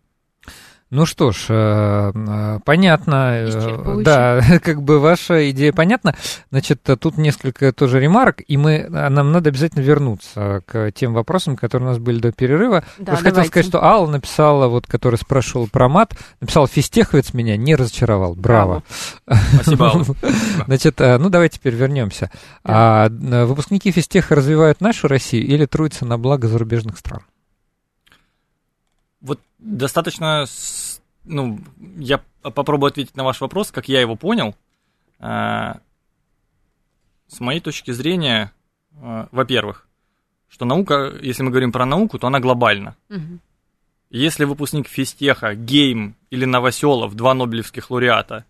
Ну 0.91 1.05
что 1.05 1.31
ж, 1.31 1.45
э, 1.49 2.11
э, 2.15 2.59
понятно. 2.65 3.31
Э, 3.33 4.01
да, 4.03 4.41
как 4.63 4.81
бы 4.81 4.99
ваша 4.99 5.51
идея 5.51 5.71
понятна. 5.71 6.15
Значит, 6.49 6.81
тут 6.99 7.17
несколько 7.17 7.71
тоже 7.71 7.99
ремарок, 7.99 8.41
и 8.47 8.57
мы, 8.57 8.87
нам 8.89 9.31
надо 9.31 9.49
обязательно 9.49 9.83
вернуться 9.83 10.63
к 10.65 10.91
тем 10.93 11.13
вопросам, 11.13 11.57
которые 11.57 11.89
у 11.89 11.91
нас 11.91 11.99
были 11.99 12.19
до 12.19 12.31
перерыва. 12.31 12.83
Да, 12.97 13.11
Просто 13.11 13.25
хотел 13.25 13.45
сказать, 13.45 13.67
что 13.67 13.83
Алла 13.83 14.07
написала, 14.07 14.67
вот, 14.67 14.87
который 14.87 15.17
спрашивал 15.17 15.67
про 15.67 15.89
мат, 15.89 16.15
написал, 16.41 16.67
физтеховец 16.67 17.35
меня 17.35 17.55
не 17.55 17.75
разочаровал. 17.75 18.33
Браво. 18.33 18.81
Спасибо, 19.53 19.89
Алла. 19.89 20.05
Значит, 20.65 20.99
ну 20.99 21.29
давайте 21.29 21.59
теперь 21.59 21.75
вернемся. 21.75 22.31
Да. 22.63 23.09
А, 23.11 23.45
выпускники 23.45 23.91
физтеха 23.91 24.33
развивают 24.33 24.81
нашу 24.81 25.07
Россию 25.07 25.45
или 25.45 25.67
трудятся 25.67 26.05
на 26.05 26.17
благо 26.17 26.47
зарубежных 26.47 26.97
стран? 26.97 27.21
Вот 29.21 29.39
достаточно, 29.57 30.45
ну, 31.25 31.59
я 31.97 32.21
попробую 32.41 32.89
ответить 32.89 33.15
на 33.17 33.23
ваш 33.23 33.41
вопрос, 33.41 33.71
как 33.71 33.89
я 33.89 33.99
его 33.99 34.15
понял. 34.15 34.55
А, 35.19 35.79
с 37.27 37.39
моей 37.39 37.59
точки 37.59 37.91
зрения, 37.91 38.53
а, 39.01 39.27
во-первых, 39.31 39.87
что 40.47 40.65
наука, 40.65 41.13
если 41.21 41.43
мы 41.43 41.51
говорим 41.51 41.71
про 41.71 41.85
науку, 41.85 42.17
то 42.17 42.27
она 42.27 42.39
глобальна. 42.39 42.95
Угу. 43.09 43.39
Если 44.11 44.45
выпускник 44.45 44.87
физтеха, 44.87 45.53
гейм 45.53 46.15
или 46.29 46.45
новоселов, 46.45 47.13
два 47.15 47.33
нобелевских 47.33 47.91
лауреата, 47.91 48.45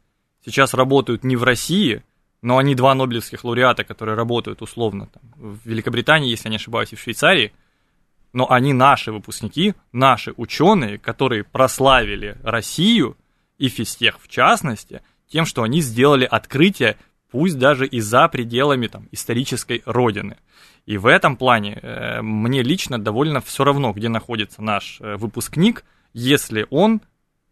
сейчас 0.46 0.74
работают 0.74 1.24
не 1.24 1.36
в 1.36 1.44
России, 1.44 2.04
но 2.42 2.58
они 2.58 2.76
два 2.76 2.94
нобелевских 2.94 3.44
лауреата, 3.44 3.84
которые 3.84 4.16
работают 4.16 4.62
условно 4.62 5.08
там, 5.08 5.24
в 5.36 5.68
Великобритании, 5.68 6.30
если 6.30 6.48
я 6.48 6.52
не 6.52 6.56
ошибаюсь, 6.58 6.94
и 6.94 6.96
в 6.96 7.02
Швейцарии– 7.02 7.52
но 8.34 8.50
они 8.50 8.74
наши 8.74 9.12
выпускники, 9.12 9.74
наши 9.92 10.34
ученые, 10.38 10.98
которые 10.98 11.44
прославили 11.44 12.38
Россию 12.44 13.18
и 13.58 13.70
физтех 13.70 14.20
в 14.22 14.28
частности, 14.28 15.02
тем, 15.28 15.46
что 15.46 15.64
они 15.64 15.82
сделали 15.82 16.26
открытие, 16.26 16.98
пусть 17.32 17.58
даже 17.58 17.86
и 17.86 18.00
за 18.00 18.28
пределами 18.28 18.88
там, 18.88 19.08
исторической 19.12 19.82
родины. 19.86 20.38
И 20.86 20.98
в 20.98 21.06
этом 21.06 21.38
плане 21.38 21.80
э, 21.82 22.22
мне 22.22 22.64
лично 22.64 22.98
довольно 22.98 23.42
все 23.42 23.64
равно, 23.64 23.92
где 23.94 24.10
находится 24.10 24.62
наш 24.64 25.00
э, 25.02 25.18
выпускник, 25.18 25.84
если 26.14 26.66
он 26.70 27.02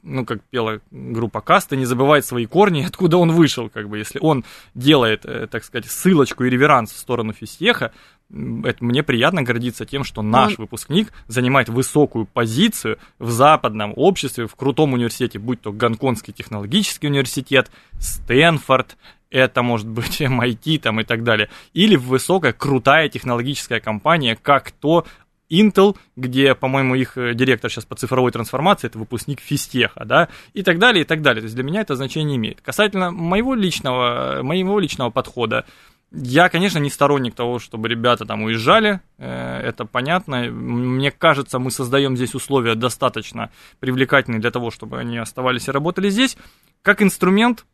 ну, 0.04 0.26
как 0.26 0.42
пела 0.44 0.80
группа 0.92 1.42
Каста, 1.42 1.76
не 1.76 1.86
забывает 1.86 2.26
свои 2.26 2.46
корни, 2.46 2.84
откуда 2.88 3.18
он 3.18 3.32
вышел, 3.32 3.70
как 3.70 3.90
бы, 3.90 3.98
если 3.98 4.20
он 4.22 4.46
делает, 4.74 5.26
э, 5.26 5.48
так 5.48 5.64
сказать, 5.64 5.86
ссылочку 5.86 6.46
и 6.46 6.50
реверанс 6.50 6.92
в 6.92 6.98
сторону 6.98 7.34
физтеха, 7.34 7.92
это 8.30 8.84
мне 8.84 9.04
приятно 9.04 9.44
гордиться 9.44 9.86
тем, 9.86 10.04
что 10.04 10.22
наш 10.22 10.52
Он... 10.52 10.56
выпускник 10.60 11.14
занимает 11.28 11.70
высокую 11.70 12.26
позицию 12.26 13.00
в 13.20 13.32
западном 13.32 13.94
обществе, 13.96 14.48
в 14.48 14.56
крутом 14.56 14.94
университете, 14.94 15.40
будь 15.40 15.62
то 15.62 15.72
Гонконгский 15.72 16.34
технологический 16.34 17.08
университет, 17.08 17.72
Стэнфорд, 18.00 18.98
это 19.30 19.62
может 19.62 19.88
быть 19.88 20.22
MIT 20.22 20.80
там 20.80 21.00
и 21.00 21.04
так 21.04 21.24
далее, 21.24 21.50
или 21.74 21.96
высокая, 21.96 22.54
крутая 22.54 23.10
технологическая 23.10 23.80
компания, 23.80 24.38
как 24.42 24.72
то 24.72 25.06
Intel, 25.50 25.96
где, 26.18 26.56
по-моему, 26.56 26.96
их 26.96 27.18
э, 27.18 27.34
директор 27.34 27.72
сейчас 27.72 27.86
по 27.86 27.96
цифровой 27.96 28.32
трансформации, 28.32 28.88
это 28.88 29.00
выпускник 29.00 29.40
физтеха, 29.40 30.04
да, 30.04 30.28
и 30.54 30.62
так 30.62 30.78
далее, 30.78 31.04
и 31.04 31.08
так 31.08 31.22
далее. 31.22 31.42
То 31.42 31.46
есть 31.46 31.56
для 31.56 31.64
меня 31.64 31.82
это 31.82 31.96
значение 31.96 32.36
имеет. 32.36 32.60
Касательно 32.60 33.12
моего 33.12 33.56
личного, 33.56 34.42
моего 34.44 34.78
личного 34.78 35.10
подхода, 35.10 35.66
я, 36.12 36.48
конечно, 36.50 36.80
не 36.80 36.90
сторонник 36.90 37.36
того, 37.36 37.60
чтобы 37.60 37.90
ребята 37.90 38.26
там 38.26 38.44
уезжали, 38.44 39.02
э, 39.18 39.60
это 39.62 39.86
понятно. 39.86 40.44
Мне 40.50 41.12
кажется, 41.12 41.60
мы 41.60 41.70
создаем 41.70 42.16
здесь 42.16 42.34
условия 42.34 42.76
достаточно 42.76 43.52
привлекательные 43.80 44.40
для 44.40 44.52
того, 44.52 44.72
чтобы 44.72 45.00
они 45.00 45.18
оставались 45.18 45.68
и 45.68 45.72
работали 45.72 46.10
здесь. 46.10 46.38
Как 46.82 47.02
инструмент, 47.02 47.66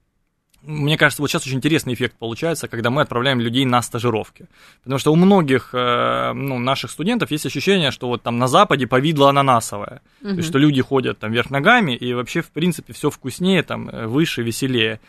мне 0.64 0.98
кажется, 0.98 1.22
вот 1.22 1.30
сейчас 1.30 1.46
очень 1.46 1.58
интересный 1.58 1.94
эффект 1.94 2.16
получается, 2.18 2.68
когда 2.68 2.90
мы 2.90 3.02
отправляем 3.02 3.40
людей 3.40 3.66
на 3.66 3.82
стажировки. 3.82 4.48
Потому 4.84 4.98
что 4.98 5.12
у 5.12 5.16
многих 5.16 5.70
э, 5.74 6.32
ну, 6.34 6.58
наших 6.58 6.90
студентов 6.90 7.30
есть 7.32 7.46
ощущение, 7.46 7.92
что 7.92 8.08
вот 8.08 8.24
там 8.24 8.40
на 8.40 8.48
Западе 8.48 8.88
повидло 8.88 9.30
ананасовое. 9.30 10.02
Угу. 10.22 10.30
То 10.30 10.36
есть, 10.38 10.50
что 10.50 10.58
люди 10.58 10.82
ходят 10.82 11.20
там 11.20 11.32
вверх 11.32 11.52
ногами, 11.52 11.96
и 11.96 12.14
вообще, 12.14 12.42
в 12.42 12.50
принципе, 12.50 12.94
все 12.94 13.10
вкуснее, 13.10 13.62
там, 13.62 13.90
э, 13.90 14.08
выше, 14.08 14.42
веселее. 14.42 15.02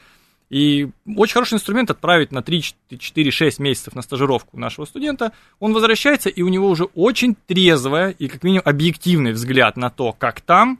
И 0.50 0.90
очень 1.16 1.34
хороший 1.34 1.54
инструмент 1.54 1.90
отправить 1.90 2.30
на 2.30 2.38
3-4-6 2.38 3.60
месяцев 3.60 3.94
на 3.94 4.02
стажировку 4.02 4.58
нашего 4.58 4.84
студента. 4.84 5.32
Он 5.58 5.72
возвращается, 5.72 6.28
и 6.28 6.42
у 6.42 6.48
него 6.48 6.68
уже 6.68 6.84
очень 6.94 7.34
трезвая 7.46 8.10
и, 8.10 8.28
как 8.28 8.42
минимум, 8.42 8.62
объективный 8.66 9.32
взгляд 9.32 9.76
на 9.76 9.90
то, 9.90 10.12
как 10.12 10.40
там 10.40 10.78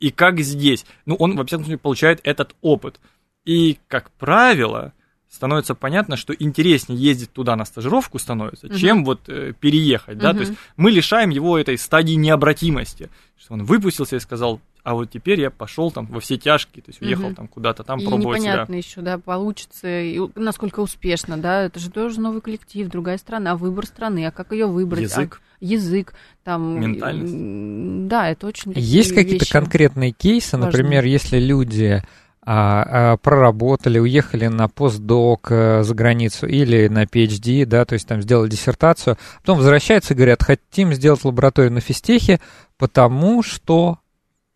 и 0.00 0.10
как 0.10 0.40
здесь. 0.40 0.84
Ну, 1.06 1.14
он, 1.16 1.36
во 1.36 1.44
всяком 1.44 1.64
случае, 1.64 1.78
получает 1.78 2.20
этот 2.24 2.54
опыт. 2.60 3.00
И, 3.44 3.78
как 3.88 4.10
правило, 4.12 4.92
становится 5.28 5.74
понятно, 5.74 6.16
что 6.16 6.34
интереснее 6.34 6.98
ездить 6.98 7.32
туда 7.32 7.56
на 7.56 7.64
стажировку 7.64 8.18
становится, 8.18 8.66
угу. 8.66 8.76
чем 8.76 9.04
вот 9.04 9.28
э, 9.28 9.52
переехать, 9.58 10.18
да, 10.18 10.30
угу. 10.30 10.38
то 10.38 10.44
есть 10.44 10.58
мы 10.76 10.90
лишаем 10.90 11.30
его 11.30 11.58
этой 11.58 11.78
стадии 11.78 12.14
необратимости, 12.14 13.10
что 13.36 13.54
он 13.54 13.64
выпустился 13.64 14.16
и 14.16 14.20
сказал, 14.20 14.60
а 14.86 14.94
вот 14.94 15.10
теперь 15.10 15.40
я 15.40 15.50
пошел 15.50 15.90
там 15.90 16.06
во 16.06 16.20
все 16.20 16.36
тяжкие, 16.36 16.80
то 16.80 16.90
есть 16.90 17.02
уехал 17.02 17.26
угу. 17.26 17.34
там 17.34 17.48
куда-то 17.48 17.82
там 17.82 17.98
и 17.98 18.06
пробовать 18.06 18.38
непонятно 18.38 18.66
себя. 18.66 18.76
еще, 18.76 19.00
да, 19.00 19.18
получится, 19.18 19.88
и 19.88 20.20
насколько 20.36 20.78
успешно, 20.78 21.36
да, 21.36 21.62
это 21.64 21.80
же 21.80 21.90
тоже 21.90 22.20
новый 22.20 22.40
коллектив, 22.40 22.86
другая 22.86 23.18
страна, 23.18 23.56
выбор 23.56 23.84
страны, 23.86 24.24
а 24.26 24.30
как 24.30 24.52
ее 24.52 24.66
выбрать? 24.66 25.02
Язык. 25.02 25.40
А, 25.42 25.56
язык, 25.58 26.14
там... 26.44 26.80
Ментальность. 26.80 28.06
Да, 28.06 28.30
это 28.30 28.46
очень 28.46 28.74
Есть 28.76 29.12
какие-то 29.12 29.50
конкретные 29.50 30.12
кейсы, 30.12 30.56
важные. 30.56 30.70
например, 30.70 31.04
если 31.04 31.40
люди 31.40 32.00
а, 32.42 33.14
а, 33.14 33.16
проработали, 33.16 33.98
уехали 33.98 34.46
на 34.46 34.68
постдок 34.68 35.48
а, 35.50 35.82
за 35.82 35.94
границу 35.96 36.46
или 36.46 36.86
на 36.86 37.06
PhD, 37.06 37.66
да, 37.66 37.84
то 37.86 37.94
есть 37.94 38.06
там 38.06 38.22
сделали 38.22 38.50
диссертацию, 38.50 39.18
потом 39.40 39.58
возвращаются 39.58 40.14
и 40.14 40.16
говорят, 40.16 40.44
хотим 40.44 40.94
сделать 40.94 41.24
лабораторию 41.24 41.72
на 41.72 41.80
физтехе, 41.80 42.38
потому 42.78 43.42
что 43.42 43.98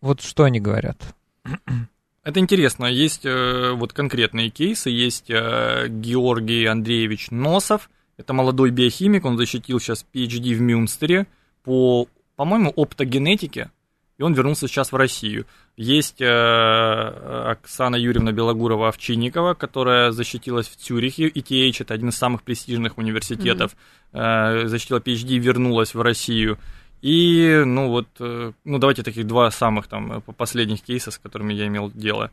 вот 0.01 0.21
что 0.21 0.43
они 0.43 0.59
говорят? 0.59 0.97
Это 2.23 2.39
интересно. 2.39 2.85
Есть 2.85 3.25
э, 3.25 3.71
вот 3.71 3.93
конкретные 3.93 4.49
кейсы. 4.49 4.89
Есть 4.89 5.29
э, 5.29 5.87
Георгий 5.89 6.65
Андреевич 6.65 7.31
Носов. 7.31 7.89
Это 8.17 8.33
молодой 8.33 8.69
биохимик. 8.69 9.25
Он 9.25 9.37
защитил 9.37 9.79
сейчас 9.79 10.05
PhD 10.13 10.53
в 10.53 10.61
Мюнстере 10.61 11.25
по, 11.63 12.07
по-моему, 12.35 12.71
оптогенетике. 12.75 13.71
И 14.19 14.23
он 14.23 14.33
вернулся 14.33 14.67
сейчас 14.67 14.91
в 14.91 14.95
Россию. 14.95 15.47
Есть 15.77 16.21
э, 16.21 16.27
Оксана 16.27 17.95
Юрьевна 17.95 18.31
Белогурова-Овчинникова, 18.31 19.55
которая 19.55 20.11
защитилась 20.11 20.67
в 20.67 20.75
Цюрихе. 20.75 21.27
ETH– 21.27 21.77
это 21.79 21.95
один 21.95 22.09
из 22.09 22.17
самых 22.17 22.43
престижных 22.43 22.99
университетов. 22.99 23.75
Mm-hmm. 24.13 24.65
Э, 24.65 24.67
защитила 24.67 24.99
PhD, 24.99 25.37
вернулась 25.39 25.95
в 25.95 26.01
Россию. 26.01 26.59
И, 27.01 27.63
ну 27.65 27.89
вот, 27.89 28.07
э, 28.19 28.51
ну 28.63 28.77
давайте 28.77 29.01
таких 29.01 29.25
два 29.25 29.49
самых 29.49 29.87
там 29.87 30.11
э, 30.11 30.21
последних 30.37 30.83
кейса, 30.83 31.09
с 31.09 31.17
которыми 31.17 31.53
я 31.53 31.67
имел 31.67 31.89
дело. 31.91 32.29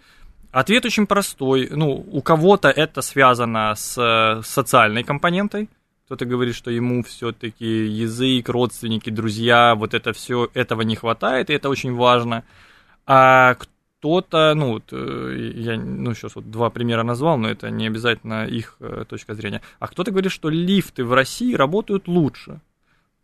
Ответ 0.50 0.84
очень 0.84 1.06
простой. 1.06 1.68
Ну, 1.70 2.06
у 2.10 2.20
кого-то 2.20 2.68
это 2.68 3.00
связано 3.00 3.74
с 3.74 3.96
э, 3.98 4.42
социальной 4.44 5.04
компонентой. 5.04 5.68
Кто-то 6.04 6.26
говорит, 6.26 6.54
что 6.54 6.70
ему 6.70 7.02
все-таки 7.02 7.86
язык, 7.86 8.48
родственники, 8.48 9.10
друзья, 9.10 9.74
вот 9.74 9.94
это 9.94 10.12
все, 10.12 10.48
этого 10.54 10.82
не 10.82 10.96
хватает, 10.96 11.50
и 11.50 11.54
это 11.54 11.68
очень 11.68 11.94
важно. 11.94 12.44
А 13.06 13.54
кто-то, 13.54 14.54
ну, 14.54 14.72
вот, 14.72 14.90
я, 14.90 15.76
ну, 15.76 16.14
сейчас 16.14 16.34
вот 16.34 16.50
два 16.50 16.70
примера 16.70 17.02
назвал, 17.02 17.36
но 17.36 17.50
это 17.50 17.70
не 17.70 17.86
обязательно 17.86 18.46
их 18.46 18.78
точка 19.08 19.34
зрения. 19.34 19.60
А 19.80 19.88
кто-то 19.88 20.10
говорит, 20.10 20.32
что 20.32 20.48
лифты 20.48 21.04
в 21.04 21.12
России 21.12 21.52
работают 21.52 22.08
лучше. 22.08 22.60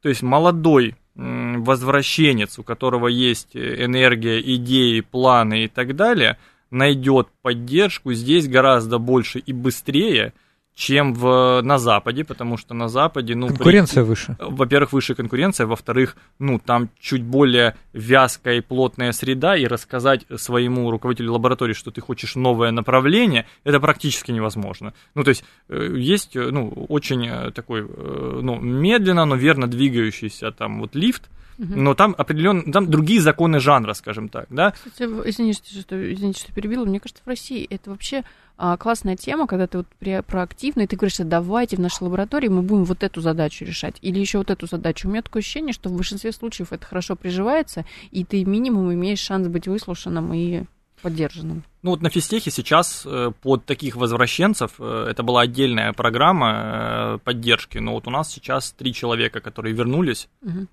То 0.03 0.11
есть 0.11 0.23
молодой 0.23 0.95
возвращенец, 1.15 2.59
у 2.59 2.63
которого 2.63 3.09
есть 3.09 3.55
энергия, 3.55 4.41
идеи, 4.41 5.01
планы 5.01 5.65
и 5.65 5.69
так 5.69 5.95
далее, 5.97 6.39
найдет 6.71 7.29
поддержку 7.43 8.13
здесь 8.15 8.49
гораздо 8.49 8.99
больше 8.99 9.39
и 9.39 9.53
быстрее, 9.53 10.33
чем 10.75 11.15
в, 11.15 11.61
на 11.63 11.79
Западе, 11.79 12.25
потому 12.25 12.57
что 12.57 12.75
на 12.75 12.89
Западе... 12.89 13.35
Ну, 13.35 13.49
конкуренция 13.49 14.03
при, 14.03 14.09
выше. 14.09 14.37
Во-первых, 14.41 14.93
выше 14.93 15.15
конкуренция, 15.15 15.67
во-вторых, 15.67 16.17
ну, 16.39 16.59
там 16.59 16.89
чуть 16.99 17.23
более 17.23 17.77
вязкая 17.93 18.57
и 18.57 18.61
плотная 18.61 19.13
среда, 19.13 19.57
и 19.57 19.67
рассказать 19.67 20.27
своему 20.37 20.91
руководителю 20.91 21.33
лаборатории, 21.33 21.75
что 21.75 21.91
ты 21.91 22.01
хочешь 22.01 22.35
новое 22.35 22.73
направление, 22.73 23.47
это 23.63 23.79
практически 23.79 24.33
невозможно. 24.33 24.95
Ну, 25.15 25.23
то 25.23 25.29
есть, 25.29 25.45
э, 25.69 25.95
есть, 25.97 26.35
э, 26.35 26.51
ну, 26.51 26.69
очень 26.89 27.27
э, 27.29 27.51
такой, 27.53 27.83
ну, 27.83 28.59
медленно, 28.59 29.25
но 29.25 29.37
верно 29.37 29.69
двигающийся 29.69 30.51
там 30.51 30.81
вот 30.81 30.97
лифт, 30.97 31.31
но 31.59 31.95
там 31.95 32.15
определенно, 32.17 32.71
там 32.73 32.91
другие 32.91 33.21
законы 33.21 33.61
жанра, 33.61 33.95
скажем 33.95 34.29
так, 34.29 34.47
да. 34.51 34.73
Кстати, 34.73 35.03
извините, 35.03 35.81
что, 35.81 36.13
извините, 36.13 36.41
что 36.41 36.53
перебила, 36.53 36.85
мне 36.85 37.01
кажется, 37.01 37.23
в 37.25 37.29
России 37.29 37.67
это 37.71 37.91
вообще 37.91 38.25
а, 38.57 38.77
классная 38.77 39.17
тема, 39.17 39.47
когда 39.47 39.67
ты 39.67 39.79
вот 39.79 39.87
проактивный, 40.27 40.87
ты 40.87 40.97
говоришь, 40.97 41.17
давайте 41.19 41.77
в 41.77 41.81
нашей 41.81 42.05
лаборатории 42.05 42.49
мы 42.49 42.63
будем 42.63 42.85
вот 42.85 43.03
эту 43.03 43.21
задачу 43.21 43.65
решать, 43.65 43.97
или 44.01 44.19
еще 44.19 44.39
вот 44.39 44.51
эту 44.51 44.67
задачу. 44.67 45.09
У 45.09 45.11
меня 45.11 45.23
такое 45.23 45.41
ощущение, 45.41 45.73
что 45.73 45.89
в 45.89 45.97
большинстве 45.97 46.33
случаев 46.33 46.73
это 46.73 46.85
хорошо 46.87 47.17
приживается, 47.17 47.85
и 48.11 48.25
ты 48.25 48.45
минимум 48.45 48.93
имеешь 48.93 49.21
шанс 49.21 49.49
быть 49.49 49.67
выслушанным 49.67 50.33
и 50.33 50.65
поддержанным. 51.03 51.65
Ну 51.85 51.91
вот 51.91 52.01
на 52.01 52.09
физтехе 52.09 52.51
сейчас 52.51 53.03
э, 53.05 53.31
под 53.43 53.67
таких 53.67 53.97
возвращенцев, 53.97 54.71
э, 54.79 55.09
это 55.11 55.23
была 55.23 55.43
отдельная 55.43 55.93
программа 55.93 56.53
э, 56.57 57.19
поддержки, 57.23 57.77
но 57.77 57.93
вот 57.93 58.07
у 58.07 58.11
нас 58.11 58.33
сейчас 58.33 58.73
три 58.73 58.95
человека, 58.95 59.41
которые 59.41 59.75
вернулись, 59.75 60.31
угу. 60.41 60.67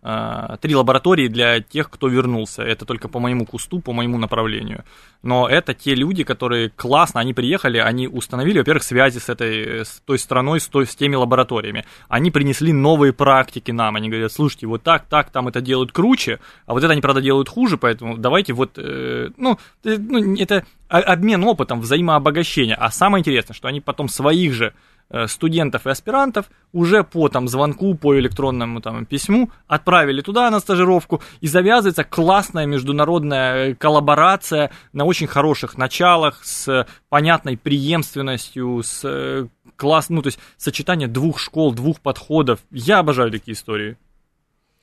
три 0.62 0.74
лаборатории 0.74 1.28
для 1.28 1.60
тех, 1.60 1.90
кто 1.90 2.08
вернулся, 2.08 2.62
это 2.62 2.86
только 2.86 3.10
по 3.10 3.20
моему 3.20 3.46
кусту, 3.46 3.82
по 3.82 3.92
моему 3.92 4.18
направлению. 4.18 4.86
Но 5.22 5.50
это 5.50 5.74
те 5.74 5.96
люди, 5.96 6.24
которые 6.24 6.70
классно, 6.70 7.20
они 7.20 7.34
приехали, 7.34 7.78
они 7.78 8.08
установили, 8.08 8.60
во-первых, 8.60 8.84
связи 8.84 9.20
с 9.20 9.28
этой, 9.28 9.82
с 9.86 10.02
той 10.06 10.18
страной, 10.18 10.62
с, 10.62 10.68
той, 10.68 10.88
с 10.88 10.96
теми 10.96 11.16
лабораториями. 11.16 11.84
Они 12.08 12.32
принесли 12.32 12.72
новые 12.72 13.12
практики 13.12 13.72
нам, 13.72 13.98
они 13.98 14.08
говорят, 14.08 14.32
слушайте, 14.32 14.66
вот 14.66 14.84
так, 14.84 15.08
так, 15.08 15.30
там 15.30 15.50
это 15.50 15.60
делают 15.60 15.92
круче, 15.92 16.40
а 16.66 16.74
вот 16.74 16.84
это 16.84 16.94
они, 16.94 17.02
правда, 17.02 17.22
делают 17.22 17.50
хуже, 17.50 17.78
поэтому 17.78 18.18
давайте 18.18 18.54
вот, 18.54 18.78
ну, 18.78 19.60
ну 19.84 20.36
это 20.38 20.66
обмен 21.00 21.44
опытом, 21.44 21.82
взаимообогащение. 21.82 22.76
А 22.76 22.92
самое 22.92 23.22
интересное, 23.22 23.54
что 23.54 23.68
они 23.68 23.80
потом 23.80 24.10
своих 24.10 24.54
же 24.54 24.74
э, 25.10 25.28
студентов 25.28 25.88
и 25.88 25.90
аспирантов 25.90 26.48
уже 26.74 27.04
по 27.04 27.30
там, 27.30 27.48
звонку, 27.48 27.96
по 27.96 28.18
электронному 28.20 28.82
там, 28.82 29.06
письму 29.06 29.50
отправили 29.68 30.22
туда 30.22 30.50
на 30.52 30.60
стажировку, 30.60 31.22
и 31.40 31.48
завязывается 31.48 32.04
классная 32.04 32.66
международная 32.66 33.74
коллаборация 33.76 34.72
на 34.92 35.06
очень 35.06 35.28
хороших 35.28 35.78
началах, 35.78 36.44
с 36.44 36.86
понятной 37.10 37.58
преемственностью, 37.58 38.82
с 38.84 39.02
э, 39.06 39.48
класс, 39.78 40.10
ну, 40.10 40.22
то 40.22 40.28
есть 40.28 40.40
сочетание 40.58 41.08
двух 41.08 41.40
школ, 41.40 41.74
двух 41.74 42.02
подходов. 42.02 42.60
Я 42.70 43.00
обожаю 43.00 43.32
такие 43.32 43.54
истории. 43.54 43.98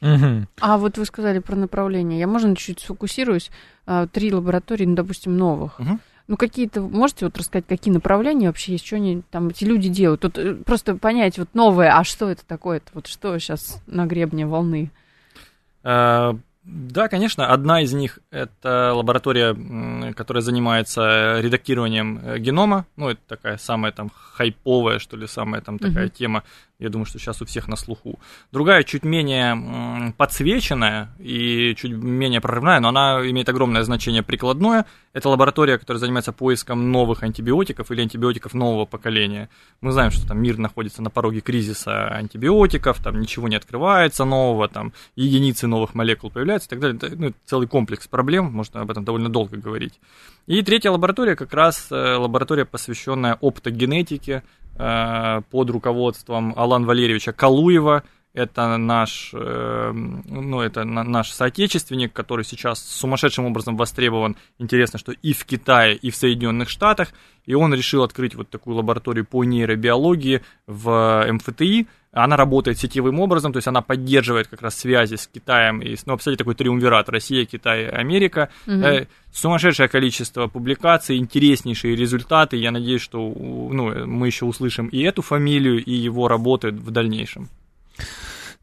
Угу. 0.01 0.46
А 0.61 0.78
вот 0.78 0.96
вы 0.96 1.05
сказали 1.05 1.40
про 1.40 1.57
направление. 1.57 2.20
Я, 2.20 2.26
можно, 2.26 2.55
чуть-чуть 2.55 2.80
сфокусируюсь. 2.80 3.51
А, 3.86 4.07
три 4.07 4.32
лаборатории, 4.32 4.86
ну, 4.86 4.94
допустим, 4.94 5.36
новых. 5.36 5.80
Угу. 5.80 5.99
Ну, 6.28 6.36
какие-то, 6.36 6.82
можете 6.82 7.24
вот 7.24 7.38
рассказать, 7.38 7.64
какие 7.66 7.92
направления 7.92 8.49
вообще 8.49 8.72
есть, 8.72 8.86
что 8.86 8.96
они 8.96 9.22
там, 9.30 9.49
эти 9.49 9.64
люди 9.64 9.88
делают? 9.88 10.20
Тут 10.20 10.36
э, 10.36 10.55
просто 10.57 10.94
понять, 10.94 11.38
вот 11.38 11.49
новое, 11.55 11.96
а 11.96 12.05
что 12.05 12.28
это 12.30 12.44
такое-то? 12.46 12.90
Вот 12.92 13.07
что 13.07 13.38
сейчас 13.38 13.82
на 13.86 14.05
гребне 14.05 14.46
волны? 14.46 14.90
А, 15.82 16.36
да, 16.64 17.09
конечно. 17.09 17.46
Одна 17.46 17.80
из 17.80 17.94
них– 17.94 18.18
это 18.30 18.92
лаборатория, 18.94 20.12
которая 20.12 20.42
занимается 20.42 21.40
редактированием 21.40 22.20
э, 22.22 22.38
генома. 22.38 22.84
Ну, 22.96 23.09
это 23.09 23.20
такая 23.26 23.57
самая 23.57 23.90
там 23.90 24.11
хайповая, 24.14 24.99
что 24.99 25.16
ли, 25.16 25.26
самая 25.26 25.62
там 25.62 25.78
такая 25.78 26.09
uh-huh. 26.09 26.14
тема 26.14 26.44
я 26.78 26.90
думаю, 26.90 27.06
что 27.06 27.18
сейчас 27.18 27.42
у 27.42 27.44
всех 27.44 27.66
на 27.66 27.74
слуху. 27.74 28.20
Другая 28.52 28.84
чуть 28.84 29.02
менее 29.02 30.12
подсвеченная 30.16 31.08
и 31.18 31.74
чуть 31.76 31.90
менее 31.90 32.40
прорывная, 32.40 32.78
но 32.78 32.88
она 32.90 33.20
имеет 33.28 33.48
огромное 33.48 33.82
значение 33.82 34.22
прикладное. 34.22 34.86
Это 35.12 35.28
лаборатория, 35.28 35.78
которая 35.78 35.98
занимается 35.98 36.32
поиском 36.32 36.92
новых 36.92 37.24
антибиотиков 37.24 37.90
или 37.90 38.02
антибиотиков 38.02 38.54
нового 38.54 38.84
поколения. 38.84 39.48
Мы 39.80 39.90
знаем, 39.90 40.12
что 40.12 40.28
там 40.28 40.40
мир 40.40 40.56
находится 40.56 41.02
на 41.02 41.10
пороге 41.10 41.40
кризиса 41.40 42.08
антибиотиков, 42.10 43.02
там 43.02 43.20
ничего 43.20 43.48
не 43.48 43.56
открывается 43.56 44.24
нового, 44.24 44.68
там 44.68 44.92
единицы 45.16 45.66
новых 45.66 45.94
молекул 45.94 46.30
появляются 46.30 46.68
и 46.68 46.70
так 46.70 46.78
далее. 46.78 47.16
Ну, 47.16 47.32
целый 47.44 47.66
комплекс 47.66 48.06
проблем, 48.06 48.52
можно 48.52 48.82
об 48.82 48.90
этом 48.92 49.04
довольно 49.04 49.28
долго 49.28 49.56
говорить. 49.56 49.98
И 50.46 50.62
третья 50.62 50.92
лаборатория 50.92 51.34
как 51.34 51.52
раз 51.52 51.88
э, 51.90 52.14
лаборатория, 52.14 52.64
посвященная 52.64 53.36
оптогенетике, 53.40 54.44
под 54.78 55.70
руководством 55.70 56.54
Алан 56.56 56.84
Валерьевича 56.84 57.32
Калуева. 57.32 58.04
Это 58.34 58.76
наш, 58.76 59.30
э, 59.32 59.90
ну, 59.92 60.60
это 60.60 60.84
наш 60.84 61.30
соотечественник, 61.30 62.12
который 62.12 62.44
сейчас 62.44 62.78
сумасшедшим 62.78 63.46
образом 63.46 63.76
востребован. 63.76 64.36
Интересно, 64.58 64.98
что 64.98 65.12
и 65.12 65.32
в 65.32 65.44
Китае, 65.44 65.96
и 65.96 66.10
в 66.10 66.16
Соединенных 66.16 66.68
Штатах. 66.68 67.08
И 67.46 67.54
он 67.54 67.74
решил 67.74 68.04
открыть 68.04 68.36
вот 68.36 68.48
такую 68.48 68.76
лабораторию 68.76 69.24
по 69.24 69.42
нейробиологии 69.42 70.42
в 70.66 71.26
МФТИ. 71.32 71.88
Она 72.12 72.36
работает 72.36 72.78
сетевым 72.78 73.20
образом, 73.20 73.52
то 73.52 73.59
есть 73.59 73.68
она 73.68 73.82
поддерживает 73.82 74.48
как 74.48 74.62
раз 74.62 74.76
связи 74.76 75.16
с 75.16 75.26
Китаем 75.26 75.80
и, 75.80 75.94
ну, 76.06 76.16
кстати, 76.16 76.36
такой 76.36 76.54
триумвират 76.54 77.09
Россия, 77.11 77.44
Китай, 77.44 77.86
Америка. 77.86 78.48
Угу. 78.66 78.76
Э, 78.76 79.06
сумасшедшее 79.32 79.88
количество 79.88 80.46
публикаций, 80.46 81.18
интереснейшие 81.18 81.94
результаты. 81.96 82.56
Я 82.56 82.70
надеюсь, 82.70 83.02
что 83.02 83.18
ну, 83.18 84.06
мы 84.06 84.26
еще 84.26 84.46
услышим 84.46 84.86
и 84.86 85.02
эту 85.02 85.20
фамилию, 85.20 85.84
и 85.84 85.92
его 85.92 86.28
работы 86.28 86.70
в 86.70 86.90
дальнейшем. 86.90 87.48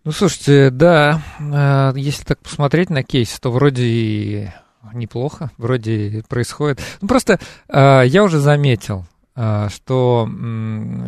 Ну, 0.03 0.11
слушайте, 0.11 0.69
да, 0.71 1.21
э, 1.39 1.97
если 1.97 2.23
так 2.23 2.39
посмотреть 2.39 2.89
на 2.89 3.03
кейс, 3.03 3.39
то 3.39 3.51
вроде 3.51 3.83
и 3.85 4.47
неплохо, 4.93 5.51
вроде 5.57 6.23
происходит. 6.27 6.79
Ну, 7.01 7.07
просто 7.07 7.39
э, 7.67 8.03
я 8.05 8.23
уже 8.23 8.39
заметил, 8.39 9.05
что 9.35 10.29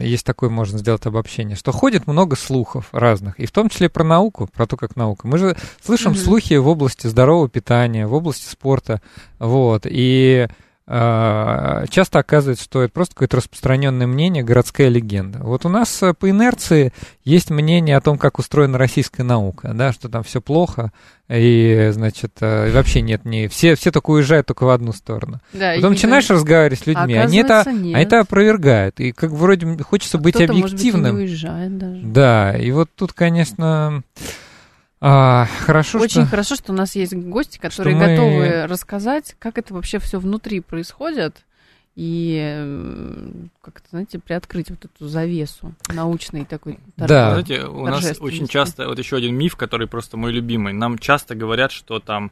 есть 0.02 0.26
такое, 0.26 0.50
можно 0.50 0.78
сделать 0.78 1.06
обобщение, 1.06 1.56
что 1.56 1.72
ходит 1.72 2.08
много 2.08 2.36
слухов 2.36 2.90
разных, 2.92 3.40
и 3.40 3.46
в 3.46 3.52
том 3.52 3.70
числе 3.70 3.88
про 3.90 4.04
науку, 4.04 4.50
про 4.54 4.68
то, 4.68 4.76
как 4.76 4.98
наука. 4.98 5.28
Мы 5.28 5.38
же 5.38 5.56
слышим 5.82 6.12
mm-hmm. 6.12 6.24
слухи 6.24 6.54
в 6.56 6.68
области 6.68 7.08
здорового 7.08 7.48
питания, 7.48 8.06
в 8.06 8.14
области 8.14 8.46
спорта, 8.50 9.02
вот, 9.40 9.84
и 9.86 10.48
а, 10.50 10.67
часто 10.88 12.20
оказывается, 12.20 12.64
что 12.64 12.82
это 12.82 12.94
просто 12.94 13.14
какое-то 13.14 13.38
распространенное 13.38 14.08
мнение, 14.08 14.42
городская 14.42 14.88
легенда. 14.88 15.40
Вот 15.40 15.66
у 15.66 15.70
нас 15.70 16.02
э, 16.02 16.14
по 16.14 16.30
инерции 16.30 16.94
есть 17.26 17.50
мнение 17.50 17.98
о 17.98 18.02
том, 18.02 18.18
как 18.18 18.40
устроена 18.40 18.78
российская 18.78 19.24
наука, 19.24 19.74
да, 19.74 19.92
что 19.92 20.08
там 20.08 20.24
все 20.24 20.40
плохо, 20.40 20.94
и, 21.28 21.90
значит, 21.92 22.38
э, 22.40 22.72
вообще 22.72 23.02
нет, 23.02 23.26
не 23.26 23.50
все, 23.50 23.76
все 23.76 23.92
только 23.92 24.12
уезжают 24.12 24.48
только 24.48 24.64
в 24.64 24.70
одну 24.70 24.94
сторону. 24.94 25.42
Да, 25.52 25.74
Потом 25.76 25.92
начинаешь 25.92 26.30
разговаривать 26.30 26.80
с 26.80 26.88
людьми, 26.88 27.16
они 27.16 27.40
это, 27.40 27.64
они 27.64 27.92
это 27.92 28.22
опровергают, 28.22 29.02
и 29.02 29.12
как 29.12 29.32
вроде 29.32 29.68
хочется 29.84 30.18
а 30.18 30.22
быть 30.22 30.38
объективным. 30.38 31.16
Может 31.16 31.16
быть, 31.16 31.22
не 31.22 31.30
уезжает 31.32 31.78
даже. 31.78 32.02
Да, 32.04 32.58
и 32.58 32.72
вот 32.72 32.90
тут, 32.96 33.12
конечно... 33.12 34.04
А, 35.00 35.46
хорошо, 35.66 36.00
Очень 36.00 36.22
что... 36.24 36.30
хорошо, 36.30 36.56
что 36.56 36.74
у 36.74 36.76
нас 36.76 36.96
есть 36.96 37.14
гости, 37.14 37.60
которые 37.60 37.96
мы... 37.96 38.08
готовы 38.08 38.68
рассказать, 38.68 39.36
как 39.38 39.58
это 39.58 39.74
вообще 39.74 40.00
все 40.00 40.20
внутри 40.20 40.60
происходит, 40.60 41.46
и 41.96 42.64
как-то, 43.62 43.90
знаете, 43.90 44.20
приоткрыть 44.20 44.70
вот 44.70 44.86
эту 44.86 45.08
завесу 45.08 45.74
научной 45.90 46.46
такой. 46.46 46.80
Да. 46.96 47.32
Знаете, 47.32 47.66
у 47.66 47.86
нас 47.86 48.18
очень 48.20 48.48
часто, 48.48 48.88
вот 48.88 49.00
еще 49.00 49.18
один 49.18 49.36
миф, 49.36 49.56
который 49.56 49.88
просто 49.88 50.16
мой 50.16 50.32
любимый, 50.32 50.74
нам 50.74 51.00
часто 51.00 51.36
говорят, 51.36 51.72
что 51.72 52.00
там 52.00 52.32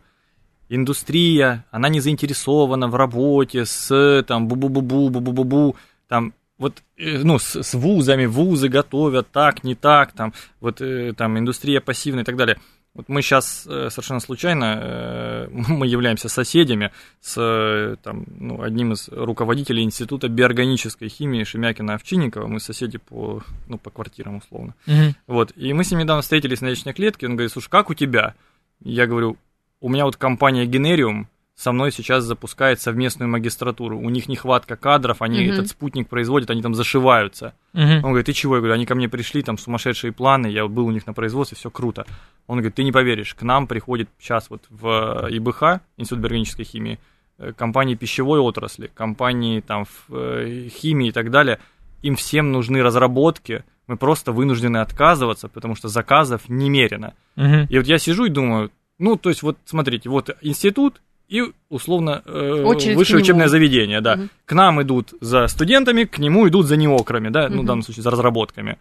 индустрия, 0.69 1.65
она 1.71 1.89
не 1.89 1.99
заинтересована 1.99 2.87
в 2.87 2.95
работе 2.95 3.65
с 3.65 4.23
там 4.27 4.47
бу-бу-бу-бу, 4.47 5.09
бу-бу-бу-бу, 5.09 5.75
там 6.07 6.33
вот, 6.57 6.83
э, 6.97 7.19
ну, 7.23 7.37
с, 7.39 7.61
с 7.61 7.73
вузами, 7.73 8.25
вузы 8.25 8.69
готовят 8.69 9.29
так, 9.31 9.63
не 9.63 9.75
так, 9.75 10.13
там, 10.13 10.33
вот, 10.61 10.81
э, 10.81 11.13
там, 11.13 11.37
индустрия 11.37 11.81
пассивная 11.81 12.23
и 12.23 12.25
так 12.25 12.37
далее. 12.37 12.57
Вот 12.93 13.09
мы 13.09 13.21
сейчас 13.21 13.67
э, 13.67 13.89
совершенно 13.89 14.21
случайно, 14.21 15.47
мы 15.51 15.85
являемся 15.85 16.29
соседями 16.29 16.91
с 17.19 17.97
там, 18.03 18.25
ну, 18.39 18.61
одним 18.61 18.93
из 18.93 19.09
руководителей 19.09 19.83
Института 19.83 20.29
биорганической 20.29 21.09
химии 21.09 21.43
Шемякина 21.43 21.95
Овчинникова. 21.95 22.47
Мы 22.47 22.61
соседи 22.61 22.97
по, 22.97 23.43
ну, 23.67 23.77
по 23.77 23.89
квартирам 23.89 24.37
условно. 24.37 24.75
Угу. 24.87 25.15
Вот, 25.27 25.51
и 25.57 25.73
мы 25.73 25.83
с 25.83 25.91
ним 25.91 25.99
недавно 25.99 26.21
встретились 26.21 26.61
на 26.61 26.67
личной 26.67 26.93
клетке, 26.93 27.27
он 27.27 27.33
говорит, 27.35 27.51
слушай, 27.51 27.69
как 27.69 27.89
у 27.89 27.93
тебя? 27.93 28.33
Я 28.81 29.07
говорю, 29.07 29.37
у 29.81 29.89
меня 29.89 30.05
вот 30.05 30.15
компания 30.15 30.65
Генериум, 30.65 31.27
со 31.55 31.71
мной 31.71 31.91
сейчас 31.91 32.25
запускает 32.25 32.81
совместную 32.81 33.29
магистратуру. 33.29 33.97
У 33.97 34.09
них 34.09 34.27
нехватка 34.27 34.75
кадров, 34.75 35.21
они 35.21 35.39
uh-huh. 35.39 35.53
этот 35.53 35.69
спутник 35.69 36.09
производят, 36.09 36.49
они 36.49 36.61
там 36.61 36.75
зашиваются. 36.75 37.53
Uh-huh. 37.73 37.97
Он 37.97 38.09
говорит, 38.09 38.25
ты 38.25 38.33
чего? 38.33 38.55
Я 38.55 38.59
говорю, 38.59 38.73
они 38.73 38.85
ко 38.85 38.93
мне 38.93 39.07
пришли, 39.07 39.41
там 39.41 39.57
сумасшедшие 39.57 40.11
планы, 40.11 40.47
я 40.47 40.67
был 40.67 40.85
у 40.85 40.91
них 40.91 41.07
на 41.07 41.13
производстве, 41.13 41.57
все 41.57 41.69
круто. 41.69 42.05
Он 42.47 42.57
говорит, 42.57 42.75
ты 42.75 42.83
не 42.83 42.91
поверишь, 42.91 43.33
к 43.33 43.41
нам 43.43 43.67
приходит 43.67 44.09
сейчас 44.19 44.49
вот 44.49 44.63
в 44.69 45.27
ИБХ, 45.29 45.81
Институт 45.95 46.19
биологической 46.19 46.65
химии, 46.65 46.99
э, 47.37 47.53
компании 47.53 47.95
пищевой 47.95 48.39
отрасли, 48.39 48.91
компании 48.93 49.61
там 49.61 49.85
в 49.85 50.13
э, 50.13 50.67
химии 50.69 51.07
и 51.07 51.11
так 51.13 51.31
далее, 51.31 51.59
им 52.01 52.17
всем 52.17 52.51
нужны 52.51 52.83
разработки, 52.83 53.63
мы 53.87 53.95
просто 53.95 54.33
вынуждены 54.33 54.77
отказываться, 54.77 55.47
потому 55.47 55.75
что 55.75 55.87
заказов 55.87 56.49
немерено. 56.49 57.13
Мгм. 57.37 57.67
И 57.69 57.77
вот 57.77 57.87
я 57.87 57.97
сижу 57.97 58.25
и 58.25 58.29
думаю, 58.29 58.71
ну, 58.99 59.15
то 59.15 59.29
есть 59.29 59.41
вот 59.41 59.57
смотрите, 59.65 60.09
вот 60.09 60.35
институт 60.41 61.01
и 61.27 61.43
условно 61.69 62.21
э, 62.25 62.63
Очередь 62.63 62.97
высшее 62.97 63.21
учебное 63.21 63.47
заведение, 63.47 64.01
да. 64.01 64.15
Мгм. 64.15 64.29
К 64.45 64.53
нам 64.53 64.81
идут 64.81 65.13
за 65.21 65.47
студентами, 65.47 66.03
к 66.03 66.19
нему 66.19 66.47
идут 66.47 66.67
за 66.67 66.77
неокрами, 66.77 67.29
да, 67.29 67.49
ну, 67.49 67.63
в 67.63 67.65
данном 67.65 67.83
случае 67.83 68.03
за 68.03 68.11
разработками. 68.11 68.77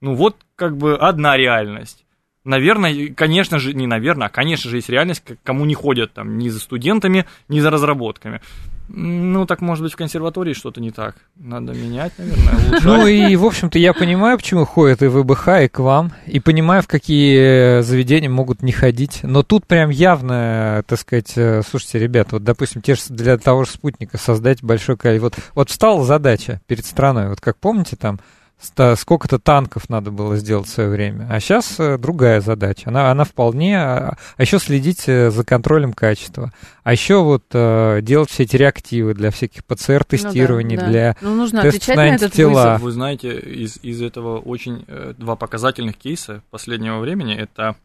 Ну, 0.00 0.14
вот 0.14 0.36
как 0.54 0.76
бы 0.76 0.96
одна 0.96 1.36
реальность. 1.36 2.04
Наверное, 2.44 3.12
конечно 3.14 3.58
же, 3.58 3.74
не 3.74 3.86
наверное, 3.86 4.28
а 4.28 4.30
конечно 4.30 4.70
же 4.70 4.76
есть 4.76 4.88
реальность, 4.88 5.22
кому 5.42 5.64
не 5.64 5.74
ходят 5.74 6.12
там 6.12 6.38
ни 6.38 6.48
за 6.48 6.60
студентами, 6.60 7.26
ни 7.48 7.60
за 7.60 7.70
разработками. 7.70 8.40
Ну, 8.88 9.44
так 9.44 9.60
может 9.60 9.84
быть 9.84 9.92
в 9.92 9.96
консерватории 9.96 10.54
что-то 10.54 10.80
не 10.80 10.90
так. 10.90 11.14
Надо 11.36 11.74
менять, 11.74 12.12
наверное, 12.16 12.54
улучшать. 12.54 12.84
Ну 12.84 13.06
и, 13.06 13.36
в 13.36 13.44
общем-то, 13.44 13.78
я 13.78 13.92
понимаю, 13.92 14.38
почему 14.38 14.64
ходят 14.64 15.02
и 15.02 15.06
в 15.06 15.22
ВБХ, 15.22 15.48
и 15.62 15.68
к 15.68 15.78
вам, 15.80 16.12
и 16.26 16.40
понимаю, 16.40 16.82
в 16.82 16.88
какие 16.88 17.82
заведения 17.82 18.30
могут 18.30 18.62
не 18.62 18.72
ходить. 18.72 19.20
Но 19.22 19.42
тут 19.42 19.66
прям 19.66 19.90
явно, 19.90 20.82
так 20.86 20.98
сказать, 20.98 21.32
э, 21.36 21.62
слушайте, 21.68 21.98
ребята, 21.98 22.30
вот, 22.32 22.44
допустим, 22.44 22.80
те 22.80 22.94
же 22.94 23.02
для 23.10 23.36
того 23.36 23.64
же 23.64 23.70
спутника 23.72 24.16
создать 24.16 24.62
большое 24.62 24.96
количество. 24.96 25.26
Вот, 25.26 25.34
вот 25.54 25.70
встала 25.70 26.04
задача 26.04 26.60
перед 26.66 26.86
страной, 26.86 27.28
вот 27.28 27.40
как 27.40 27.58
помните, 27.58 27.96
там 27.96 28.18
сколько-то 28.60 29.38
танков 29.38 29.88
надо 29.88 30.10
было 30.10 30.36
сделать 30.36 30.66
в 30.66 30.70
свое 30.70 30.88
время. 30.90 31.26
А 31.30 31.38
сейчас 31.40 31.76
другая 31.98 32.40
задача. 32.40 32.88
Она, 32.90 33.10
она 33.10 33.24
вполне... 33.24 33.78
А 33.78 34.16
еще 34.38 34.58
следить 34.58 35.08
э, 35.08 35.30
за 35.30 35.44
контролем 35.44 35.92
качества. 35.92 36.52
А 36.82 36.92
еще 36.92 37.22
вот 37.22 37.44
э, 37.52 38.00
делать 38.02 38.30
все 38.30 38.42
эти 38.42 38.56
реактивы 38.56 39.14
для 39.14 39.30
всяких 39.30 39.64
ПЦР-тестирований, 39.64 40.76
Ну 40.76 40.80
да, 40.80 40.86
да. 40.86 40.90
для 40.90 41.16
Ну, 41.20 41.34
нужно 41.36 41.62
тест 41.62 41.76
отвечать 41.76 41.96
на 41.96 42.02
на 42.02 42.08
этот 42.08 42.22
антитела. 42.24 42.48
вызов. 42.50 42.80
Вы 42.80 42.90
знаете, 42.90 43.38
из, 43.38 43.78
из 43.82 44.02
этого 44.02 44.38
очень 44.40 44.84
э, 44.88 45.14
два 45.16 45.36
показательных 45.36 45.96
кейса 45.96 46.42
последнего 46.50 46.98
времени 46.98 47.34
это 47.36 47.76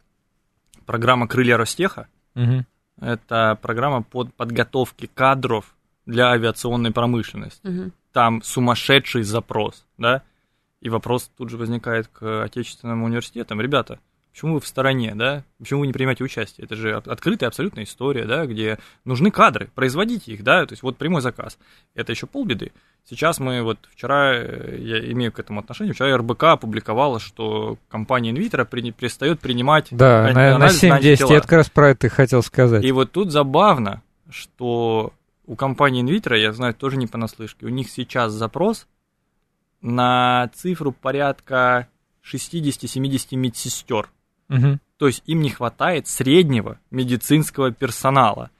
программа 0.86 1.28
Крылья 1.28 1.56
Ростеха. 1.56 2.08
Мгм. 2.34 2.66
Это 3.00 3.58
программа 3.60 4.02
под 4.02 4.34
подготовки 4.34 5.08
кадров 5.12 5.74
для 6.06 6.30
авиационной 6.32 6.90
промышленности. 6.92 7.66
Мгм. 7.66 7.92
Там 8.12 8.42
сумасшедший 8.42 9.22
запрос, 9.22 9.84
да? 9.98 10.22
И 10.84 10.88
вопрос 10.90 11.30
тут 11.36 11.48
же 11.50 11.56
возникает 11.56 12.08
к 12.08 12.44
отечественным 12.44 13.02
университетам. 13.04 13.58
Ребята, 13.60 13.98
почему 14.30 14.54
вы 14.54 14.60
в 14.60 14.66
стороне, 14.66 15.14
да? 15.14 15.42
Почему 15.58 15.80
вы 15.80 15.86
не 15.86 15.94
принимаете 15.94 16.22
участие? 16.22 16.66
Это 16.66 16.76
же 16.76 16.94
от- 16.94 17.08
открытая 17.08 17.48
абсолютная 17.48 17.84
история, 17.84 18.26
да, 18.26 18.44
где 18.44 18.78
нужны 19.06 19.30
кадры, 19.30 19.70
производите 19.74 20.32
их, 20.32 20.44
да, 20.44 20.66
то 20.66 20.72
есть 20.74 20.82
вот 20.82 20.98
прямой 20.98 21.22
заказ. 21.22 21.56
Это 21.94 22.12
еще 22.12 22.26
полбеды. 22.26 22.70
Сейчас 23.08 23.38
мы 23.40 23.62
вот 23.62 23.78
вчера, 23.90 24.34
э, 24.34 24.76
я 24.78 25.10
имею 25.12 25.32
к 25.32 25.38
этому 25.38 25.60
отношение, 25.60 25.94
вчера 25.94 26.14
РБК 26.18 26.42
опубликовала, 26.44 27.18
что 27.18 27.78
компания 27.88 28.30
Инвитро 28.30 28.66
при, 28.66 28.90
перестает 28.90 29.40
принимать 29.40 29.88
Да, 29.90 30.24
на, 30.24 30.32
на 30.34 30.54
анализ 30.56 30.82
7-10 30.84 30.90
антитела. 30.90 31.32
я 31.32 31.40
как 31.40 31.52
раз 31.52 31.70
про 31.70 31.88
это 31.90 32.10
хотел 32.10 32.42
сказать. 32.42 32.84
И 32.84 32.92
вот 32.92 33.10
тут 33.12 33.30
забавно, 33.32 34.02
что 34.28 35.12
у 35.46 35.56
компании 35.56 36.02
Invitro, 36.04 36.36
я 36.38 36.52
знаю 36.52 36.74
тоже 36.74 36.96
не 36.98 37.06
понаслышке, 37.06 37.64
у 37.66 37.70
них 37.70 37.88
сейчас 37.90 38.32
запрос 38.32 38.86
на 39.84 40.50
цифру 40.54 40.92
порядка 40.92 41.88
60-70 42.24 43.36
медсестер. 43.36 44.10
Мгм. 44.48 44.80
То 44.96 45.06
есть 45.06 45.22
им 45.26 45.42
не 45.42 45.50
хватает 45.50 46.08
среднего 46.08 46.78
медицинского 46.90 47.70
персонала. 47.70 48.50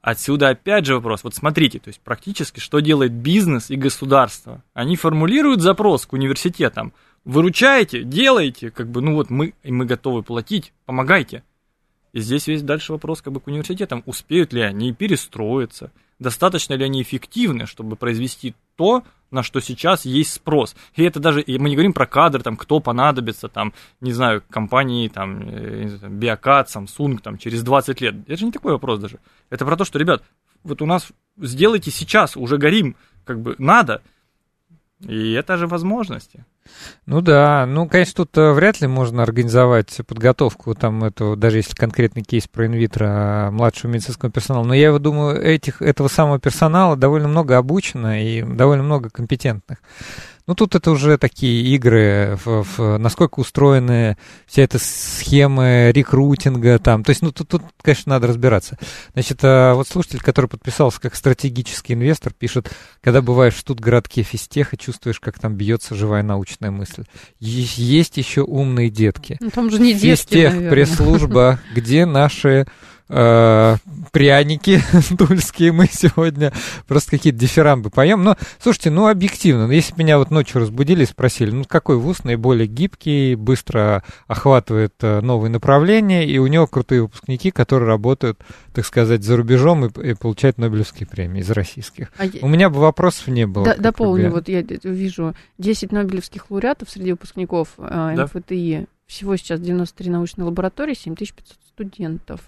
Отсюда 0.00 0.50
опять 0.50 0.86
же 0.86 0.94
вопрос. 0.94 1.24
Вот 1.24 1.34
смотрите, 1.34 1.80
то 1.80 1.88
есть 1.88 2.00
практически 2.00 2.60
что 2.60 2.78
делает 2.78 3.12
бизнес 3.12 3.70
и 3.70 3.76
государство? 3.76 4.62
Они 4.72 4.96
формулируют 4.96 5.60
запрос 5.60 6.06
к 6.06 6.12
университетам. 6.12 6.92
Выручаете, 7.24 8.04
делаете, 8.04 8.70
как 8.70 8.88
бы, 8.88 9.02
ну 9.02 9.14
вот 9.14 9.28
мы, 9.28 9.54
и 9.64 9.72
мы 9.72 9.84
готовы 9.86 10.22
платить, 10.22 10.72
помогайте. 10.86 11.42
И 12.12 12.20
здесь 12.20 12.46
весь 12.46 12.62
дальше 12.62 12.92
вопрос 12.92 13.22
как 13.22 13.32
бы 13.32 13.40
к 13.40 13.48
университетам. 13.48 14.04
Успеют 14.06 14.52
ли 14.52 14.62
они 14.62 14.92
перестроиться? 14.92 15.90
Достаточно 16.20 16.74
ли 16.74 16.84
они 16.84 17.00
эффективны, 17.02 17.66
чтобы 17.66 17.96
произвести 17.96 18.54
то, 18.76 19.02
на 19.30 19.42
что 19.42 19.60
сейчас 19.60 20.04
есть 20.04 20.34
спрос? 20.34 20.76
И 20.94 21.02
это 21.02 21.18
даже, 21.18 21.40
и 21.40 21.58
мы 21.58 21.70
не 21.70 21.76
говорим 21.76 21.94
про 21.94 22.06
кадры, 22.06 22.42
там, 22.42 22.58
кто 22.58 22.78
понадобится, 22.78 23.48
там, 23.48 23.72
не 24.02 24.12
знаю, 24.12 24.42
компании, 24.50 25.08
там, 25.08 25.40
э, 25.48 26.08
Биокат, 26.08 26.68
Samsung, 26.68 27.20
там, 27.20 27.38
через 27.38 27.62
20 27.62 28.02
лет. 28.02 28.14
Это 28.26 28.36
же 28.36 28.44
не 28.44 28.52
такой 28.52 28.72
вопрос 28.72 29.00
даже. 29.00 29.18
Это 29.48 29.64
про 29.64 29.78
то, 29.78 29.86
что, 29.86 29.98
ребят, 29.98 30.22
вот 30.62 30.82
у 30.82 30.86
нас 30.86 31.08
сделайте 31.38 31.90
сейчас, 31.90 32.36
уже 32.36 32.58
горим, 32.58 32.96
как 33.24 33.40
бы 33.40 33.54
надо. 33.58 34.02
И 35.06 35.32
это 35.32 35.56
же 35.56 35.66
возможности. 35.66 36.44
Ну 37.06 37.22
да, 37.22 37.64
ну, 37.66 37.88
конечно, 37.88 38.24
тут 38.24 38.36
э, 38.36 38.52
вряд 38.52 38.80
ли 38.80 38.86
можно 38.86 39.22
организовать 39.22 40.00
подготовку, 40.06 40.74
там, 40.74 41.04
этого, 41.04 41.36
даже 41.36 41.58
если 41.58 41.74
конкретный 41.74 42.22
кейс 42.22 42.46
про 42.46 42.66
инвитро 42.66 43.06
а, 43.08 43.50
младшего 43.50 43.90
медицинского 43.90 44.30
персонала. 44.30 44.64
Но 44.64 44.74
я 44.74 44.96
думаю, 44.98 45.40
этих, 45.40 45.80
этого 45.80 46.08
самого 46.08 46.38
персонала 46.38 46.96
довольно 46.96 47.28
много 47.28 47.56
обучено 47.56 48.22
и 48.22 48.42
довольно 48.42 48.82
много 48.82 49.08
компетентных. 49.08 49.78
Ну, 50.50 50.56
тут 50.56 50.74
это 50.74 50.90
уже 50.90 51.16
такие 51.16 51.62
игры, 51.76 52.36
в, 52.44 52.64
в- 52.64 52.98
насколько 52.98 53.38
устроены 53.38 54.16
вся 54.48 54.62
эта 54.62 54.80
схемы 54.80 55.92
рекрутинга 55.94 56.80
там. 56.80 57.04
То 57.04 57.10
есть, 57.10 57.22
ну, 57.22 57.30
тут, 57.30 57.46
тут, 57.46 57.62
конечно, 57.80 58.10
надо 58.10 58.26
разбираться. 58.26 58.76
Значит, 59.12 59.38
а, 59.44 59.74
вот 59.74 59.86
слушатель, 59.86 60.18
который 60.18 60.46
подписался 60.46 61.00
как 61.00 61.14
стратегический 61.14 61.92
инвестор, 61.92 62.32
пишет, 62.32 62.68
когда 63.00 63.22
бываешь 63.22 63.54
в 63.54 63.58
Штутгородке 63.58 64.24
физтеха, 64.24 64.76
чувствуешь, 64.76 65.20
как 65.20 65.38
там 65.38 65.54
бьется 65.54 65.94
живая 65.94 66.24
научная 66.24 66.72
мысль. 66.72 67.04
Есть, 67.38 67.78
есть 67.78 68.16
еще 68.16 68.42
умные 68.42 68.90
детки. 68.90 69.36
Ну, 69.38 69.50
там 69.50 69.70
же 69.70 69.78
не 69.78 69.94
детки, 69.94 70.34
Физтех, 70.34 70.68
пресс-служба, 70.68 71.60
где 71.76 72.06
наши 72.06 72.66
пряники 74.12 74.80
тульские 75.18 75.72
мы 75.72 75.86
сегодня 75.90 76.52
просто 76.86 77.12
какие-то 77.12 77.38
дифирамбы 77.38 77.90
поем. 77.90 78.22
Но, 78.24 78.36
слушайте, 78.58 78.90
ну, 78.90 79.08
объективно, 79.08 79.66
ну, 79.66 79.72
если 79.72 79.92
бы 79.94 80.00
меня 80.02 80.18
вот 80.18 80.30
ночью 80.30 80.60
разбудили 80.60 81.02
и 81.02 81.06
спросили, 81.06 81.50
ну, 81.50 81.64
какой 81.64 81.96
вуз 81.96 82.24
наиболее 82.24 82.66
гибкий, 82.66 83.34
быстро 83.34 84.02
охватывает 84.26 84.94
э, 85.02 85.20
новые 85.20 85.50
направления, 85.50 86.26
и 86.26 86.38
у 86.38 86.46
него 86.46 86.66
крутые 86.66 87.02
выпускники, 87.02 87.50
которые 87.50 87.88
работают, 87.88 88.40
так 88.72 88.84
сказать, 88.84 89.22
за 89.22 89.36
рубежом 89.36 89.86
и, 89.86 90.10
и 90.10 90.14
получают 90.14 90.58
Нобелевские 90.58 91.06
премии 91.06 91.40
из 91.40 91.50
российских. 91.50 92.12
А 92.18 92.24
я- 92.26 92.40
У 92.42 92.48
меня 92.48 92.70
бы 92.70 92.80
вопросов 92.80 93.28
не 93.28 93.46
было. 93.46 93.64
Да- 93.64 93.76
дополню, 93.76 94.28
бы. 94.28 94.36
вот 94.36 94.48
я 94.48 94.62
д- 94.62 94.78
вижу 94.82 95.34
10 95.58 95.92
нобелевских 95.92 96.50
лауреатов 96.50 96.90
среди 96.90 97.12
выпускников 97.12 97.68
э, 97.78 98.12
Да. 98.16 98.26
Всего 99.10 99.34
сейчас 99.36 99.58
93 99.58 100.08
научные 100.08 100.44
лаборатории, 100.44 100.94
7500 100.94 101.56
студентов. 101.66 102.40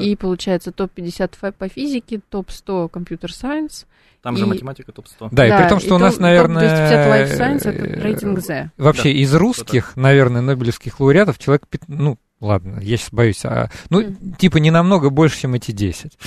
И 0.00 0.16
получается 0.16 0.72
топ-50 0.72 1.36
фа- 1.38 1.52
по 1.52 1.68
физике, 1.68 2.20
топ-100 2.28 2.88
компьютер 2.88 3.32
сайенс. 3.32 3.86
Там 4.20 4.36
же 4.36 4.44
и- 4.44 4.48
математика 4.48 4.90
топ-100. 4.90 5.28
Да, 5.30 5.46
и 5.46 5.62
при 5.62 5.68
том, 5.68 5.78
что 5.78 5.94
у 5.94 5.98
нас, 5.98 6.14
топ- 6.14 6.22
наверное... 6.22 6.88
топ-250 6.90 7.08
life 7.08 7.38
science 7.38 7.70
это 7.70 7.86
э, 7.86 8.00
рейтинг 8.02 8.40
Z. 8.40 8.70
Вообще, 8.76 9.02
Да, 9.04 9.08
из 9.10 9.32
русских, 9.32 9.96
наверное, 9.96 10.40
нобелевских 10.42 10.98
лауреатов 10.98 11.38
человек, 11.38 11.62
ну, 11.86 12.18
ладно, 12.40 12.80
я 12.80 12.96
сейчас 12.96 13.12
боюсь, 13.12 13.44
а, 13.44 13.70
ну, 13.88 14.00
Мгм. 14.00 14.34
типа 14.34 14.56
не 14.56 14.72
намного 14.72 15.10
больше, 15.10 15.42
чем 15.42 15.54
эти 15.54 15.70
10. 15.70 16.18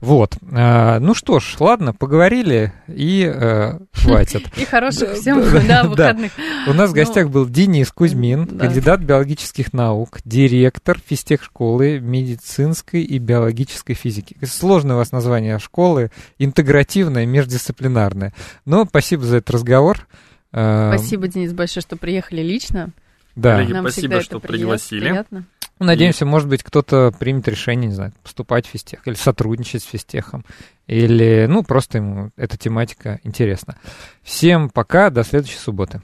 Вот. 0.00 0.36
А, 0.52 0.98
ну 1.00 1.14
что 1.14 1.40
ж, 1.40 1.56
ладно, 1.58 1.92
поговорили 1.94 2.72
и 2.86 3.30
э, 3.32 3.78
хватит. 3.92 4.46
И 4.58 4.64
хороших 4.64 5.14
всем, 5.14 5.40
да, 5.66 5.84
выходных. 5.84 6.32
У 6.66 6.72
нас 6.72 6.90
в 6.90 6.94
Ну, 6.94 7.00
гостях 7.00 7.30
был 7.30 7.46
Денис 7.46 7.90
Кузьмин, 7.90 8.46
да. 8.46 8.66
кандидат 8.66 9.00
биологических 9.00 9.72
наук, 9.72 10.18
директор 10.24 10.98
физтехшколы 11.04 11.98
медицинской 12.00 13.02
и 13.02 13.18
биологической 13.18 13.94
физики. 13.94 14.36
Сложное 14.44 14.96
у 14.96 14.98
вас 14.98 15.12
название 15.12 15.58
школы, 15.58 16.10
интегративное, 16.38 17.26
междисциплинарное. 17.26 18.34
Но 18.64 18.84
спасибо 18.84 19.24
за 19.24 19.38
этот 19.38 19.50
разговор. 19.50 20.06
Э, 20.52 20.92
Спасибо, 20.94 21.28
Денис, 21.28 21.52
большое, 21.52 21.82
что 21.82 21.96
приехали 21.96 22.42
лично. 22.42 22.90
Да. 23.34 23.56
Коллеги, 23.56 23.72
Нам 23.72 23.90
спасибо, 23.90 24.20
что 24.22 24.40
пригласили. 24.40 25.08
Приятно. 25.08 25.44
Ну, 25.78 25.86
Надеемся, 25.86 26.24
может 26.24 26.48
быть, 26.48 26.62
кто-то 26.62 27.12
примет 27.18 27.48
решение, 27.48 27.88
не 27.88 27.94
знаю, 27.94 28.12
поступать 28.22 28.66
в 28.66 28.70
физтех 28.70 29.06
или 29.06 29.14
сотрудничать 29.14 29.82
с 29.82 29.86
физтехом, 29.86 30.44
или, 30.86 31.46
ну, 31.48 31.62
просто 31.62 31.98
ему 31.98 32.30
эта 32.36 32.56
тематика 32.56 33.20
интересна. 33.24 33.76
Всем 34.22 34.70
пока, 34.70 35.10
до 35.10 35.22
следующей 35.22 35.58
субботы. 35.58 36.00